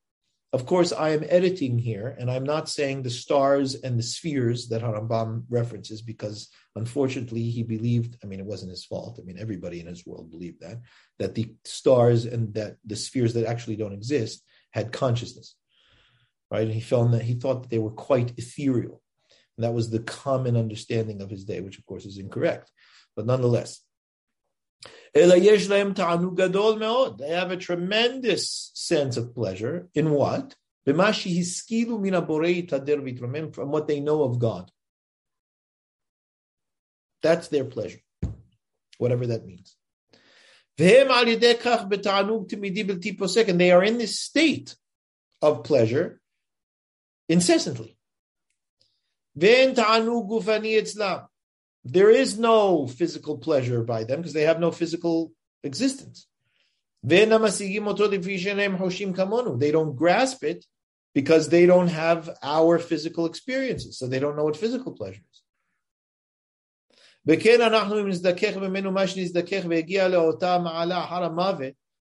Of 0.55 0.65
course, 0.65 0.93
I 0.93 1.09
am 1.09 1.25
editing 1.27 1.77
here, 1.77 2.15
and 2.17 2.31
I'm 2.31 2.45
not 2.45 2.69
saying 2.69 3.03
the 3.03 3.09
stars 3.09 3.75
and 3.75 3.99
the 3.99 4.03
spheres 4.03 4.69
that 4.69 4.81
Harambam 4.81 5.43
references 5.49 6.01
because, 6.01 6.47
unfortunately, 6.77 7.49
he 7.49 7.61
believed. 7.61 8.15
I 8.23 8.27
mean, 8.27 8.39
it 8.39 8.45
wasn't 8.45 8.71
his 8.71 8.85
fault. 8.85 9.19
I 9.21 9.25
mean, 9.25 9.37
everybody 9.37 9.81
in 9.81 9.87
his 9.87 10.05
world 10.05 10.31
believed 10.31 10.61
that 10.61 10.77
that 11.19 11.35
the 11.35 11.53
stars 11.65 12.23
and 12.23 12.53
that 12.53 12.77
the 12.85 12.95
spheres 12.95 13.33
that 13.33 13.45
actually 13.45 13.75
don't 13.75 13.91
exist 13.91 14.45
had 14.71 14.93
consciousness, 14.93 15.57
right? 16.49 16.63
And 16.63 16.73
he 16.73 16.79
found 16.79 17.13
that 17.15 17.23
he 17.23 17.33
thought 17.33 17.63
that 17.63 17.69
they 17.69 17.79
were 17.79 17.91
quite 17.91 18.31
ethereal, 18.37 19.01
and 19.57 19.65
that 19.65 19.73
was 19.73 19.89
the 19.89 19.99
common 19.99 20.55
understanding 20.55 21.21
of 21.21 21.29
his 21.29 21.43
day, 21.43 21.59
which 21.59 21.79
of 21.79 21.85
course 21.85 22.05
is 22.05 22.17
incorrect. 22.17 22.71
But 23.13 23.25
nonetheless, 23.25 23.81
they 27.17 27.29
have 27.29 27.51
a 27.51 27.57
tremendous 27.57 28.71
sense 28.73 29.17
of 29.17 29.33
pleasure 29.33 29.89
in 29.93 30.11
what? 30.11 30.55
From 33.53 33.71
what 33.71 33.87
they 33.87 33.99
know 33.99 34.23
of 34.23 34.39
God. 34.39 34.71
That's 37.23 37.47
their 37.47 37.65
pleasure, 37.65 37.99
whatever 38.97 39.27
that 39.27 39.45
means. 39.45 39.75
And 40.77 43.59
they 43.59 43.71
are 43.71 43.83
in 43.83 43.97
this 43.97 44.19
state 44.19 44.75
of 45.41 45.63
pleasure 45.63 46.19
incessantly. 47.29 47.97
There 51.85 52.09
is 52.09 52.37
no 52.39 52.87
physical 52.87 53.37
pleasure 53.37 53.83
by 53.83 54.05
them 54.05 54.21
because 54.21 54.33
they 54.33 54.43
have 54.43 54.59
no 54.59 54.71
physical 54.71 55.31
existence. 55.63 56.27
They 57.03 57.27
don't 57.27 57.41
grasp 59.95 60.43
it 60.43 60.65
because 61.13 61.49
they 61.49 61.67
don't 61.67 61.89
have 61.89 62.35
our 62.41 62.79
physical 62.79 63.27
experiences, 63.27 63.99
so 63.99 64.07
they 64.07 64.17
don't 64.17 64.35
know 64.35 64.45
what 64.45 64.57
physical 64.57 64.93
pleasure 64.93 65.21
is. 65.31 65.43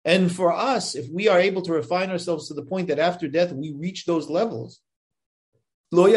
And 0.05 0.33
for 0.33 0.53
us, 0.53 0.95
if 0.95 1.09
we 1.11 1.29
are 1.29 1.41
able 1.41 1.63
to 1.63 1.73
refine 1.73 2.11
ourselves 2.11 2.49
to 2.49 2.55
the 2.55 2.65
point 2.65 2.89
that 2.89 2.99
after 2.99 3.29
death 3.29 3.53
we 3.53 3.73
reach 3.73 4.05
those 4.05 4.29
levels, 4.29 4.81
we 5.91 6.13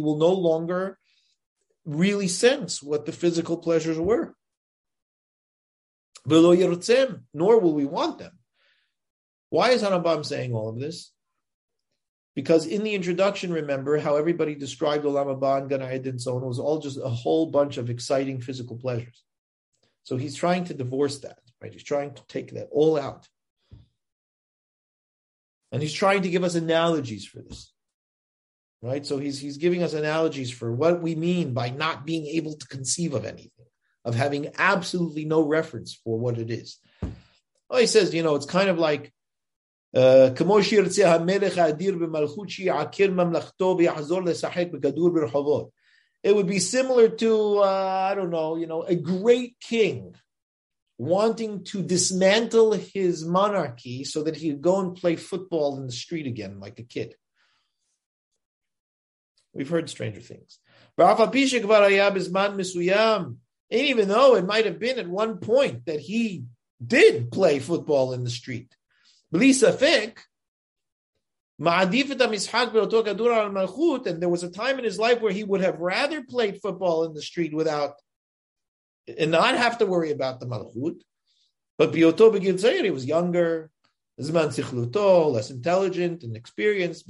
will 0.00 0.18
no 0.18 0.32
longer 0.32 0.98
really 1.84 2.28
sense 2.28 2.82
what 2.82 3.06
the 3.06 3.12
physical 3.12 3.56
pleasures 3.56 3.98
were. 3.98 4.34
Nor 6.26 7.60
will 7.60 7.74
we 7.74 7.84
want 7.84 8.18
them. 8.18 8.38
Why 9.50 9.70
is 9.70 9.82
Harambam 9.82 10.24
saying 10.24 10.54
all 10.54 10.68
of 10.68 10.78
this? 10.80 11.12
Because 12.34 12.66
in 12.66 12.82
the 12.82 12.94
introduction, 12.94 13.52
remember 13.52 13.98
how 13.98 14.16
everybody 14.16 14.54
described 14.54 15.04
Olam 15.04 15.38
Haba 15.38 15.58
and 15.58 15.68
Gan 15.68 15.82
and 15.82 16.20
so 16.20 16.36
on. 16.36 16.44
Was 16.44 16.58
all 16.58 16.80
just 16.80 16.98
a 16.98 17.08
whole 17.08 17.46
bunch 17.46 17.76
of 17.76 17.90
exciting 17.90 18.40
physical 18.40 18.76
pleasures. 18.76 19.22
So 20.02 20.16
he's 20.16 20.34
trying 20.34 20.64
to 20.64 20.74
divorce 20.74 21.18
that, 21.20 21.38
right? 21.60 21.72
He's 21.72 21.84
trying 21.84 22.14
to 22.14 22.26
take 22.26 22.52
that 22.54 22.68
all 22.72 22.98
out. 22.98 23.28
And 25.70 25.82
he's 25.82 25.92
trying 25.92 26.22
to 26.22 26.30
give 26.30 26.44
us 26.44 26.54
analogies 26.54 27.26
for 27.26 27.40
this. 27.40 27.73
Right? 28.84 29.06
So 29.06 29.16
he's 29.16 29.40
he's 29.40 29.56
giving 29.56 29.82
us 29.82 29.94
analogies 29.94 30.50
for 30.50 30.70
what 30.70 31.00
we 31.00 31.14
mean 31.14 31.54
by 31.54 31.70
not 31.70 32.04
being 32.04 32.26
able 32.26 32.54
to 32.54 32.66
conceive 32.66 33.14
of 33.14 33.24
anything, 33.24 33.66
of 34.04 34.14
having 34.14 34.50
absolutely 34.58 35.24
no 35.24 35.40
reference 35.40 35.98
for 36.04 36.18
what 36.18 36.36
it 36.36 36.50
is. 36.50 36.78
Well, 37.70 37.80
he 37.80 37.86
says, 37.86 38.12
you 38.12 38.22
know, 38.22 38.34
it's 38.34 38.44
kind 38.44 38.68
of 38.68 38.78
like 38.78 39.10
uh, 39.94 40.30
it 46.24 46.34
would 46.34 46.46
be 46.46 46.58
similar 46.58 47.08
to, 47.08 47.58
uh, 47.58 48.08
I 48.10 48.14
don't 48.14 48.30
know, 48.30 48.56
you 48.56 48.66
know, 48.66 48.82
a 48.82 48.96
great 48.96 49.56
king 49.60 50.14
wanting 50.98 51.64
to 51.64 51.82
dismantle 51.82 52.72
his 52.72 53.24
monarchy 53.24 54.04
so 54.04 54.22
that 54.24 54.36
he 54.36 54.50
could 54.50 54.62
go 54.62 54.80
and 54.80 54.94
play 54.94 55.16
football 55.16 55.78
in 55.78 55.86
the 55.86 55.92
street 55.92 56.26
again 56.26 56.60
like 56.60 56.78
a 56.78 56.82
kid. 56.82 57.14
We've 59.54 59.68
heard 59.68 59.88
stranger 59.88 60.20
things. 60.20 60.58
And 60.98 61.08
even 63.70 64.08
though 64.08 64.34
it 64.36 64.44
might 64.46 64.66
have 64.66 64.78
been 64.78 64.98
at 64.98 65.08
one 65.08 65.38
point 65.38 65.86
that 65.86 66.00
he 66.00 66.44
did 66.84 67.30
play 67.30 67.60
football 67.60 68.12
in 68.12 68.24
the 68.24 68.30
street, 68.30 68.74
and 69.32 69.42
there 74.20 74.28
was 74.28 74.42
a 74.42 74.50
time 74.50 74.78
in 74.78 74.84
his 74.84 74.98
life 74.98 75.20
where 75.20 75.32
he 75.32 75.44
would 75.44 75.60
have 75.60 75.78
rather 75.80 76.22
played 76.22 76.60
football 76.60 77.04
in 77.04 77.14
the 77.14 77.22
street 77.22 77.54
without 77.54 77.94
and 79.06 79.30
not 79.30 79.56
have 79.56 79.78
to 79.78 79.86
worry 79.86 80.10
about 80.10 80.40
the 80.40 80.46
malchut. 80.46 81.00
But 81.76 81.92
Bioto 81.92 82.32
Begil 82.32 82.84
he 82.84 82.90
was 82.90 83.06
younger, 83.06 83.70
Zman 84.21 84.49
Sichluto, 84.49 85.31
less 85.31 85.49
intelligent 85.49 86.23
and 86.23 86.35
experienced. 86.35 87.05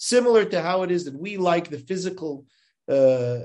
Similar 0.00 0.44
to 0.44 0.62
how 0.62 0.82
it 0.82 0.90
is 0.90 1.04
that 1.06 1.18
we 1.18 1.36
like 1.38 1.70
the 1.70 1.78
physical 1.78 2.44
uh, 2.88 3.38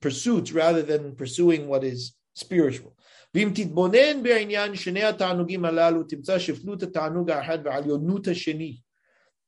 pursuits 0.00 0.52
rather 0.52 0.82
than 0.82 1.14
pursuing 1.14 1.68
what 1.68 1.84
is 1.84 2.12
spiritual. 2.34 2.96
ואם 3.34 3.52
תתבונן 3.54 4.22
בעניין 4.22 4.74
שני 4.76 5.04
התענוגים 5.04 5.64
הללו, 5.64 6.02
תמצא 6.02 6.38
שפלות 6.38 6.82
התענוג 6.82 7.30
האחד 7.30 7.58
ועליונות 7.64 8.28
השני. 8.28 8.80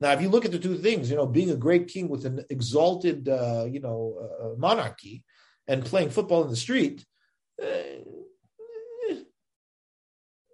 Now, 0.00 0.12
if 0.12 0.20
you 0.20 0.28
look 0.28 0.44
at 0.44 0.52
the 0.52 0.58
two 0.58 0.76
things, 0.78 1.10
you 1.10 1.16
know, 1.16 1.26
being 1.26 1.50
a 1.50 1.56
great 1.56 1.86
king 1.86 2.08
with 2.08 2.26
an 2.26 2.44
exalted, 2.50 3.28
uh, 3.28 3.66
you 3.70 3.78
know, 3.78 4.00
uh, 4.42 4.58
monarchy 4.58 5.22
and 5.68 5.84
playing 5.84 6.10
football 6.10 6.42
in 6.42 6.50
the 6.50 6.56
street, 6.56 7.04
uh, 7.62 8.02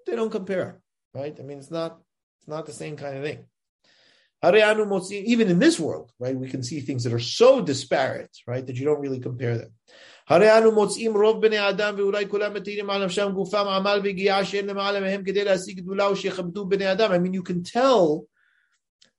they 0.06 0.16
don't 0.16 0.30
compare, 0.30 0.80
right? 1.14 1.36
I 1.38 1.42
mean, 1.42 1.58
it's 1.58 1.70
not, 1.70 2.00
it's 2.38 2.48
not 2.48 2.66
the 2.66 2.72
same 2.72 2.96
kind 2.96 3.16
of 3.16 3.24
thing. 3.24 3.44
Even 4.42 5.48
in 5.48 5.58
this 5.58 5.80
world, 5.80 6.12
right, 6.20 6.36
we 6.36 6.48
can 6.48 6.62
see 6.62 6.80
things 6.80 7.02
that 7.04 7.12
are 7.12 7.18
so 7.18 7.60
disparate, 7.60 8.34
right, 8.46 8.64
that 8.66 8.76
you 8.76 8.84
don't 8.84 9.00
really 9.00 9.20
compare 9.20 9.58
them. 9.58 9.72
הרי 10.28 10.58
אנו 10.58 10.72
מוצאים 10.72 11.16
רוב 11.16 11.42
בני 11.42 11.68
אדם 11.68 11.94
ואולי 11.98 12.28
כולם 12.28 12.54
מתירים 12.54 12.90
על 12.90 13.04
נפשם 13.04 13.32
גופם 13.34 13.66
עמל 13.68 14.00
וגיעה 14.04 14.44
שאין 14.44 14.66
למעלה 14.66 15.00
מהם 15.00 15.24
כדי 15.24 15.44
להשיג 15.44 15.80
גדולה 15.80 16.06
או 16.06 16.16
שיכבדו 16.16 16.66
בני 16.66 16.92
אדם. 16.92 17.12
I 17.12 17.18
mean, 17.18 17.32
you 17.32 17.42
can 17.42 17.62
tell 17.62 18.26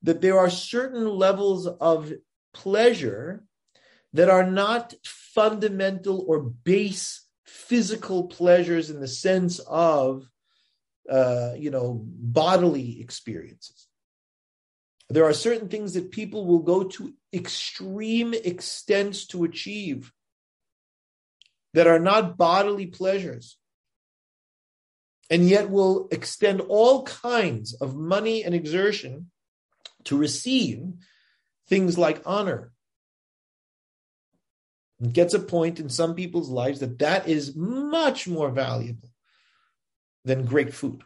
that 0.03 0.21
there 0.21 0.37
are 0.39 0.49
certain 0.49 1.07
levels 1.07 1.67
of 1.81 2.13
pleasure 2.53 3.43
that 4.13 4.29
are 4.29 4.49
not 4.49 4.93
fundamental 5.03 6.25
or 6.27 6.39
base 6.63 7.25
physical 7.45 8.27
pleasures 8.27 8.89
in 8.89 8.99
the 8.99 9.07
sense 9.07 9.59
of, 9.67 10.29
uh, 11.10 11.52
you 11.56 11.70
know, 11.70 12.00
bodily 12.04 13.00
experiences. 13.00 13.88
There 15.10 15.24
are 15.24 15.34
certain 15.34 15.68
things 15.68 15.94
that 15.94 16.10
people 16.10 16.46
will 16.46 16.60
go 16.60 16.84
to 16.84 17.12
extreme 17.32 18.34
extents 18.34 19.26
to 19.28 19.44
achieve 19.44 20.12
that 21.74 21.86
are 21.86 21.98
not 21.98 22.36
bodily 22.38 22.86
pleasures, 22.86 23.58
and 25.28 25.48
yet 25.48 25.70
will 25.70 26.08
extend 26.10 26.60
all 26.62 27.02
kinds 27.02 27.74
of 27.74 27.96
money 27.96 28.44
and 28.44 28.54
exertion 28.54 29.30
to 30.04 30.16
receive 30.16 30.84
things 31.68 31.98
like 31.98 32.22
honor. 32.24 32.72
It 35.02 35.12
gets 35.12 35.34
a 35.34 35.40
point 35.40 35.80
in 35.80 35.88
some 35.88 36.14
people's 36.14 36.48
lives 36.48 36.80
that 36.80 36.98
that 37.00 37.28
is 37.28 37.56
much 37.56 38.28
more 38.28 38.50
valuable 38.50 39.13
than 40.25 40.45
great 40.45 40.73
food. 40.73 41.03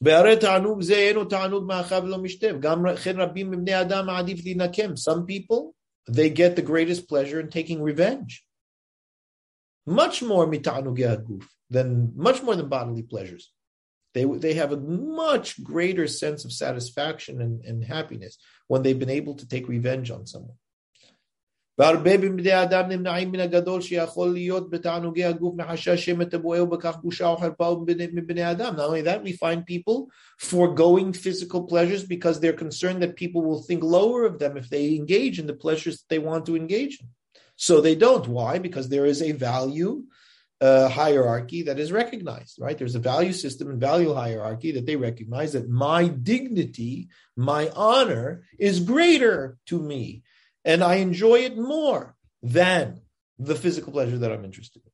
והרי 0.00 0.36
תענוג 0.40 0.82
זה 0.82 0.94
אינו 0.94 1.24
תענוג 1.24 1.64
מאכל 1.66 1.94
ולא 1.94 2.18
משתה, 2.18 2.46
גם 2.60 2.82
כן 3.04 3.20
רבים 3.20 3.50
מבני 3.50 3.80
אדם 3.80 4.06
מעדיף 4.06 4.44
להינקם. 4.44 4.92
Some 4.92 5.26
people, 5.26 5.74
they 6.10 6.28
get 6.28 6.56
the 6.56 6.62
greatest 6.62 7.08
pleasure 7.08 7.40
in 7.40 7.48
taking 7.48 7.82
revenge. 7.82 8.46
Much 9.88 10.22
more 10.22 10.46
מתענוגי 10.50 11.06
הגוף, 11.06 11.54
than, 11.72 12.12
much 12.16 12.42
more 12.42 12.56
than 12.56 12.68
bodily 12.68 13.02
pleasures. 13.02 13.52
They, 14.14 14.24
they 14.24 14.54
have 14.54 14.72
a 14.72 14.78
much 14.78 15.62
greater 15.62 16.06
sense 16.06 16.44
of 16.44 16.52
satisfaction 16.52 17.42
and, 17.42 17.64
and 17.64 17.84
happiness 17.84 18.38
when 18.66 18.82
they've 18.82 18.98
been 18.98 19.10
able 19.10 19.34
to 19.34 19.46
take 19.46 19.68
revenge 19.68 20.10
on 20.10 20.26
someone. 20.26 20.56
והרבה 21.78 22.18
מבני 22.18 22.62
אדם 22.62 22.88
נמנעים 22.88 23.32
מן 23.32 23.40
הגדול 23.40 23.80
שיכול 23.80 24.32
להיות 24.32 24.70
בתענוגי 24.70 25.24
הגוף 25.24 25.54
מחשש 25.56 26.04
שמא 26.04 26.24
תבואהו 26.24 26.66
בכך 26.66 26.96
בושה 27.02 27.26
או 27.28 27.36
חרפה 27.36 27.76
מבני 28.12 28.50
אדם. 28.50 28.76
Not 28.76 28.88
only 28.88 29.02
that, 29.02 29.22
we 29.22 29.32
find 29.32 29.66
people 29.66 30.08
foregoing 30.38 31.12
physical 31.12 31.62
pleasures 31.64 32.02
because 32.04 32.40
they're 32.40 32.60
concerned 32.64 33.02
that 33.02 33.16
people 33.16 33.42
will 33.42 33.62
think 33.62 33.82
lower 33.82 34.24
of 34.24 34.38
them 34.38 34.56
if 34.56 34.70
they 34.70 34.94
engage 34.94 35.38
in 35.38 35.46
the 35.46 35.58
pleasures 35.64 35.96
that 35.98 36.08
they 36.08 36.18
want 36.18 36.46
to 36.46 36.56
engage 36.56 36.94
in. 37.02 37.08
So 37.56 37.80
they 37.80 37.94
don't. 37.94 38.26
Why? 38.26 38.58
Because 38.58 38.88
there 38.88 39.06
is 39.12 39.20
a 39.20 39.32
value 39.32 40.04
uh, 40.61 40.87
hierarchy 40.87 41.63
that 41.63 41.79
is 41.79 41.91
recognized, 41.91 42.59
right? 42.59 42.77
There's 42.77 42.95
a 42.95 42.99
value 42.99 43.33
system 43.33 43.71
and 43.71 43.79
value 43.79 44.13
hierarchy 44.13 44.73
that 44.73 44.85
they 44.85 44.95
recognize 44.95 45.53
that 45.53 45.67
my 45.67 46.07
dignity, 46.07 47.09
my 47.35 47.71
honor 47.75 48.43
is 48.59 48.79
greater 48.79 49.57
to 49.65 49.81
me 49.81 50.21
and 50.63 50.83
I 50.83 50.95
enjoy 50.95 51.39
it 51.39 51.57
more 51.57 52.15
than 52.43 53.01
the 53.39 53.55
physical 53.55 53.91
pleasure 53.91 54.19
that 54.19 54.31
I'm 54.31 54.45
interested 54.45 54.83
in. 54.85 54.91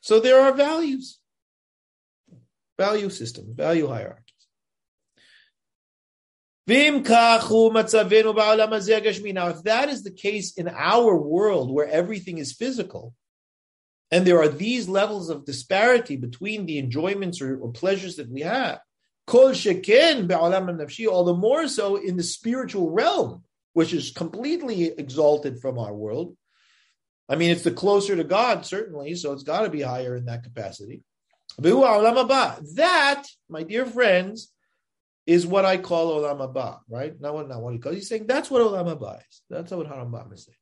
So 0.00 0.20
there 0.20 0.40
are 0.40 0.52
values, 0.52 1.18
value 2.78 3.10
systems, 3.10 3.56
value 3.56 3.88
hierarchies. 3.88 4.20
Now, 6.66 6.88
if 9.48 9.62
that 9.64 9.88
is 9.88 10.02
the 10.02 10.12
case 10.12 10.56
in 10.56 10.68
our 10.68 11.16
world 11.16 11.72
where 11.72 11.88
everything 11.88 12.38
is 12.38 12.52
physical, 12.52 13.14
and 14.10 14.26
there 14.26 14.40
are 14.40 14.48
these 14.48 14.88
levels 14.88 15.30
of 15.30 15.44
disparity 15.44 16.16
between 16.16 16.66
the 16.66 16.78
enjoyments 16.78 17.40
or, 17.40 17.58
or 17.58 17.72
pleasures 17.72 18.16
that 18.16 18.30
we 18.30 18.42
have, 18.42 18.80
kol 19.26 19.50
sheken 19.50 20.28
nafshi, 20.28 21.08
all 21.08 21.24
the 21.24 21.34
more 21.34 21.68
so 21.68 21.96
in 21.96 22.16
the 22.16 22.22
spiritual 22.22 22.90
realm, 22.90 23.42
which 23.72 23.92
is 23.92 24.12
completely 24.12 24.84
exalted 24.84 25.60
from 25.60 25.78
our 25.78 25.92
world. 25.92 26.36
I 27.28 27.36
mean, 27.36 27.50
it's 27.50 27.62
the 27.62 27.70
closer 27.70 28.14
to 28.16 28.24
God, 28.24 28.66
certainly, 28.66 29.14
so 29.14 29.32
it's 29.32 29.42
got 29.42 29.62
to 29.62 29.70
be 29.70 29.80
higher 29.80 30.14
in 30.14 30.26
that 30.26 30.42
capacity. 30.44 31.02
That, 31.58 33.24
my 33.48 33.62
dear 33.62 33.86
friends, 33.86 34.50
is 35.26 35.46
what 35.46 35.64
I 35.64 35.78
call 35.78 36.20
Olam 36.20 36.38
Haba, 36.38 36.80
right? 36.88 37.18
Not 37.18 37.34
what, 37.34 37.48
not 37.48 37.62
what 37.62 37.72
he 37.72 37.78
calls. 37.78 37.96
He's 37.96 38.08
saying 38.08 38.26
that's 38.26 38.50
what 38.50 38.60
Olam 38.60 38.94
Haba 38.94 39.20
is. 39.20 39.42
That's 39.48 39.72
what 39.72 39.86
Harambam 39.86 40.32
is 40.34 40.44
saying. 40.44 40.56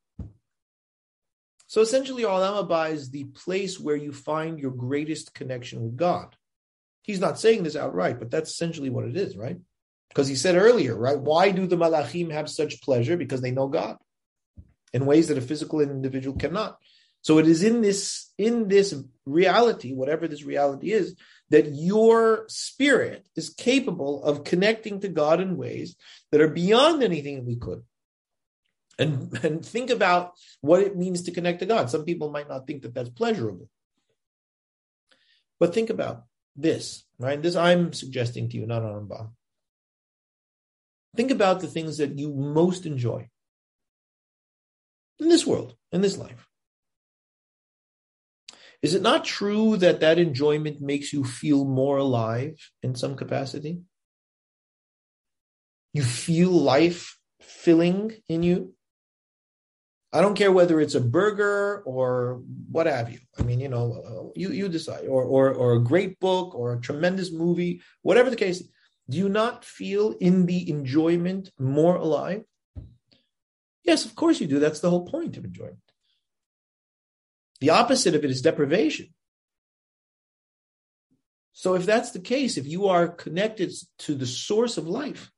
So 1.73 1.81
essentially, 1.81 2.25
Olam 2.25 2.93
is 2.93 3.09
the 3.09 3.25
place 3.25 3.81
where 3.81 3.97
you 3.97 4.13
find 4.13 4.59
your 4.59 4.73
greatest 4.73 5.33
connection 5.33 5.83
with 5.83 5.97
God. 5.97 6.37
He's 7.01 7.19
not 7.19 7.41
saying 7.41 7.63
this 7.63 7.77
outright, 7.77 8.19
but 8.19 8.31
that's 8.31 8.51
essentially 8.51 8.91
what 8.91 9.07
it 9.07 9.17
is, 9.17 9.39
right? 9.39 9.57
Because 10.11 10.29
he 10.29 10.35
said 10.35 10.55
earlier, 10.55 10.95
right? 10.95 11.19
Why 11.19 11.51
do 11.51 11.67
the 11.67 11.79
malachim 11.79 12.31
have 12.31 12.51
such 12.51 12.83
pleasure? 12.83 13.17
Because 13.17 13.41
they 13.41 13.53
know 13.53 13.69
God 13.69 13.97
in 14.93 15.07
ways 15.07 15.29
that 15.29 15.39
a 15.39 15.41
physical 15.41 15.81
individual 15.81 16.37
cannot. 16.37 16.77
So 17.23 17.39
it 17.39 17.47
is 17.47 17.63
in 17.63 17.81
this 17.81 18.31
in 18.37 18.69
this 18.69 18.95
reality, 19.25 19.95
whatever 19.95 20.29
this 20.29 20.45
reality 20.45 20.93
is, 20.93 21.17
that 21.49 21.73
your 21.73 22.45
spirit 22.49 23.27
is 23.35 23.49
capable 23.49 24.23
of 24.25 24.45
connecting 24.45 25.01
to 25.01 25.09
God 25.09 25.41
in 25.41 25.57
ways 25.57 25.97
that 26.33 26.43
are 26.43 26.49
beyond 26.49 27.03
anything 27.03 27.37
that 27.37 27.47
we 27.47 27.57
could. 27.57 27.83
And, 29.03 29.45
and 29.45 29.65
think 29.65 29.91
about 29.91 30.33
what 30.61 30.81
it 30.81 30.97
means 30.97 31.23
to 31.23 31.33
connect 31.33 31.59
to 31.61 31.67
God. 31.67 31.91
Some 31.91 32.05
people 32.05 32.31
might 32.31 32.49
not 32.49 32.67
think 32.67 32.83
that 32.83 32.95
that's 32.95 33.11
pleasurable. 33.11 33.69
But 35.59 35.75
think 35.75 35.91
about 35.91 36.25
this, 36.57 37.05
right? 37.19 37.41
This 37.41 37.57
I'm 37.57 37.93
suggesting 37.93 38.49
to 38.49 38.57
you, 38.57 38.67
not 38.67 38.83
Rambam. 38.83 39.31
Think 41.17 41.31
about 41.31 41.61
the 41.61 41.67
things 41.67 41.99
that 41.99 42.19
you 42.19 42.33
most 42.33 42.87
enjoy 42.87 43.29
in 45.21 45.29
this 45.29 45.47
world, 45.47 45.77
in 45.93 46.01
this 46.01 46.19
life. 46.19 46.49
Is 48.83 48.95
it 48.95 49.03
not 49.03 49.25
true 49.25 49.77
that 49.77 50.01
that 50.01 50.19
enjoyment 50.19 50.81
makes 50.81 51.13
you 51.13 51.23
feel 51.23 51.65
more 51.65 51.99
alive 51.99 52.59
in 52.83 52.97
some 52.97 53.15
capacity? 53.15 53.83
You 55.93 56.03
feel 56.03 56.51
life 56.51 57.19
filling 57.41 58.13
in 58.29 58.43
you. 58.43 58.75
I 60.13 60.21
don't 60.21 60.37
care 60.37 60.53
whether 60.53 60.79
it's 60.79 60.95
a 60.95 61.01
burger 61.01 61.83
or 61.87 62.43
what 62.71 62.87
have 62.87 63.11
you. 63.11 63.21
I 63.39 63.43
mean, 63.43 63.61
you 63.61 63.69
know, 63.69 64.33
you 64.37 64.51
you 64.51 64.69
decide, 64.69 65.07
or 65.07 65.23
or 65.25 65.55
or 65.55 65.73
a 65.75 65.83
great 65.83 66.21
book 66.21 66.55
or 66.55 66.75
a 66.75 66.81
tremendous 66.81 67.33
movie, 67.33 67.81
whatever 68.03 68.29
the 68.29 68.37
case. 68.37 68.63
Do 69.09 69.19
you 69.19 69.29
not 69.29 69.65
feel 69.65 70.13
in 70.21 70.47
the 70.47 70.71
enjoyment 70.71 71.51
more 71.59 71.97
alive? 71.97 72.45
Yes, 73.83 74.05
of 74.05 74.15
course 74.15 74.41
you 74.41 74.47
do. 74.47 74.61
That's 74.61 74.81
the 74.81 74.91
whole 74.91 75.07
point 75.07 75.37
of 75.37 75.45
enjoyment. 75.45 75.79
The 77.61 77.71
opposite 77.71 78.15
of 78.15 78.25
it 78.25 78.31
is 78.31 78.43
deprivation. 78.43 79.09
So, 81.53 81.75
if 81.75 81.85
that's 81.85 82.13
the 82.13 82.21
case, 82.21 82.57
if 82.57 82.67
you 82.67 82.87
are 82.87 83.09
connected 83.09 83.73
to 84.01 84.15
the 84.15 84.27
source 84.27 84.77
of 84.79 84.87
life, 84.87 85.32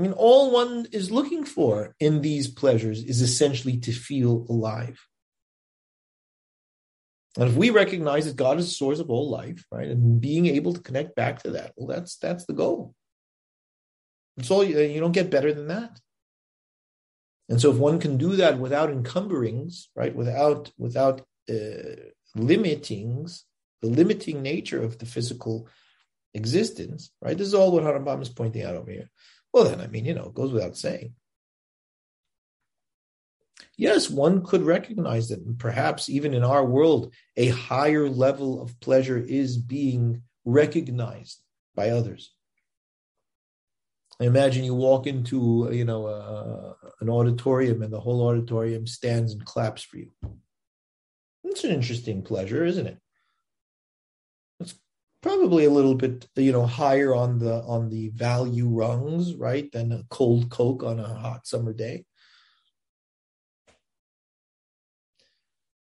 I 0.00 0.02
mean, 0.02 0.12
all 0.12 0.50
one 0.50 0.86
is 0.92 1.10
looking 1.10 1.44
for 1.44 1.94
in 2.00 2.22
these 2.22 2.48
pleasures 2.48 3.04
is 3.04 3.20
essentially 3.20 3.76
to 3.80 3.92
feel 3.92 4.46
alive. 4.48 4.98
And 7.36 7.50
if 7.50 7.54
we 7.54 7.68
recognize 7.68 8.24
that 8.24 8.34
God 8.34 8.58
is 8.58 8.64
the 8.64 8.72
source 8.72 8.98
of 8.98 9.10
all 9.10 9.28
life, 9.28 9.62
right, 9.70 9.88
and 9.88 10.18
being 10.18 10.46
able 10.46 10.72
to 10.72 10.80
connect 10.80 11.16
back 11.16 11.42
to 11.42 11.50
that, 11.50 11.74
well, 11.76 11.86
that's 11.86 12.16
that's 12.16 12.46
the 12.46 12.54
goal. 12.54 12.94
It's 14.38 14.50
all 14.50 14.64
you, 14.64 14.98
don't 14.98 15.12
get 15.12 15.28
better 15.28 15.52
than 15.52 15.68
that. 15.68 16.00
And 17.50 17.60
so 17.60 17.70
if 17.70 17.76
one 17.76 18.00
can 18.00 18.16
do 18.16 18.36
that 18.36 18.58
without 18.58 18.88
encumberings, 18.88 19.88
right, 19.94 20.16
without 20.16 20.72
without 20.78 21.20
uh, 21.50 22.08
limitings, 22.34 23.42
the 23.82 23.88
limiting 23.88 24.40
nature 24.40 24.82
of 24.82 24.96
the 24.96 25.04
physical 25.04 25.68
existence, 26.32 27.10
right? 27.20 27.36
This 27.36 27.48
is 27.48 27.54
all 27.54 27.70
what 27.70 27.84
Harambam 27.84 28.22
is 28.22 28.30
pointing 28.30 28.62
out 28.62 28.76
over 28.76 28.90
here. 28.90 29.10
Well, 29.52 29.64
then, 29.64 29.80
I 29.80 29.86
mean, 29.86 30.04
you 30.04 30.14
know, 30.14 30.26
it 30.26 30.34
goes 30.34 30.52
without 30.52 30.76
saying. 30.76 31.14
Yes, 33.76 34.10
one 34.10 34.44
could 34.44 34.62
recognize 34.62 35.28
that 35.28 35.40
and 35.40 35.58
perhaps 35.58 36.08
even 36.08 36.34
in 36.34 36.44
our 36.44 36.64
world, 36.64 37.14
a 37.36 37.48
higher 37.48 38.08
level 38.08 38.62
of 38.62 38.78
pleasure 38.80 39.18
is 39.18 39.56
being 39.56 40.22
recognized 40.44 41.42
by 41.74 41.90
others. 41.90 42.34
I 44.20 44.24
imagine 44.24 44.64
you 44.64 44.74
walk 44.74 45.06
into 45.06 45.70
you 45.72 45.86
know 45.86 46.06
uh, 46.06 46.74
an 47.00 47.08
auditorium 47.08 47.82
and 47.82 47.92
the 47.92 48.00
whole 48.00 48.28
auditorium 48.28 48.86
stands 48.86 49.32
and 49.32 49.44
claps 49.44 49.82
for 49.82 49.96
you. 49.96 50.10
It's 51.44 51.64
an 51.64 51.70
interesting 51.70 52.22
pleasure, 52.22 52.64
isn't 52.64 52.86
it? 52.86 52.98
Probably 55.22 55.66
a 55.66 55.70
little 55.70 55.94
bit 55.94 56.26
you 56.36 56.52
know 56.52 56.64
higher 56.64 57.14
on 57.14 57.38
the 57.38 57.62
on 57.62 57.90
the 57.90 58.08
value 58.08 58.68
rungs, 58.68 59.34
right, 59.34 59.70
than 59.70 59.92
a 59.92 60.04
cold 60.08 60.50
Coke 60.50 60.82
on 60.82 60.98
a 60.98 61.14
hot 61.14 61.46
summer 61.46 61.72
day. 61.72 62.04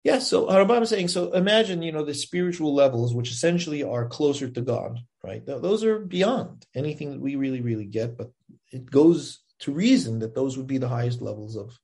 Yeah, 0.04 0.18
so 0.18 0.48
Harambam 0.48 0.82
is 0.82 0.90
saying, 0.90 1.10
so 1.10 1.32
imagine, 1.34 1.84
you 1.84 1.92
know, 1.92 2.04
the 2.04 2.16
spiritual 2.16 2.74
levels, 2.74 3.14
which 3.14 3.30
essentially 3.30 3.84
are 3.84 4.08
closer 4.08 4.50
to 4.50 4.62
God, 4.62 5.00
right? 5.24 5.46
Those 5.46 5.84
are 5.84 6.00
beyond 6.00 6.66
anything 6.74 7.12
that 7.12 7.22
we 7.22 7.36
really, 7.36 7.62
really 7.62 7.86
get, 7.86 8.18
but 8.18 8.32
it 8.72 8.90
goes 8.90 9.44
to 9.60 9.72
reason 9.72 10.20
that 10.20 10.34
those 10.34 10.58
would 10.58 10.66
be 10.66 10.80
the 10.80 10.88
highest 10.88 11.22
levels 11.22 11.56
of, 11.56 11.78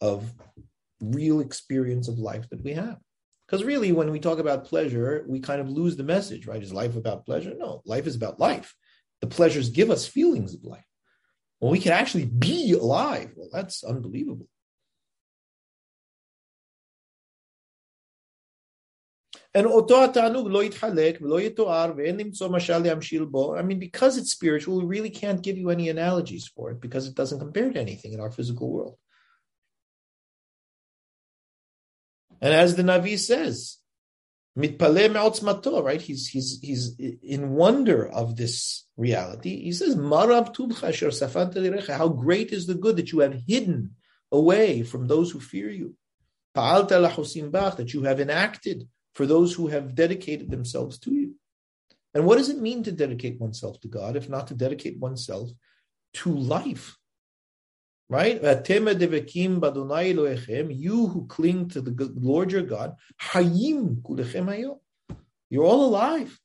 of 0.00 0.32
real 1.02 1.40
experience 1.40 2.08
of 2.08 2.18
life 2.18 2.48
that 2.48 2.64
we 2.64 2.72
have. 2.72 2.98
Because 3.52 3.66
really, 3.66 3.92
when 3.92 4.10
we 4.10 4.18
talk 4.18 4.38
about 4.38 4.64
pleasure, 4.64 5.26
we 5.28 5.38
kind 5.38 5.60
of 5.60 5.68
lose 5.68 5.94
the 5.94 6.02
message, 6.02 6.46
right? 6.46 6.62
Is 6.62 6.72
life 6.72 6.96
about 6.96 7.26
pleasure? 7.26 7.52
No, 7.54 7.82
life 7.84 8.06
is 8.06 8.16
about 8.16 8.40
life. 8.40 8.74
The 9.20 9.26
pleasures 9.26 9.68
give 9.68 9.90
us 9.90 10.06
feelings 10.06 10.54
of 10.54 10.64
life. 10.64 10.86
When 11.58 11.70
we 11.70 11.78
can 11.78 11.92
actually 11.92 12.24
be 12.24 12.72
alive, 12.72 13.34
well, 13.36 13.50
that's 13.52 13.84
unbelievable. 13.84 14.48
And 19.54 19.66
I 19.66 19.70
mean, 23.62 23.78
because 23.78 24.16
it's 24.16 24.32
spiritual, 24.32 24.78
we 24.78 24.84
really 24.86 25.10
can't 25.10 25.42
give 25.42 25.58
you 25.58 25.68
any 25.68 25.90
analogies 25.90 26.48
for 26.48 26.70
it 26.70 26.80
because 26.80 27.06
it 27.06 27.14
doesn't 27.14 27.38
compare 27.38 27.70
to 27.70 27.78
anything 27.78 28.14
in 28.14 28.20
our 28.20 28.30
physical 28.30 28.72
world. 28.72 28.96
And 32.42 32.52
as 32.52 32.74
the 32.74 32.82
Navi 32.82 33.18
says, 33.18 33.78
mitpale 34.58 35.10
me'otzmato, 35.10 35.82
right? 35.82 36.02
He's, 36.02 36.26
he's, 36.26 36.58
he's 36.60 36.96
in 36.98 37.50
wonder 37.50 38.06
of 38.06 38.36
this 38.36 38.84
reality. 38.96 39.62
He 39.62 39.72
says, 39.72 39.94
marab 39.94 40.48
how 41.88 42.08
great 42.08 42.50
is 42.50 42.66
the 42.66 42.74
good 42.74 42.96
that 42.96 43.12
you 43.12 43.20
have 43.20 43.40
hidden 43.46 43.94
away 44.32 44.82
from 44.82 45.06
those 45.06 45.30
who 45.30 45.38
fear 45.38 45.70
you. 45.70 45.94
That 46.54 47.90
you 47.94 48.02
have 48.02 48.20
enacted 48.20 48.88
for 49.14 49.24
those 49.24 49.54
who 49.54 49.68
have 49.68 49.94
dedicated 49.94 50.50
themselves 50.50 50.98
to 50.98 51.14
you. 51.14 51.36
And 52.12 52.26
what 52.26 52.36
does 52.38 52.48
it 52.48 52.58
mean 52.58 52.82
to 52.82 52.92
dedicate 52.92 53.40
oneself 53.40 53.80
to 53.80 53.88
God, 53.88 54.16
if 54.16 54.28
not 54.28 54.48
to 54.48 54.54
dedicate 54.54 54.98
oneself 54.98 55.50
to 56.14 56.34
life? 56.34 56.98
Right? 58.12 58.42
You 58.42 58.50
who 61.06 61.26
cling 61.28 61.68
to 61.70 61.80
the 61.80 62.12
Lord 62.14 62.52
your 62.52 62.60
God, 62.60 62.96
you're 65.48 65.64
all 65.64 65.84
alive, 65.86 66.38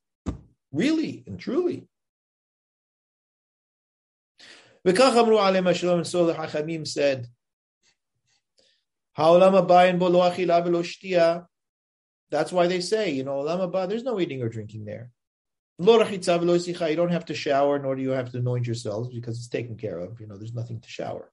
really 0.72 1.26
and 1.28 1.38
truly. 1.38 1.90
And 4.86 4.98
so 4.98 6.26
the 6.26 6.34
Hachamim 6.34 6.88
said, 6.88 7.28
that's 12.30 12.52
why 12.54 12.68
they 12.68 12.80
say, 12.80 13.12
you 13.12 13.26
know, 13.26 13.88
there's 13.88 14.04
no 14.04 14.20
eating 14.22 14.42
or 14.42 14.48
drinking 14.48 14.86
there. 14.86 15.12
You 15.80 15.86
don't 15.86 17.12
have 17.12 17.26
to 17.26 17.34
shower, 17.34 17.78
nor 17.78 17.96
do 17.98 18.02
you 18.02 18.12
have 18.12 18.32
to 18.32 18.38
anoint 18.38 18.66
yourselves 18.66 19.10
because 19.14 19.38
it's 19.38 19.50
taken 19.50 19.76
care 19.76 20.00
of. 20.00 20.22
You 20.22 20.28
know, 20.28 20.38
there's 20.38 20.54
nothing 20.54 20.80
to 20.80 20.88
shower. 20.88 21.30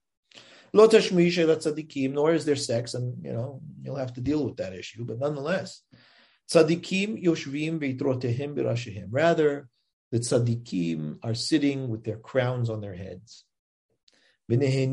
Nor 0.75 0.93
is 0.93 2.45
there 2.45 2.55
sex, 2.57 2.93
and 2.95 3.23
you 3.23 3.31
know, 3.31 3.61
you'll 3.81 3.95
have 3.95 4.13
to 4.13 4.21
deal 4.21 4.43
with 4.43 4.57
that 4.57 4.73
issue. 4.73 5.05
But 5.05 5.19
nonetheless, 5.19 5.81
tzaddikim 6.51 7.23
yoshvim 7.23 7.79
veitrotehim 7.79 8.55
birashihim. 8.55 9.07
Rather, 9.09 9.69
the 10.11 10.19
tzaddikim 10.19 11.19
are 11.23 11.33
sitting 11.33 11.87
with 11.87 12.03
their 12.03 12.17
crowns 12.17 12.69
on 12.69 12.81
their 12.81 12.93
heads. 12.93 13.45
And 14.49 14.61
they 14.61 14.85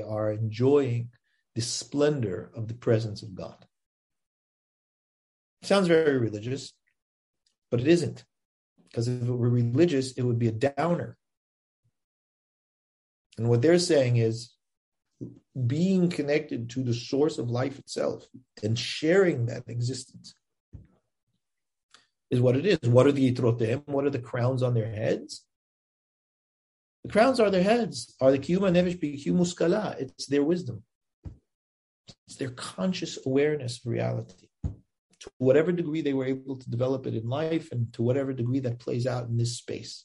are 0.00 0.32
enjoying 0.32 1.10
the 1.54 1.60
splendor 1.60 2.50
of 2.56 2.68
the 2.68 2.74
presence 2.74 3.22
of 3.22 3.34
God. 3.34 3.66
Sounds 5.60 5.86
very 5.86 6.16
religious, 6.16 6.72
but 7.70 7.80
it 7.80 7.88
isn't. 7.88 8.24
Because 8.84 9.06
if 9.06 9.22
it 9.22 9.30
were 9.30 9.50
religious, 9.50 10.12
it 10.12 10.22
would 10.22 10.38
be 10.38 10.48
a 10.48 10.52
downer. 10.52 11.18
And 13.38 13.48
what 13.48 13.62
they're 13.62 13.78
saying 13.78 14.16
is 14.16 14.52
being 15.66 16.08
connected 16.08 16.70
to 16.70 16.82
the 16.82 16.94
source 16.94 17.38
of 17.38 17.50
life 17.50 17.78
itself 17.78 18.26
and 18.62 18.78
sharing 18.78 19.46
that 19.46 19.68
existence 19.68 20.34
is 22.30 22.40
what 22.40 22.56
it 22.56 22.66
is. 22.66 22.78
What 22.88 23.06
are 23.06 23.12
the 23.12 23.28
itrotem? 23.28 23.82
What 23.86 24.04
are 24.04 24.10
the 24.10 24.18
crowns 24.18 24.62
on 24.62 24.74
their 24.74 24.90
heads? 24.90 25.44
The 27.04 27.10
crowns 27.12 27.40
are 27.40 27.50
their 27.50 27.62
heads, 27.62 28.14
are 28.20 28.30
the 28.30 28.38
kiyuma 28.38 28.70
nevish 28.70 29.26
muskala. 29.26 30.00
It's 30.00 30.26
their 30.26 30.44
wisdom. 30.44 30.84
It's 32.26 32.36
their 32.36 32.50
conscious 32.50 33.18
awareness 33.26 33.78
of 33.84 33.90
reality 33.90 34.48
to 35.20 35.30
whatever 35.38 35.72
degree 35.72 36.00
they 36.00 36.12
were 36.14 36.24
able 36.24 36.56
to 36.56 36.70
develop 36.70 37.06
it 37.06 37.14
in 37.14 37.28
life 37.28 37.70
and 37.70 37.92
to 37.94 38.02
whatever 38.02 38.32
degree 38.32 38.60
that 38.60 38.78
plays 38.78 39.06
out 39.06 39.28
in 39.28 39.36
this 39.36 39.56
space. 39.58 40.04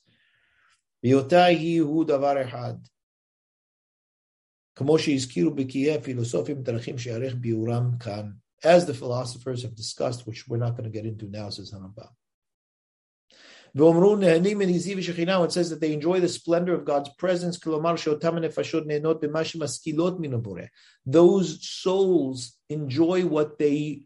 As 8.63 8.85
the 8.85 8.93
philosophers 8.93 9.61
have 9.63 9.75
discussed, 9.75 10.27
which 10.27 10.47
we're 10.47 10.57
not 10.57 10.71
going 10.71 10.83
to 10.83 10.89
get 10.89 11.05
into 11.05 11.27
now, 11.27 11.49
says 11.49 11.71
Hanabah. 11.71 12.09
It 13.75 15.51
says 15.51 15.69
that 15.69 15.81
they 15.81 15.93
enjoy 15.93 16.19
the 16.19 16.29
splendor 16.29 16.73
of 16.73 16.85
God's 16.85 17.09
presence. 17.17 17.59
Those 21.05 21.67
souls 21.67 22.53
enjoy 22.69 23.25
what 23.25 23.57
they 23.59 24.01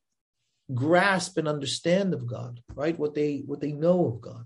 grasp 0.74 1.38
and 1.38 1.48
understand 1.48 2.14
of 2.14 2.26
God, 2.28 2.62
right? 2.74 2.98
What 2.98 3.14
they 3.14 3.44
what 3.46 3.62
they 3.62 3.72
know 3.72 4.08
of 4.08 4.20
God. 4.22 4.46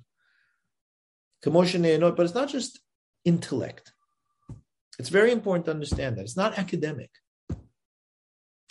But 1.43 2.25
it's 2.25 2.33
not 2.33 2.49
just 2.49 2.79
intellect. 3.23 3.93
It's 4.97 5.09
very 5.09 5.31
important 5.31 5.65
to 5.65 5.71
understand 5.71 6.17
that. 6.17 6.23
It's 6.23 6.37
not 6.37 6.57
academic. 6.57 7.11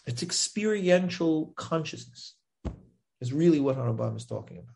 It's 0.07 0.23
experiential 0.23 1.53
consciousness. 1.57 2.35
Is 3.21 3.33
really 3.33 3.61
what 3.61 3.77
Harambam 3.77 4.17
is 4.17 4.27
talking 4.27 4.59
about. 4.59 4.75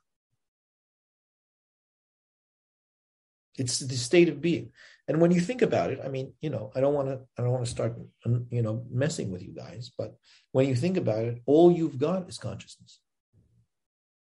It's 3.59 3.81
the 3.81 3.97
state 3.97 4.29
of 4.29 4.41
being. 4.41 4.71
And 5.09 5.21
when 5.21 5.33
you 5.33 5.41
think 5.41 5.63
about 5.63 5.91
it, 5.91 6.01
I 6.05 6.09
mean, 6.09 6.33
you 6.41 6.49
know, 6.49 6.71
I 6.75 6.81
don't 6.81 6.95
want 6.95 7.09
to, 7.09 7.21
I 7.37 7.43
don't 7.43 7.53
want 7.53 7.65
to 7.65 7.71
start, 7.71 7.97
um, 8.25 8.47
you 8.51 8.63
know, 8.63 8.87
messing 8.91 9.31
with 9.31 9.43
you 9.43 9.53
guys. 9.53 9.91
But 9.99 10.15
when 10.53 10.69
you 10.69 10.77
think 10.77 10.97
about 10.97 11.25
it, 11.25 11.43
all 11.45 11.73
you've 11.73 11.99
got 11.99 12.29
is 12.29 12.39
consciousness. 12.39 13.01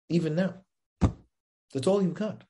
Even 0.08 0.34
now, 0.34 0.54
that's 1.72 1.86
all 1.86 2.02
you've 2.02 2.14
got. 2.14 2.44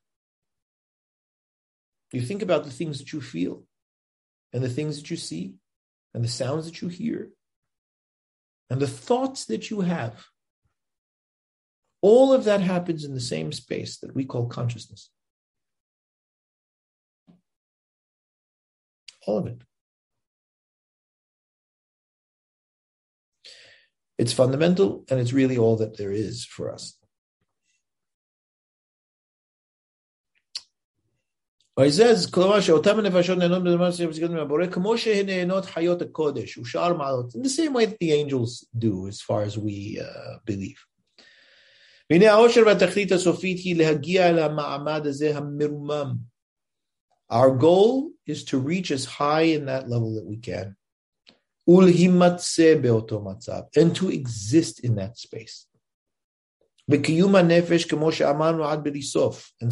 You 2.12 2.20
think 2.20 2.42
about 2.42 2.64
the 2.64 2.70
things 2.70 2.98
that 2.98 3.12
you 3.12 3.20
feel, 3.20 3.64
and 4.56 4.64
the 4.64 4.70
things 4.70 4.96
that 4.96 5.10
you 5.10 5.18
see, 5.18 5.52
and 6.14 6.24
the 6.24 6.28
sounds 6.28 6.64
that 6.64 6.80
you 6.80 6.88
hear, 6.88 7.28
and 8.70 8.80
the 8.80 8.86
thoughts 8.86 9.44
that 9.44 9.70
you 9.70 9.82
have. 9.82 10.24
All 12.00 12.32
of 12.32 12.44
that 12.44 12.62
happens 12.62 13.04
in 13.04 13.12
the 13.12 13.20
same 13.20 13.52
space 13.52 13.98
that 13.98 14.14
we 14.14 14.24
call 14.24 14.46
consciousness. 14.46 15.10
All 19.26 19.36
of 19.36 19.46
it. 19.46 19.60
It's 24.16 24.32
fundamental 24.32 25.04
and 25.10 25.20
it's 25.20 25.34
really 25.34 25.58
all 25.58 25.76
that 25.76 25.98
there 25.98 26.12
is 26.12 26.46
for 26.46 26.72
us. 26.72 26.96
he 31.79 31.91
says, 31.91 32.31
כלומר 32.31 32.61
שאותם 32.61 32.99
הנפשות 32.99 33.37
נהנות 33.37 33.63
בדבר 33.63 33.91
שבסגרת 33.91 34.29
מהבורא, 34.29 34.67
כמו 34.67 34.97
שהן 34.97 35.25
נהנות 35.25 35.65
חיות 35.65 36.01
הקודש 36.01 36.57
ושאר 36.57 36.93
מעלות, 36.93 37.35
in 37.35 37.39
the 37.39 37.49
same 37.49 37.73
way 37.73 37.85
that 37.85 37.97
the 38.03 38.11
angels 38.11 38.65
do, 38.77 39.07
as 39.07 39.21
far 39.21 39.43
as 39.43 39.57
we 39.57 39.99
uh, 39.99 40.37
believe. 40.45 40.85
והנה 42.09 42.31
העושר 42.31 42.61
והתכלית 42.65 43.11
הסופית 43.11 43.57
היא 43.57 43.75
להגיע 43.75 44.29
אל 44.29 44.39
המעמד 44.39 45.07
הזה 45.07 45.37
המרומם. 45.37 46.15
Our 47.31 47.51
goal 47.57 48.11
is 48.27 48.43
to 48.43 48.57
reach 48.59 48.91
as 48.91 49.05
high 49.05 49.47
in 49.57 49.65
that 49.65 49.87
level 49.87 50.15
that 50.15 50.25
we 50.25 50.37
can. 50.37 50.75
And 53.77 53.95
to 53.95 54.09
exist 54.09 54.79
in 54.83 54.95
that 54.95 55.17
space. 55.17 55.65
And 56.89 57.03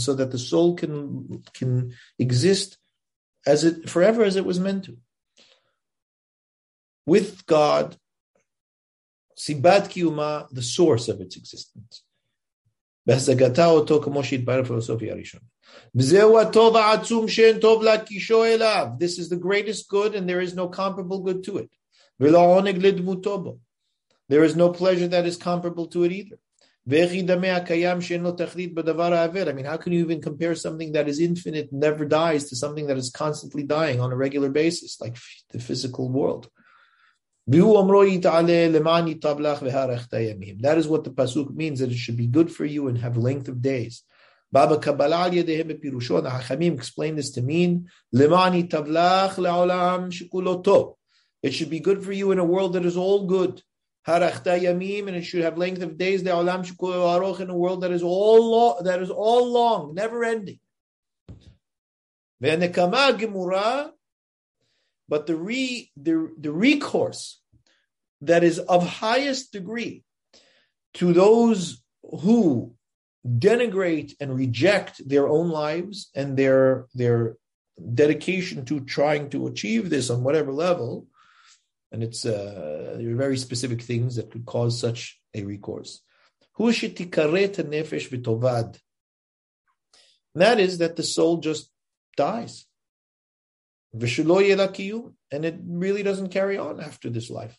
so 0.01 0.13
that 0.15 0.29
the 0.31 0.37
soul 0.37 0.75
can, 0.75 1.43
can 1.53 1.93
exist 2.17 2.77
as 3.45 3.63
it 3.63 3.89
forever 3.89 4.23
as 4.23 4.35
it 4.35 4.45
was 4.45 4.59
meant 4.59 4.85
to. 4.85 4.97
With 7.05 7.45
God, 7.45 7.97
Sibat 9.37 9.89
Kiyuma, 9.89 10.47
the 10.51 10.61
source 10.61 11.07
of 11.09 11.21
its 11.21 11.35
existence. 11.35 12.03
בהשגתה 13.05 13.65
אותו 13.65 14.01
כמו 14.03 14.23
שהתברר 14.23 14.61
בפילוסופיה 14.61 15.13
הראשונה. 15.13 15.43
וזהו 15.95 16.39
הטוב 16.39 16.75
העצום 16.75 17.27
שאין 17.27 17.59
טוב 17.59 17.83
להקישו 17.83 18.45
אליו. 18.45 18.87
This 18.99 19.19
is 19.19 19.29
the 19.29 19.35
greatest 19.35 19.89
good 19.89 20.15
and 20.15 20.29
there 20.29 20.41
is 20.41 20.53
no 20.55 20.67
comparable 20.67 21.19
good 21.19 21.43
to 21.43 21.57
it. 21.57 21.75
ולא 22.19 22.39
עונג 22.39 22.85
לדמותו 22.85 23.43
בו. 23.43 23.57
There 24.31 24.43
is 24.43 24.55
no 24.55 24.69
pleasure 24.69 25.07
that 25.07 25.25
is 25.25 25.37
comparable 25.37 25.87
to 25.87 26.03
it 26.03 26.11
either. 26.11 26.37
I 26.86 27.06
mean, 27.06 27.44
how 29.64 29.76
can 29.78 29.92
you 29.92 30.00
even 30.00 30.20
compare 30.20 30.54
something 30.54 30.92
that 30.92 31.08
is 31.08 31.18
infinite, 31.18 31.72
never 31.72 32.04
dies, 32.04 32.50
to 32.50 32.56
something 32.56 32.88
that 32.88 32.98
is 32.98 33.10
constantly 33.10 33.62
dying 33.62 34.00
on 34.00 34.12
a 34.12 34.16
regular 34.16 34.50
basis, 34.50 35.00
like 35.00 35.16
the 35.50 35.60
physical 35.60 36.10
world? 36.10 36.50
That 37.46 37.58
is 40.76 40.88
what 40.88 41.04
the 41.04 41.10
pasuk 41.10 41.54
means, 41.54 41.80
that 41.80 41.90
it 41.90 41.96
should 41.96 42.18
be 42.18 42.26
good 42.26 42.52
for 42.52 42.66
you 42.66 42.88
and 42.88 42.98
have 42.98 43.16
length 43.16 43.48
of 43.48 43.62
days. 43.62 44.02
Baba 44.52 44.78
Kabbalah 44.78 45.30
Yadehim 45.30 45.82
Pirusho, 45.82 46.22
the 46.22 46.28
Hachamim 46.28 46.74
explain 46.74 47.16
this 47.16 47.30
to 47.32 47.40
mean 47.42 47.88
Lemani. 48.14 48.68
It 51.42 51.52
should 51.52 51.70
be 51.70 51.80
good 51.80 52.04
for 52.04 52.12
you 52.12 52.30
in 52.30 52.38
a 52.38 52.44
world 52.44 52.74
that 52.74 52.84
is 52.84 52.96
all 52.96 53.26
good. 53.26 53.62
Harachta 54.06 54.60
Yamim, 54.60 55.08
and 55.08 55.16
it 55.16 55.22
should 55.22 55.42
have 55.42 55.56
length 55.56 55.82
of 55.82 55.96
days. 55.96 56.22
Leolam 56.22 56.64
Shikulo 56.64 57.18
Aroch 57.18 57.40
in 57.40 57.50
a 57.50 57.56
world 57.56 57.82
that 57.82 57.90
is 57.90 58.02
all 58.02 58.50
long, 58.50 58.84
that 58.84 59.00
is 59.00 59.10
all 59.10 59.50
long, 59.50 59.94
never 59.94 60.24
ending. 60.24 60.58
Ve'nekama 62.42 63.18
Gemura 63.18 63.90
but 65.08 65.26
the, 65.26 65.36
re, 65.36 65.90
the, 65.96 66.32
the 66.38 66.52
recourse 66.52 67.40
that 68.22 68.42
is 68.42 68.58
of 68.58 68.86
highest 68.86 69.52
degree 69.52 70.02
to 70.94 71.12
those 71.12 71.82
who 72.20 72.74
denigrate 73.26 74.14
and 74.20 74.34
reject 74.34 75.06
their 75.08 75.28
own 75.28 75.50
lives 75.50 76.10
and 76.14 76.36
their, 76.36 76.86
their 76.94 77.36
dedication 77.94 78.64
to 78.64 78.80
trying 78.80 79.30
to 79.30 79.46
achieve 79.46 79.90
this 79.90 80.10
on 80.10 80.22
whatever 80.22 80.52
level, 80.52 81.06
and 81.94 82.02
it's 82.02 82.26
uh, 82.26 82.96
very 82.98 83.36
specific 83.36 83.80
things 83.80 84.16
that 84.16 84.32
could 84.32 84.44
cause 84.44 84.80
such 84.80 85.20
a 85.32 85.44
recourse. 85.44 86.00
nefesh 86.58 88.78
That 90.34 90.58
is 90.58 90.78
that 90.78 90.96
the 90.96 91.04
soul 91.04 91.36
just 91.36 91.70
dies 92.16 92.66
and 93.92 95.44
it 95.44 95.56
really 95.64 96.02
doesn't 96.02 96.30
carry 96.30 96.58
on 96.58 96.80
after 96.80 97.10
this 97.10 97.30
life. 97.30 97.56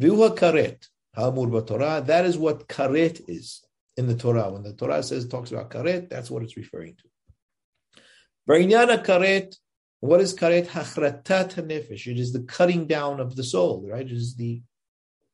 karet. 0.00 0.88
That 1.14 2.24
is 2.24 2.36
what 2.36 2.66
karet 2.66 3.20
is 3.28 3.64
in 3.96 4.08
the 4.08 4.16
Torah. 4.16 4.50
When 4.50 4.64
the 4.64 4.72
Torah 4.72 5.04
says 5.04 5.28
talks 5.28 5.52
about 5.52 5.70
karet, 5.70 6.10
that's 6.10 6.32
what 6.32 6.42
it's 6.42 6.56
referring 6.56 6.96
to. 6.96 7.04
Karet. 8.48 9.54
What 10.00 10.20
is 10.20 10.34
karet? 10.34 10.66
Hachratat 10.66 11.54
hanefesh. 11.54 12.06
It 12.06 12.18
is 12.18 12.32
the 12.32 12.40
cutting 12.40 12.86
down 12.86 13.20
of 13.20 13.36
the 13.36 13.44
soul, 13.44 13.86
right? 13.86 14.06
It 14.06 14.12
is 14.12 14.34
the 14.34 14.62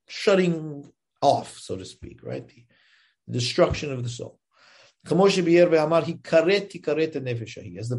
shutting 0.08 0.90
off, 1.22 1.58
so 1.58 1.76
to 1.76 1.84
speak, 1.84 2.22
right? 2.22 2.46
The 2.46 2.64
destruction 3.30 3.92
of 3.92 4.02
the 4.02 4.08
soul. 4.08 4.38
As 5.08 5.12
the 5.12 5.14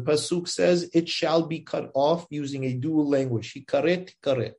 Pasuk 0.06 0.48
says, 0.48 0.90
it 0.92 1.08
shall 1.08 1.46
be 1.46 1.60
cut 1.60 1.90
off 1.94 2.26
using 2.28 2.64
a 2.64 2.74
dual 2.74 3.08
language. 3.08 3.54
Hikaret, 3.54 4.12
hikaret. 4.22 4.52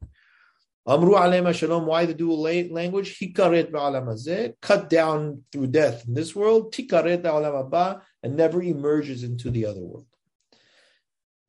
Amru 0.88 1.14
alayhi 1.14 1.54
shalom. 1.54 1.86
Why 1.86 2.08
the 2.08 2.16
dual 2.16 2.42
language? 2.42 3.20
Hikaret 3.20 3.70
ba'alam 3.70 4.54
cut 4.62 4.90
down 4.90 5.44
through 5.52 5.68
death 5.68 6.08
in 6.08 6.16
this 6.16 6.36
world. 6.36 6.74
Tikaret 6.74 7.22
ba'alam 7.22 8.02
and 8.24 8.36
never 8.36 8.64
emerges 8.64 9.24
into 9.24 9.52
the 9.52 9.68
other 9.68 9.82
world. 9.82 10.08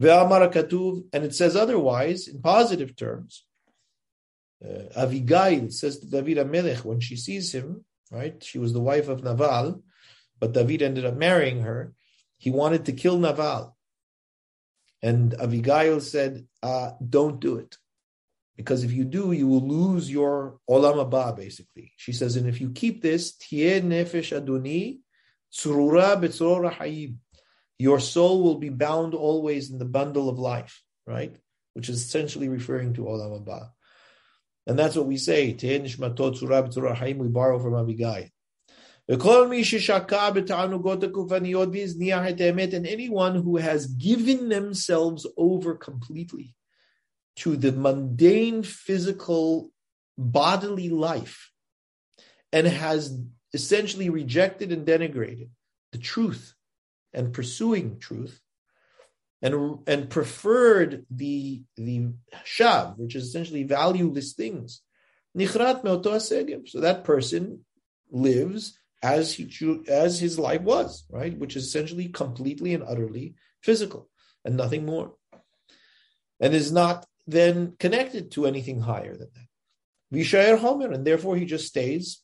And 0.00 1.24
it 1.24 1.34
says 1.34 1.56
otherwise 1.56 2.28
in 2.28 2.40
positive 2.40 2.96
terms. 2.96 3.44
Uh, 4.64 4.88
Avigail 4.96 5.72
says 5.72 5.98
to 5.98 6.06
David 6.06 6.38
Amelech 6.38 6.84
when 6.84 7.00
she 7.00 7.16
sees 7.16 7.54
him, 7.54 7.84
right? 8.10 8.42
She 8.42 8.58
was 8.58 8.72
the 8.72 8.80
wife 8.80 9.08
of 9.08 9.24
Naval 9.24 9.82
but 10.40 10.54
David 10.54 10.82
ended 10.82 11.04
up 11.04 11.16
marrying 11.16 11.60
her. 11.60 11.92
He 12.38 12.50
wanted 12.50 12.86
to 12.86 12.92
kill 12.92 13.18
Naval. 13.18 13.76
And 15.02 15.32
Avigail 15.32 16.00
said, 16.00 16.46
uh, 16.62 16.92
Don't 17.06 17.40
do 17.40 17.58
it. 17.58 17.76
Because 18.56 18.82
if 18.84 18.92
you 18.92 19.04
do, 19.04 19.32
you 19.32 19.46
will 19.46 19.66
lose 19.66 20.10
your 20.10 20.58
olam 20.68 20.96
haba, 20.96 21.34
basically. 21.36 21.92
She 21.96 22.12
says, 22.12 22.36
and 22.36 22.46
if 22.46 22.60
you 22.60 22.70
keep 22.70 23.00
this, 23.00 23.32
nefesh 23.32 24.38
adoni, 24.38 24.98
hayib. 25.54 27.16
Your 27.80 27.98
soul 27.98 28.42
will 28.42 28.58
be 28.58 28.68
bound 28.68 29.14
always 29.14 29.70
in 29.70 29.78
the 29.78 29.86
bundle 29.86 30.28
of 30.28 30.38
life, 30.38 30.82
right? 31.06 31.34
Which 31.72 31.88
is 31.88 32.02
essentially 32.02 32.50
referring 32.50 32.92
to 32.94 33.04
olam 33.04 33.42
haba. 33.42 33.70
And 34.66 34.78
that's 34.78 34.96
what 34.96 35.06
we 35.06 35.16
say. 35.16 35.52
We 35.54 37.28
borrow 37.28 37.58
from 37.58 37.74
Abigail. 37.74 38.26
And 39.08 39.22
anyone 42.86 43.34
who 43.34 43.56
has 43.56 43.86
given 43.86 44.50
themselves 44.50 45.26
over 45.38 45.74
completely 45.74 46.54
to 47.36 47.56
the 47.56 47.72
mundane 47.72 48.62
physical 48.62 49.70
bodily 50.18 50.90
life 50.90 51.50
and 52.52 52.66
has 52.66 53.18
essentially 53.54 54.10
rejected 54.10 54.70
and 54.70 54.86
denigrated 54.86 55.48
the 55.92 55.98
truth 55.98 56.54
and 57.12 57.32
pursuing 57.32 57.98
truth 57.98 58.40
and 59.42 59.78
and 59.86 60.10
preferred 60.10 61.06
the 61.10 61.62
the 61.76 62.08
shav, 62.44 62.98
which 62.98 63.14
is 63.14 63.26
essentially 63.26 63.64
valueless 63.64 64.32
things. 64.34 64.82
Nichrat 65.36 66.68
So 66.68 66.80
that 66.80 67.04
person 67.04 67.64
lives 68.10 68.78
as 69.02 69.34
he 69.34 69.48
as 69.88 70.20
his 70.20 70.38
life 70.38 70.62
was, 70.62 71.04
right? 71.10 71.36
Which 71.36 71.56
is 71.56 71.66
essentially 71.66 72.08
completely 72.08 72.74
and 72.74 72.82
utterly 72.82 73.34
physical 73.62 74.08
and 74.44 74.56
nothing 74.56 74.84
more. 74.84 75.14
And 76.40 76.54
is 76.54 76.72
not 76.72 77.06
then 77.26 77.74
connected 77.78 78.32
to 78.32 78.46
anything 78.46 78.80
higher 78.80 79.16
than 79.16 79.28
that. 79.34 79.46
Vishayer 80.12 80.58
Homer, 80.58 80.90
and 80.90 81.06
therefore 81.06 81.36
he 81.36 81.44
just 81.44 81.66
stays 81.66 82.22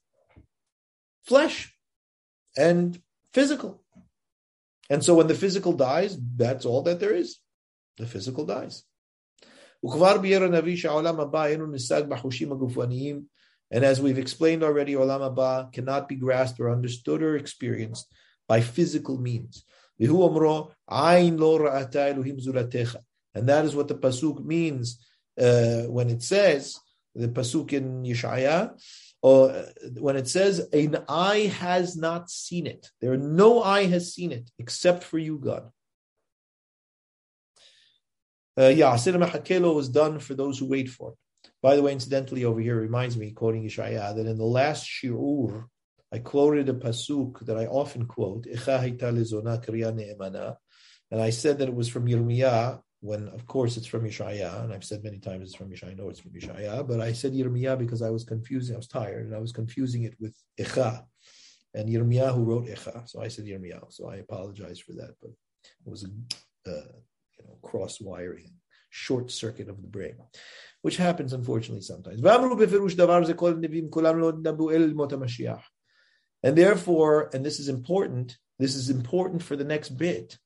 flesh 1.24 1.72
and 2.56 3.00
physical. 3.32 3.82
And 4.88 5.04
so 5.04 5.14
when 5.14 5.26
the 5.26 5.34
physical 5.34 5.72
dies, 5.72 6.16
that's 6.36 6.64
all 6.64 6.82
that 6.82 7.00
there 7.00 7.14
is. 7.14 7.38
The 7.96 8.06
physical 8.06 8.44
dies. 8.44 8.84
And 13.70 13.84
as 13.84 14.00
we've 14.00 14.18
explained 14.18 14.62
already, 14.62 14.94
Olam 14.94 15.20
Haba 15.20 15.72
cannot 15.72 16.08
be 16.08 16.14
grasped 16.16 16.60
or 16.60 16.70
understood 16.70 17.22
or 17.22 17.36
experienced 17.36 18.12
by 18.48 18.60
physical 18.60 19.18
means. 19.18 19.64
And 19.98 20.08
that 23.48 23.64
is 23.64 23.74
what 23.74 23.88
the 23.88 23.94
Pasuk 23.94 24.44
means 24.44 25.04
uh, 25.38 25.82
when 25.82 26.10
it 26.10 26.22
says, 26.22 26.78
the 27.14 27.28
Pasuk 27.28 27.72
in 27.72 28.02
Yeshaya, 28.02 28.72
uh, 29.26 29.64
when 29.98 30.16
it 30.16 30.28
says, 30.28 30.60
an 30.72 31.04
eye 31.08 31.52
has 31.58 31.96
not 31.96 32.30
seen 32.30 32.64
it. 32.64 32.92
There 33.00 33.16
no 33.16 33.60
eye 33.60 33.86
has 33.86 34.14
seen 34.14 34.30
it 34.30 34.48
except 34.56 35.02
for 35.02 35.18
you, 35.18 35.38
God. 35.38 35.68
Uh, 38.58 38.68
yeah, 38.68 38.94
Hakelo 38.94 39.74
was 39.74 39.88
done 39.88 40.20
for 40.20 40.34
those 40.34 40.58
who 40.58 40.66
wait 40.66 40.88
for 40.88 41.10
it. 41.10 41.16
By 41.60 41.74
the 41.74 41.82
way, 41.82 41.92
incidentally, 41.92 42.44
over 42.44 42.60
here 42.60 42.76
reminds 42.76 43.16
me, 43.16 43.32
quoting 43.32 43.64
Ishaya, 43.64 44.14
that 44.14 44.26
in 44.26 44.38
the 44.38 44.44
last 44.44 44.86
shiur, 44.86 45.64
I 46.12 46.20
quoted 46.20 46.68
a 46.68 46.74
pasuk 46.74 47.44
that 47.46 47.58
I 47.58 47.66
often 47.66 48.06
quote, 48.06 48.46
and 48.46 48.60
I 51.20 51.30
said 51.30 51.58
that 51.58 51.68
it 51.68 51.74
was 51.74 51.88
from 51.88 52.06
Yirmiyah, 52.06 52.80
when 53.00 53.28
of 53.28 53.46
course 53.46 53.76
it's 53.76 53.86
from 53.86 54.04
Yeshaya, 54.04 54.64
and 54.64 54.72
I've 54.72 54.84
said 54.84 55.04
many 55.04 55.18
times 55.18 55.48
it's 55.48 55.54
from 55.54 55.70
Yeshaya, 55.70 55.90
I 55.90 55.94
know 55.94 56.08
it's 56.08 56.20
from 56.20 56.32
Yeshaya, 56.32 56.86
but 56.86 57.00
I 57.00 57.12
said 57.12 57.32
Yirmiyah 57.32 57.78
because 57.78 58.02
I 58.02 58.10
was 58.10 58.24
confusing, 58.24 58.74
I 58.74 58.78
was 58.78 58.88
tired, 58.88 59.26
and 59.26 59.34
I 59.34 59.38
was 59.38 59.52
confusing 59.52 60.04
it 60.04 60.14
with 60.20 60.36
Echa, 60.58 61.04
and 61.74 61.88
Yirmiyah 61.88 62.34
who 62.34 62.44
wrote 62.44 62.66
Echa, 62.66 63.08
so 63.08 63.22
I 63.22 63.28
said 63.28 63.44
Yirmiyah, 63.44 63.92
so 63.92 64.08
I 64.08 64.16
apologize 64.16 64.80
for 64.80 64.92
that, 64.94 65.14
but 65.20 65.30
it 65.30 65.90
was 65.90 66.04
a 66.04 66.70
uh, 66.70 66.92
you 67.38 67.44
know 67.44 67.58
cross 67.62 68.00
wiring, 68.00 68.52
short 68.90 69.30
circuit 69.30 69.68
of 69.68 69.82
the 69.82 69.88
brain 69.88 70.16
which 70.86 70.98
happens 70.98 71.32
unfortunately 71.32 71.82
sometimes. 71.82 72.22
And 76.44 76.56
therefore, 76.56 77.30
and 77.34 77.44
this 77.44 77.58
is 77.58 77.68
important, 77.68 78.38
this 78.60 78.76
is 78.76 78.88
important 78.88 79.42
for 79.42 79.56
the 79.56 79.64
next 79.64 79.88
bit. 79.90 80.38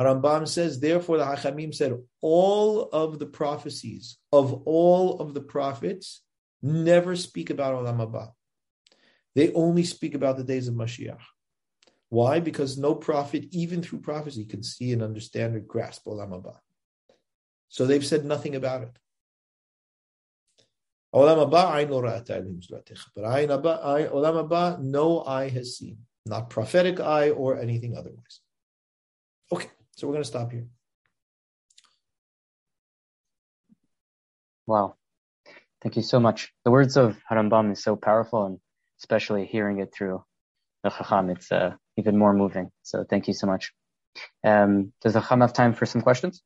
Harambam 0.00 0.48
says, 0.48 0.80
therefore, 0.80 1.18
the 1.18 1.24
Hachamim 1.24 1.74
said, 1.74 1.94
all 2.22 2.84
of 2.84 3.18
the 3.18 3.26
prophecies 3.26 4.16
of 4.32 4.62
all 4.64 5.20
of 5.20 5.34
the 5.34 5.42
prophets 5.42 6.22
never 6.62 7.14
speak 7.14 7.50
about 7.50 7.74
Olam 7.74 7.98
Haba. 7.98 8.30
They 9.34 9.52
only 9.52 9.84
speak 9.84 10.14
about 10.14 10.38
the 10.38 10.44
days 10.44 10.68
of 10.68 10.74
Mashiach. 10.74 11.20
Why? 12.08 12.40
Because 12.40 12.78
no 12.78 12.94
prophet, 12.94 13.44
even 13.50 13.82
through 13.82 14.00
prophecy, 14.00 14.44
can 14.46 14.62
see 14.62 14.92
and 14.92 15.02
understand 15.02 15.54
or 15.54 15.60
grasp 15.60 16.06
Olam 16.06 16.30
Haba. 16.30 16.56
So 17.68 17.84
they've 17.84 18.04
said 18.04 18.24
nothing 18.24 18.56
about 18.56 18.82
it. 18.82 18.98
Olam 21.14 21.50
haba, 21.50 22.02
But 23.62 23.82
olam 24.12 24.48
haba, 24.48 24.80
no 24.80 25.24
eye 25.24 25.48
has 25.48 25.76
seen, 25.76 25.98
not 26.24 26.50
prophetic 26.50 27.00
eye 27.00 27.30
or 27.30 27.58
anything 27.58 27.96
otherwise. 27.96 28.40
Okay, 29.52 29.68
so 30.00 30.06
we're 30.06 30.14
going 30.14 30.24
to 30.24 30.28
stop 30.28 30.50
here. 30.50 30.66
Wow, 34.66 34.94
thank 35.82 35.96
you 35.96 36.02
so 36.02 36.20
much. 36.20 36.52
The 36.64 36.70
words 36.70 36.96
of 36.96 37.18
Harambam 37.30 37.72
is 37.72 37.82
so 37.82 37.96
powerful, 37.96 38.46
and 38.46 38.58
especially 39.00 39.44
hearing 39.44 39.78
it 39.80 39.92
through 39.92 40.24
the 40.82 40.90
Chacham, 40.90 41.28
it's 41.28 41.52
uh, 41.52 41.74
even 41.98 42.16
more 42.16 42.32
moving. 42.32 42.70
So 42.82 43.04
thank 43.08 43.28
you 43.28 43.34
so 43.34 43.46
much. 43.46 43.72
Um, 44.42 44.92
does 45.02 45.12
the 45.12 45.20
Chacham 45.20 45.42
have 45.42 45.52
time 45.52 45.74
for 45.74 45.84
some 45.86 46.00
questions? 46.00 46.42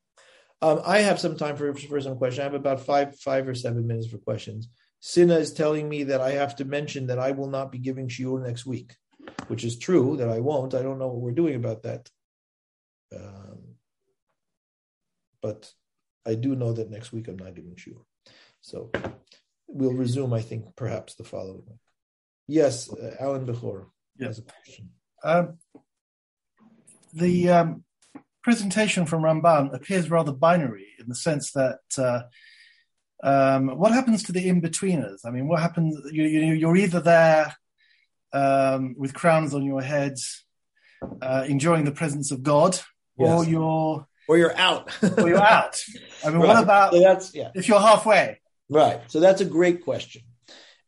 Um, 0.61 0.81
I 0.85 0.99
have 1.01 1.21
some 1.21 1.37
time 1.37 1.57
for, 1.57 1.75
for 1.75 2.01
some 2.01 2.17
questions. 2.17 2.41
I 2.41 2.45
have 2.45 2.55
about 2.55 2.81
five 2.81 3.19
five 3.21 3.47
or 3.47 3.55
seven 3.55 3.87
minutes 3.87 4.09
for 4.09 4.19
questions. 4.19 4.69
Sina 5.01 5.37
is 5.37 5.53
telling 5.53 5.89
me 5.89 6.05
that 6.05 6.21
I 6.21 6.33
have 6.33 6.57
to 6.57 6.65
mention 6.65 7.09
that 7.09 7.19
I 7.19 7.33
will 7.33 7.51
not 7.51 7.71
be 7.71 7.79
giving 7.79 8.09
shiur 8.09 8.43
next 8.43 8.65
week, 8.65 8.95
which 9.49 9.63
is 9.63 9.79
true 9.79 10.17
that 10.17 10.31
I 10.31 10.41
won't. 10.41 10.75
I 10.75 10.83
don't 10.83 10.99
know 10.99 11.09
what 11.09 11.21
we're 11.21 11.33
doing 11.33 11.57
about 11.57 11.83
that, 11.83 12.09
um, 13.15 13.77
but 15.43 15.71
I 16.27 16.35
do 16.35 16.55
know 16.55 16.73
that 16.73 16.91
next 16.91 17.13
week 17.13 17.29
I'm 17.29 17.37
not 17.37 17.55
giving 17.55 17.75
shiur. 17.75 18.03
So 18.61 18.91
we'll 19.67 19.93
resume. 19.93 20.33
I 20.33 20.41
think 20.41 20.77
perhaps 20.77 21.15
the 21.15 21.25
following 21.25 21.65
week. 21.67 21.79
Yes, 22.47 22.93
uh, 22.93 23.17
Alan 23.21 23.47
Bechor 23.47 23.87
yes. 24.19 24.29
has 24.29 24.39
a 24.39 24.43
question. 24.43 24.91
Um, 25.23 25.59
the 27.13 27.51
um, 27.51 27.85
presentation 28.43 29.07
from 29.07 29.23
Rambam 29.23 29.75
appears 29.75 30.11
rather 30.11 30.33
binary 30.33 30.89
in 30.99 31.09
the 31.09 31.15
sense 31.15 31.53
that 31.53 31.81
uh, 31.99 32.23
um, 33.23 33.79
what 33.79 33.93
happens 33.93 34.23
to 34.25 34.33
the 34.33 34.49
in-betweeners? 34.49 35.21
I 35.25 35.31
mean, 35.31 35.49
what 35.49 35.61
happens? 35.61 35.99
You, 36.13 36.25
you, 36.25 36.69
are 36.69 36.77
either 36.77 37.01
there 37.01 37.55
um, 38.33 38.95
with 38.99 39.15
crowns 39.15 39.55
on 39.55 39.65
your 39.65 39.81
heads, 39.81 40.45
uh, 41.23 41.45
enjoying 41.49 41.85
the 41.85 41.93
presence 41.93 42.31
of 42.31 42.43
God, 42.43 42.79
yes. 43.19 43.31
or 43.31 43.45
you're 43.45 44.07
or 44.29 44.39
you're 44.39 44.57
out, 44.57 44.91
or 45.03 45.29
you're 45.29 45.43
out. 45.43 45.81
I 46.25 46.31
mean, 46.31 46.39
right. 46.39 46.49
what 46.49 46.63
about 46.63 46.93
so 46.93 47.01
that's, 47.01 47.35
yeah. 47.35 47.51
if 47.55 47.69
you're 47.69 47.81
halfway? 47.81 48.41
Right. 48.71 49.01
So 49.09 49.21
that's 49.21 49.41
a 49.41 49.45
great 49.45 49.85
question. 49.85 50.23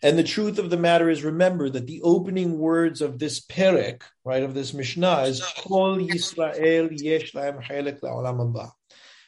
And 0.03 0.18
the 0.18 0.24
truth 0.24 0.59
of 0.59 0.70
the 0.70 0.77
matter 0.77 1.09
is, 1.09 1.22
remember 1.24 1.68
that 1.68 1.87
the 1.87 2.03
opening 2.03 2.59
words 2.59 3.01
of 3.01 3.18
this 3.18 3.41
perek, 3.41 4.03
right, 4.24 4.43
of 4.43 4.55
this 4.55 4.72
Mishnah 4.72 5.22
is 5.22 5.43
Kol 5.59 5.99
Yisrael 5.99 6.91
Yesh 6.93 7.33
Lahem 7.33 7.62
Chelek 7.62 8.01
La'olam 8.01 8.39
Haba, 8.39 8.70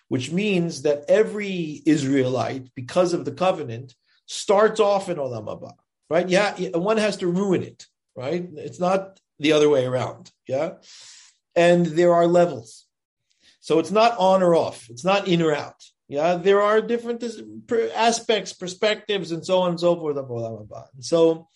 which 0.08 0.30
means 0.30 0.82
that 0.82 1.04
every 1.08 1.82
Israelite, 1.84 2.74
because 2.74 3.12
of 3.14 3.24
the 3.24 3.32
covenant, 3.32 3.94
starts 4.26 4.78
off 4.78 5.08
in 5.08 5.16
Olam 5.16 5.46
Haba, 5.46 5.72
right? 6.10 6.28
Yeah, 6.28 6.54
one 6.76 6.98
has 6.98 7.16
to 7.18 7.26
ruin 7.26 7.62
it, 7.62 7.86
right? 8.14 8.46
It's 8.56 8.80
not 8.80 9.18
the 9.38 9.52
other 9.52 9.68
way 9.68 9.86
around, 9.86 10.30
yeah? 10.46 10.72
And 11.56 11.86
there 11.86 12.14
are 12.14 12.26
levels. 12.26 12.84
So 13.68 13.78
it's 13.78 13.90
not 13.90 14.16
on 14.16 14.42
or 14.42 14.54
off. 14.54 14.88
It's 14.88 15.04
not 15.04 15.28
in 15.28 15.42
or 15.42 15.54
out. 15.54 15.84
Yeah, 16.08 16.36
there 16.36 16.62
are 16.62 16.80
different 16.80 17.22
aspects, 17.94 18.54
perspectives, 18.54 19.30
and 19.30 19.44
so 19.44 19.58
on 19.58 19.72
and 19.72 19.78
so 19.78 19.94
forth 19.94 20.16
of 20.16 20.24
Olam 20.28 20.66
Haba. 20.66 20.84
So, 21.00 21.48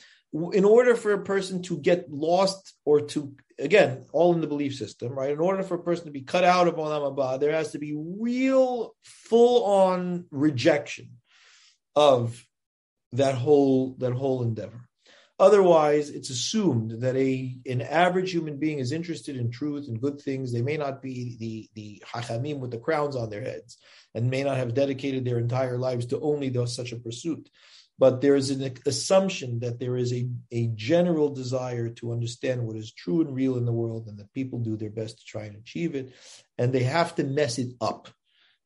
in 0.52 0.66
order 0.66 0.94
for 0.94 1.14
a 1.14 1.24
person 1.24 1.62
to 1.62 1.78
get 1.78 2.12
lost 2.12 2.74
or 2.84 3.00
to, 3.12 3.34
again, 3.58 4.04
all 4.12 4.34
in 4.34 4.42
the 4.42 4.46
belief 4.46 4.74
system, 4.74 5.14
right? 5.14 5.30
In 5.30 5.38
order 5.38 5.62
for 5.62 5.76
a 5.76 5.82
person 5.82 6.04
to 6.04 6.10
be 6.10 6.20
cut 6.20 6.44
out 6.44 6.68
of 6.68 6.74
Olam 6.74 7.16
Haba, 7.16 7.40
there 7.40 7.52
has 7.52 7.72
to 7.72 7.78
be 7.78 7.94
real, 7.96 8.94
full 9.02 9.64
on 9.64 10.26
rejection 10.30 11.12
of 11.96 12.44
that 13.12 13.36
whole 13.36 13.96
that 14.00 14.12
whole 14.12 14.42
endeavor. 14.42 14.86
Otherwise, 15.38 16.10
it's 16.10 16.30
assumed 16.30 17.02
that 17.02 17.16
a 17.16 17.56
an 17.66 17.80
average 17.80 18.30
human 18.32 18.58
being 18.58 18.78
is 18.78 18.92
interested 18.92 19.36
in 19.36 19.50
truth 19.50 19.88
and 19.88 20.00
good 20.00 20.20
things. 20.20 20.52
They 20.52 20.62
may 20.62 20.76
not 20.76 21.02
be 21.02 21.36
the 21.38 21.68
the 21.74 22.02
hachamim 22.06 22.58
with 22.58 22.70
the 22.70 22.78
crowns 22.78 23.16
on 23.16 23.30
their 23.30 23.42
heads 23.42 23.78
and 24.14 24.30
may 24.30 24.44
not 24.44 24.58
have 24.58 24.74
dedicated 24.74 25.24
their 25.24 25.38
entire 25.38 25.78
lives 25.78 26.06
to 26.06 26.20
only 26.20 26.50
those, 26.50 26.76
such 26.76 26.92
a 26.92 26.96
pursuit. 26.96 27.48
But 27.98 28.20
there 28.20 28.34
is 28.34 28.50
an 28.50 28.74
assumption 28.86 29.60
that 29.60 29.78
there 29.78 29.96
is 29.96 30.12
a, 30.12 30.28
a 30.50 30.68
general 30.74 31.28
desire 31.28 31.88
to 31.90 32.12
understand 32.12 32.66
what 32.66 32.76
is 32.76 32.92
true 32.92 33.20
and 33.20 33.34
real 33.34 33.56
in 33.56 33.64
the 33.64 33.72
world, 33.72 34.08
and 34.08 34.18
that 34.18 34.32
people 34.32 34.58
do 34.58 34.76
their 34.76 34.90
best 34.90 35.18
to 35.18 35.24
try 35.24 35.44
and 35.44 35.56
achieve 35.56 35.94
it. 35.94 36.12
And 36.58 36.72
they 36.72 36.82
have 36.84 37.14
to 37.16 37.24
mess 37.24 37.58
it 37.58 37.74
up 37.80 38.08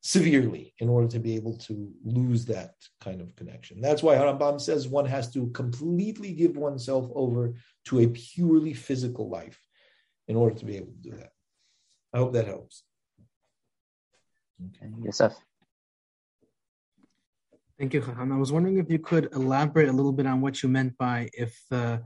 severely 0.06 0.72
in 0.78 0.88
order 0.88 1.08
to 1.08 1.18
be 1.18 1.34
able 1.34 1.56
to 1.56 1.92
lose 2.04 2.44
that 2.44 2.74
kind 3.00 3.20
of 3.20 3.34
connection. 3.34 3.80
That's 3.80 4.04
why 4.04 4.14
Harambam 4.14 4.60
says 4.60 4.86
one 4.86 5.06
has 5.06 5.32
to 5.32 5.48
completely 5.48 6.32
give 6.32 6.56
oneself 6.56 7.10
over 7.12 7.54
to 7.86 7.98
a 7.98 8.06
purely 8.06 8.72
physical 8.72 9.28
life 9.28 9.60
in 10.28 10.36
order 10.36 10.54
to 10.54 10.64
be 10.64 10.76
able 10.76 10.92
to 10.92 11.10
do 11.10 11.16
that. 11.16 11.32
I 12.12 12.18
hope 12.18 12.34
that 12.34 12.46
helps. 12.46 12.84
Okay, 14.64 14.92
Yosef. 15.02 15.34
Thank 17.76 17.92
you, 17.92 18.00
Chacham. 18.00 18.30
I 18.30 18.38
was 18.38 18.52
wondering 18.52 18.78
if 18.78 18.88
you 18.88 19.00
could 19.00 19.32
elaborate 19.34 19.88
a 19.88 19.92
little 19.92 20.12
bit 20.12 20.26
on 20.26 20.40
what 20.40 20.62
you 20.62 20.68
meant 20.68 20.96
by 20.96 21.30
if 21.32 21.60
uh, 21.72 21.98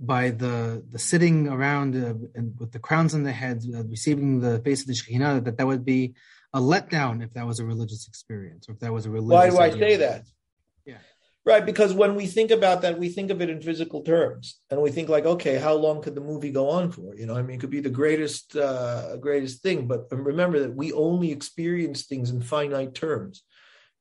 by 0.00 0.30
the 0.30 0.82
the 0.90 0.98
sitting 0.98 1.48
around 1.48 1.94
uh, 1.94 2.14
and 2.34 2.54
with 2.58 2.72
the 2.72 2.78
crowns 2.78 3.14
on 3.14 3.24
the 3.24 3.30
heads, 3.30 3.68
uh, 3.68 3.84
receiving 3.84 4.40
the 4.40 4.58
face 4.60 4.80
of 4.80 4.86
the 4.86 4.94
Shekhinah, 4.94 5.44
that 5.44 5.58
that 5.58 5.66
would 5.66 5.84
be 5.84 6.14
a 6.54 6.60
letdown 6.60 7.22
if 7.22 7.32
that 7.34 7.46
was 7.46 7.60
a 7.60 7.64
religious 7.64 8.06
experience 8.06 8.68
or 8.68 8.72
if 8.72 8.80
that 8.80 8.92
was 8.92 9.06
a 9.06 9.10
religious. 9.10 9.54
Why 9.54 9.70
do 9.70 9.76
I 9.76 9.78
say 9.78 9.96
that? 9.96 10.24
Yeah. 10.84 10.98
Right, 11.44 11.66
because 11.66 11.92
when 11.92 12.14
we 12.14 12.26
think 12.26 12.50
about 12.50 12.82
that, 12.82 12.98
we 12.98 13.08
think 13.08 13.30
of 13.30 13.42
it 13.42 13.50
in 13.50 13.60
physical 13.60 14.02
terms, 14.02 14.60
and 14.70 14.80
we 14.80 14.90
think 14.90 15.08
like, 15.08 15.26
okay, 15.26 15.58
how 15.58 15.74
long 15.74 16.00
could 16.00 16.14
the 16.14 16.20
movie 16.20 16.52
go 16.52 16.70
on 16.70 16.92
for? 16.92 17.16
You 17.16 17.26
know, 17.26 17.36
I 17.36 17.42
mean, 17.42 17.56
it 17.56 17.60
could 17.60 17.70
be 17.70 17.80
the 17.80 17.90
greatest, 17.90 18.54
uh, 18.54 19.16
greatest 19.16 19.62
thing, 19.62 19.88
but 19.88 20.06
remember 20.10 20.60
that 20.60 20.76
we 20.76 20.92
only 20.92 21.32
experience 21.32 22.04
things 22.04 22.30
in 22.30 22.42
finite 22.42 22.94
terms 22.94 23.42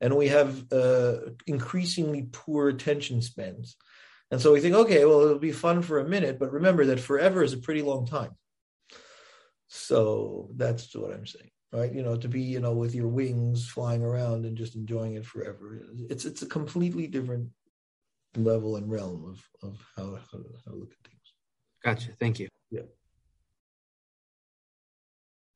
and 0.01 0.17
we 0.17 0.27
have 0.29 0.65
uh, 0.73 1.17
increasingly 1.45 2.27
poor 2.31 2.69
attention 2.69 3.21
spans. 3.21 3.77
And 4.31 4.41
so 4.41 4.51
we 4.51 4.59
think, 4.59 4.75
okay, 4.75 5.05
well, 5.05 5.21
it'll 5.21 5.39
be 5.39 5.51
fun 5.51 5.83
for 5.83 5.99
a 5.99 6.07
minute, 6.07 6.39
but 6.39 6.51
remember 6.51 6.85
that 6.87 6.99
forever 6.99 7.43
is 7.43 7.53
a 7.53 7.59
pretty 7.59 7.83
long 7.83 8.07
time. 8.07 8.31
So 9.67 10.49
that's 10.57 10.93
what 10.95 11.13
I'm 11.13 11.27
saying, 11.27 11.50
right? 11.72 11.93
You 11.93 12.03
know, 12.03 12.18
to 12.18 12.27
be, 12.27 12.41
you 12.41 12.60
know, 12.60 12.73
with 12.73 12.93
your 12.93 13.07
wings 13.07 13.68
flying 13.68 14.03
around 14.03 14.45
and 14.45 14.57
just 14.57 14.76
enjoying 14.76 15.15
it 15.15 15.26
forever. 15.26 15.81
It's 16.10 16.26
it's 16.26 16.41
a 16.41 16.48
completely 16.48 17.07
different 17.07 17.49
level 18.35 18.76
and 18.76 18.89
realm 18.89 19.26
of 19.26 19.69
of 19.69 19.80
how 19.95 20.06
how, 20.31 20.39
how 20.65 20.72
to 20.72 20.77
look 20.77 20.91
at 20.91 21.10
things. 21.10 21.34
Gotcha. 21.84 22.11
Thank 22.19 22.39
you. 22.39 22.48
Yeah. 22.69 22.81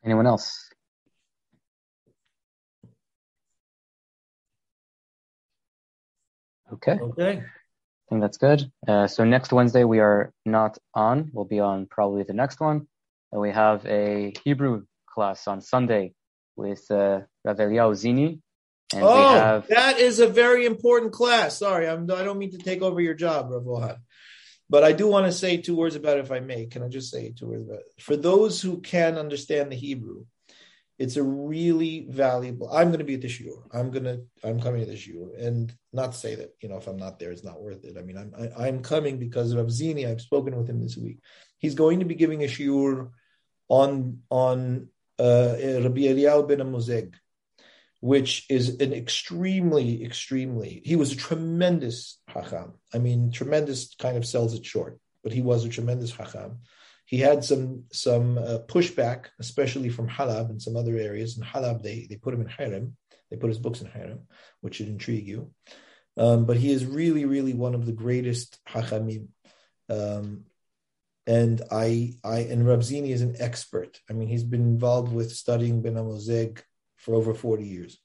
Anyone 0.04 0.28
else? 0.28 0.70
Okay. 6.74 6.98
Okay. 7.02 7.42
I 7.42 8.10
think 8.10 8.22
that's 8.22 8.38
good. 8.38 8.72
Uh, 8.88 9.08
so 9.08 9.24
next 9.24 9.52
Wednesday 9.52 9.84
we 9.84 10.00
are 10.00 10.32
not 10.46 10.78
on. 10.94 11.32
We'll 11.34 11.46
be 11.46 11.60
on 11.60 11.88
probably 11.88 12.24
the 12.24 12.34
next 12.34 12.60
one. 12.60 12.88
And 13.32 13.42
we 13.42 13.52
have 13.52 13.86
a 13.86 14.34
Hebrew 14.44 14.86
class 15.16 15.48
on 15.48 15.62
Sunday 15.62 16.14
with 16.56 16.86
uh, 16.92 17.22
Rav 17.44 17.58
Eliyahu 17.58 17.96
Zini. 17.96 18.42
And 18.94 19.04
oh, 19.04 19.16
we 19.16 19.40
have 19.40 19.68
that 19.70 19.98
is 19.98 20.20
a 20.20 20.28
very 20.28 20.66
important 20.68 21.12
class. 21.12 21.58
Sorry, 21.58 21.88
I'm, 21.88 22.04
I 22.12 22.24
don't 22.24 22.38
mean 22.38 22.52
to 22.52 22.60
take 22.60 22.84
over 22.84 23.02
your 23.02 23.16
job, 23.16 23.50
Rav 23.50 23.64
Ohad. 23.64 23.98
But 24.70 24.84
I 24.84 24.92
do 24.92 25.08
want 25.08 25.26
to 25.26 25.32
say 25.32 25.58
two 25.58 25.76
words 25.76 25.96
about 25.96 26.18
it 26.18 26.26
if 26.26 26.32
I 26.32 26.40
may. 26.40 26.68
Can 26.68 26.84
I 26.84 26.88
just 26.88 27.12
say 27.12 27.32
two 27.32 27.48
words 27.48 27.64
about 27.64 27.80
it? 27.80 28.02
For 28.02 28.16
those 28.16 28.62
who 28.62 28.82
can 28.82 29.18
understand 29.18 29.72
the 29.72 29.76
Hebrew, 29.76 30.26
it's 30.98 31.18
a 31.18 31.24
really 31.24 32.08
valuable. 32.10 32.70
I'm 32.72 32.88
going 32.88 33.00
to 33.00 33.06
be 33.06 33.16
at 33.16 33.22
the 33.22 33.28
shiur. 33.28 33.64
I'm 33.72 33.92
going 33.92 34.06
to. 34.06 34.22
I'm 34.44 34.62
coming 34.62 34.82
to 34.82 34.86
the 34.86 34.98
shiur, 34.98 35.38
and 35.38 35.74
not 35.92 36.14
to 36.14 36.18
say 36.18 36.36
that 36.36 36.56
you 36.62 36.70
know 36.70 36.78
if 36.78 36.88
I'm 36.88 36.98
not 36.98 37.20
there, 37.20 37.32
it's 37.32 37.44
not 37.44 37.62
worth 37.62 37.84
it. 37.84 37.98
I 37.98 38.02
mean, 38.02 38.18
I'm 38.18 38.34
I, 38.58 38.68
am 38.68 38.82
coming 38.82 39.18
because 39.18 39.52
of 39.52 39.72
Zini. 39.72 40.06
I've 40.06 40.22
spoken 40.22 40.56
with 40.56 40.70
him 40.70 40.82
this 40.82 40.96
week. 40.96 41.20
He's 41.58 41.76
going 41.76 42.00
to 42.00 42.06
be 42.06 42.16
giving 42.16 42.44
a 42.44 42.48
shiur 42.48 43.10
on 43.68 44.20
on 44.30 44.90
uh, 45.20 45.56
Rabbi 45.60 46.02
Eliyahu 46.02 46.48
ben 46.48 46.60
Amozeg, 46.60 47.14
which 48.00 48.46
is 48.50 48.80
an 48.80 48.94
extremely, 48.94 50.04
extremely. 50.04 50.82
He 50.86 50.96
was 50.96 51.12
a 51.12 51.18
tremendous 51.18 52.20
hacham. 52.30 52.74
I 52.94 53.00
mean, 53.00 53.32
tremendous 53.32 53.96
kind 53.96 54.18
of 54.18 54.26
sells 54.26 54.54
it 54.54 54.66
short, 54.66 55.00
but 55.24 55.34
he 55.34 55.42
was 55.42 55.66
a 55.66 55.70
tremendous 55.70 56.12
hacham 56.12 56.60
he 57.06 57.18
had 57.18 57.44
some 57.44 57.84
some 57.92 58.38
uh, 58.38 58.60
pushback, 58.68 59.28
especially 59.40 59.90
from 59.90 60.10
Halab 60.10 60.50
and 60.50 60.62
some 60.62 60.76
other 60.76 60.98
areas. 60.98 61.38
In 61.38 61.44
Halab, 61.44 61.84
they 61.84 62.08
they 62.10 62.16
put 62.16 62.34
him 62.34 62.42
in 62.42 62.48
herem. 62.48 62.94
They 63.30 63.38
put 63.38 63.50
his 63.50 63.60
books 63.60 63.82
in 63.82 63.88
herem, 63.88 64.22
which 64.62 64.76
should 64.76 64.88
intrigue 64.88 65.28
you. 65.28 65.52
Um, 66.18 66.46
but 66.46 66.58
he 66.58 66.72
is 66.72 66.86
really, 66.86 67.26
really 67.26 67.54
one 67.54 67.76
of 67.76 67.86
the 67.86 67.92
greatest 67.92 68.60
hachamim. 68.68 69.28
Um, 69.90 70.46
and 71.28 71.62
I, 71.72 72.14
I, 72.24 72.40
and 72.40 72.68
Rav 72.68 72.84
Zini 72.84 73.12
is 73.12 73.22
an 73.22 73.36
expert. 73.40 74.00
I 74.10 74.14
mean, 74.14 74.28
he's 74.28 74.44
been 74.44 74.62
involved 74.62 75.12
with 75.12 75.32
studying 75.32 75.82
Ben 75.82 75.96
Amozeg 75.96 76.62
for 76.98 77.16
over 77.16 77.34
40 77.34 77.66
years. 77.66 78.00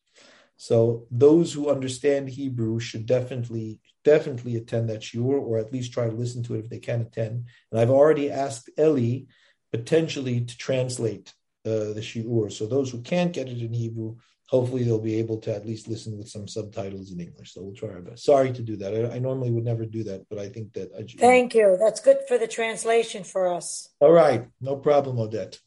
So 0.57 1.07
those 1.11 1.53
who 1.53 1.71
understand 1.71 2.29
Hebrew 2.29 2.81
should 2.81 3.07
definitely 3.07 3.81
definitely 4.05 4.57
attend 4.57 4.89
that 4.89 5.01
shiur, 5.01 5.41
or 5.41 5.59
at 5.59 5.73
least 5.73 5.93
try 5.93 6.07
to 6.07 6.15
listen 6.15 6.43
to 6.45 6.55
it 6.55 6.61
if 6.61 6.71
they 6.71 6.79
can 6.79 7.03
attend. 7.03 7.47
And 7.71 7.81
I've 7.81 7.91
already 7.91 8.31
asked 8.31 8.71
Eli 8.79 9.25
potentially 9.73 10.43
to 10.43 10.57
translate 10.59 11.33
uh, 11.65 11.93
the 11.95 12.03
shiur. 12.03 12.53
So 12.53 12.67
those 12.67 12.91
who 12.91 13.01
can't 13.03 13.33
get 13.33 13.49
it 13.49 13.59
in 13.59 13.73
Hebrew, 13.73 14.17
hopefully 14.51 14.83
they'll 14.83 14.99
be 14.99 15.15
able 15.15 15.39
to 15.39 15.55
at 15.55 15.65
least 15.65 15.87
listen 15.87 16.19
with 16.19 16.29
some 16.29 16.49
subtitles 16.49 17.13
in 17.13 17.21
English. 17.21 17.55
So 17.55 17.63
we'll 17.63 17.75
try 17.75 17.91
our 17.91 18.01
best. 18.01 18.25
Sorry 18.25 18.53
to 18.53 18.63
do 18.63 18.77
that. 18.79 18.93
I, 18.95 19.17
I 19.17 19.19
normally 19.21 19.53
would 19.53 19.65
never 19.65 19.87
do 19.87 20.03
that, 20.05 20.29
but 20.29 20.39
I 20.39 20.49
think 20.49 20.73
that 20.73 20.91
I. 20.99 21.07
Thank 21.19 21.55
you. 21.55 21.77
That's 21.79 22.01
good 22.01 22.19
for 22.27 22.37
the 22.37 22.49
translation 22.49 23.23
for 23.23 23.55
us. 23.55 23.89
All 24.01 24.13
right, 24.13 24.47
no 24.61 24.77
problem, 24.77 25.19
Odette. 25.21 25.61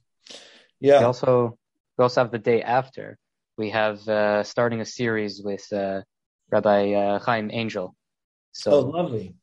Yeah. 0.81 0.99
We 0.99 1.05
also 1.05 1.57
we 1.97 2.03
also 2.03 2.21
have 2.21 2.31
the 2.31 2.39
day 2.39 2.61
after 2.61 3.17
we 3.57 3.69
have 3.69 4.05
uh, 4.07 4.43
starting 4.43 4.81
a 4.81 4.85
series 4.85 5.41
with 5.41 5.65
uh, 5.71 6.01
Rabbi 6.51 6.93
uh, 6.93 7.19
Chaim 7.19 7.49
Angel. 7.53 7.95
So 8.51 8.71
oh, 8.71 8.79
lovely. 8.81 9.35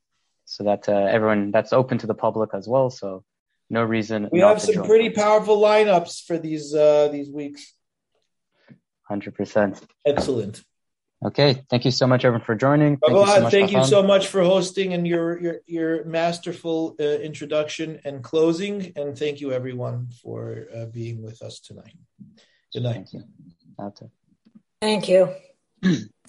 So 0.44 0.64
that 0.64 0.86
uh, 0.88 1.06
everyone 1.16 1.50
that's 1.50 1.72
open 1.72 1.96
to 1.98 2.06
the 2.06 2.14
public 2.14 2.50
as 2.52 2.68
well. 2.68 2.90
So 2.90 3.24
no 3.70 3.84
reason. 3.84 4.28
We 4.30 4.40
have 4.40 4.60
some 4.60 4.84
pretty 4.84 5.10
powerful 5.10 5.60
lineups 5.60 6.26
for 6.26 6.36
these 6.36 6.74
uh, 6.74 7.08
these 7.10 7.30
weeks. 7.30 7.72
Hundred 9.10 9.34
percent. 9.34 9.84
Excellent. 10.06 10.62
Okay, 11.26 11.64
thank 11.68 11.84
you 11.84 11.90
so 11.90 12.06
much, 12.06 12.24
everyone, 12.24 12.46
for 12.46 12.54
joining. 12.54 12.96
Thank, 12.98 13.18
you 13.18 13.26
so 13.26 13.40
much, 13.40 13.50
thank 13.50 13.72
you 13.72 13.82
so 13.82 14.02
much 14.04 14.28
for 14.28 14.40
hosting 14.40 14.94
and 14.94 15.04
your 15.04 15.42
your 15.42 15.56
your 15.66 16.04
masterful 16.04 16.94
uh, 17.00 17.02
introduction 17.02 18.00
and 18.04 18.22
closing, 18.22 18.92
and 18.94 19.18
thank 19.18 19.40
you 19.40 19.50
everyone 19.50 20.10
for 20.22 20.66
uh, 20.72 20.86
being 20.86 21.24
with 21.24 21.42
us 21.42 21.58
tonight. 21.58 21.96
Good 22.72 22.84
night. 22.84 23.08
Thank 23.10 23.12
you. 23.12 24.10
Thank 24.80 25.08
you. 25.08 25.34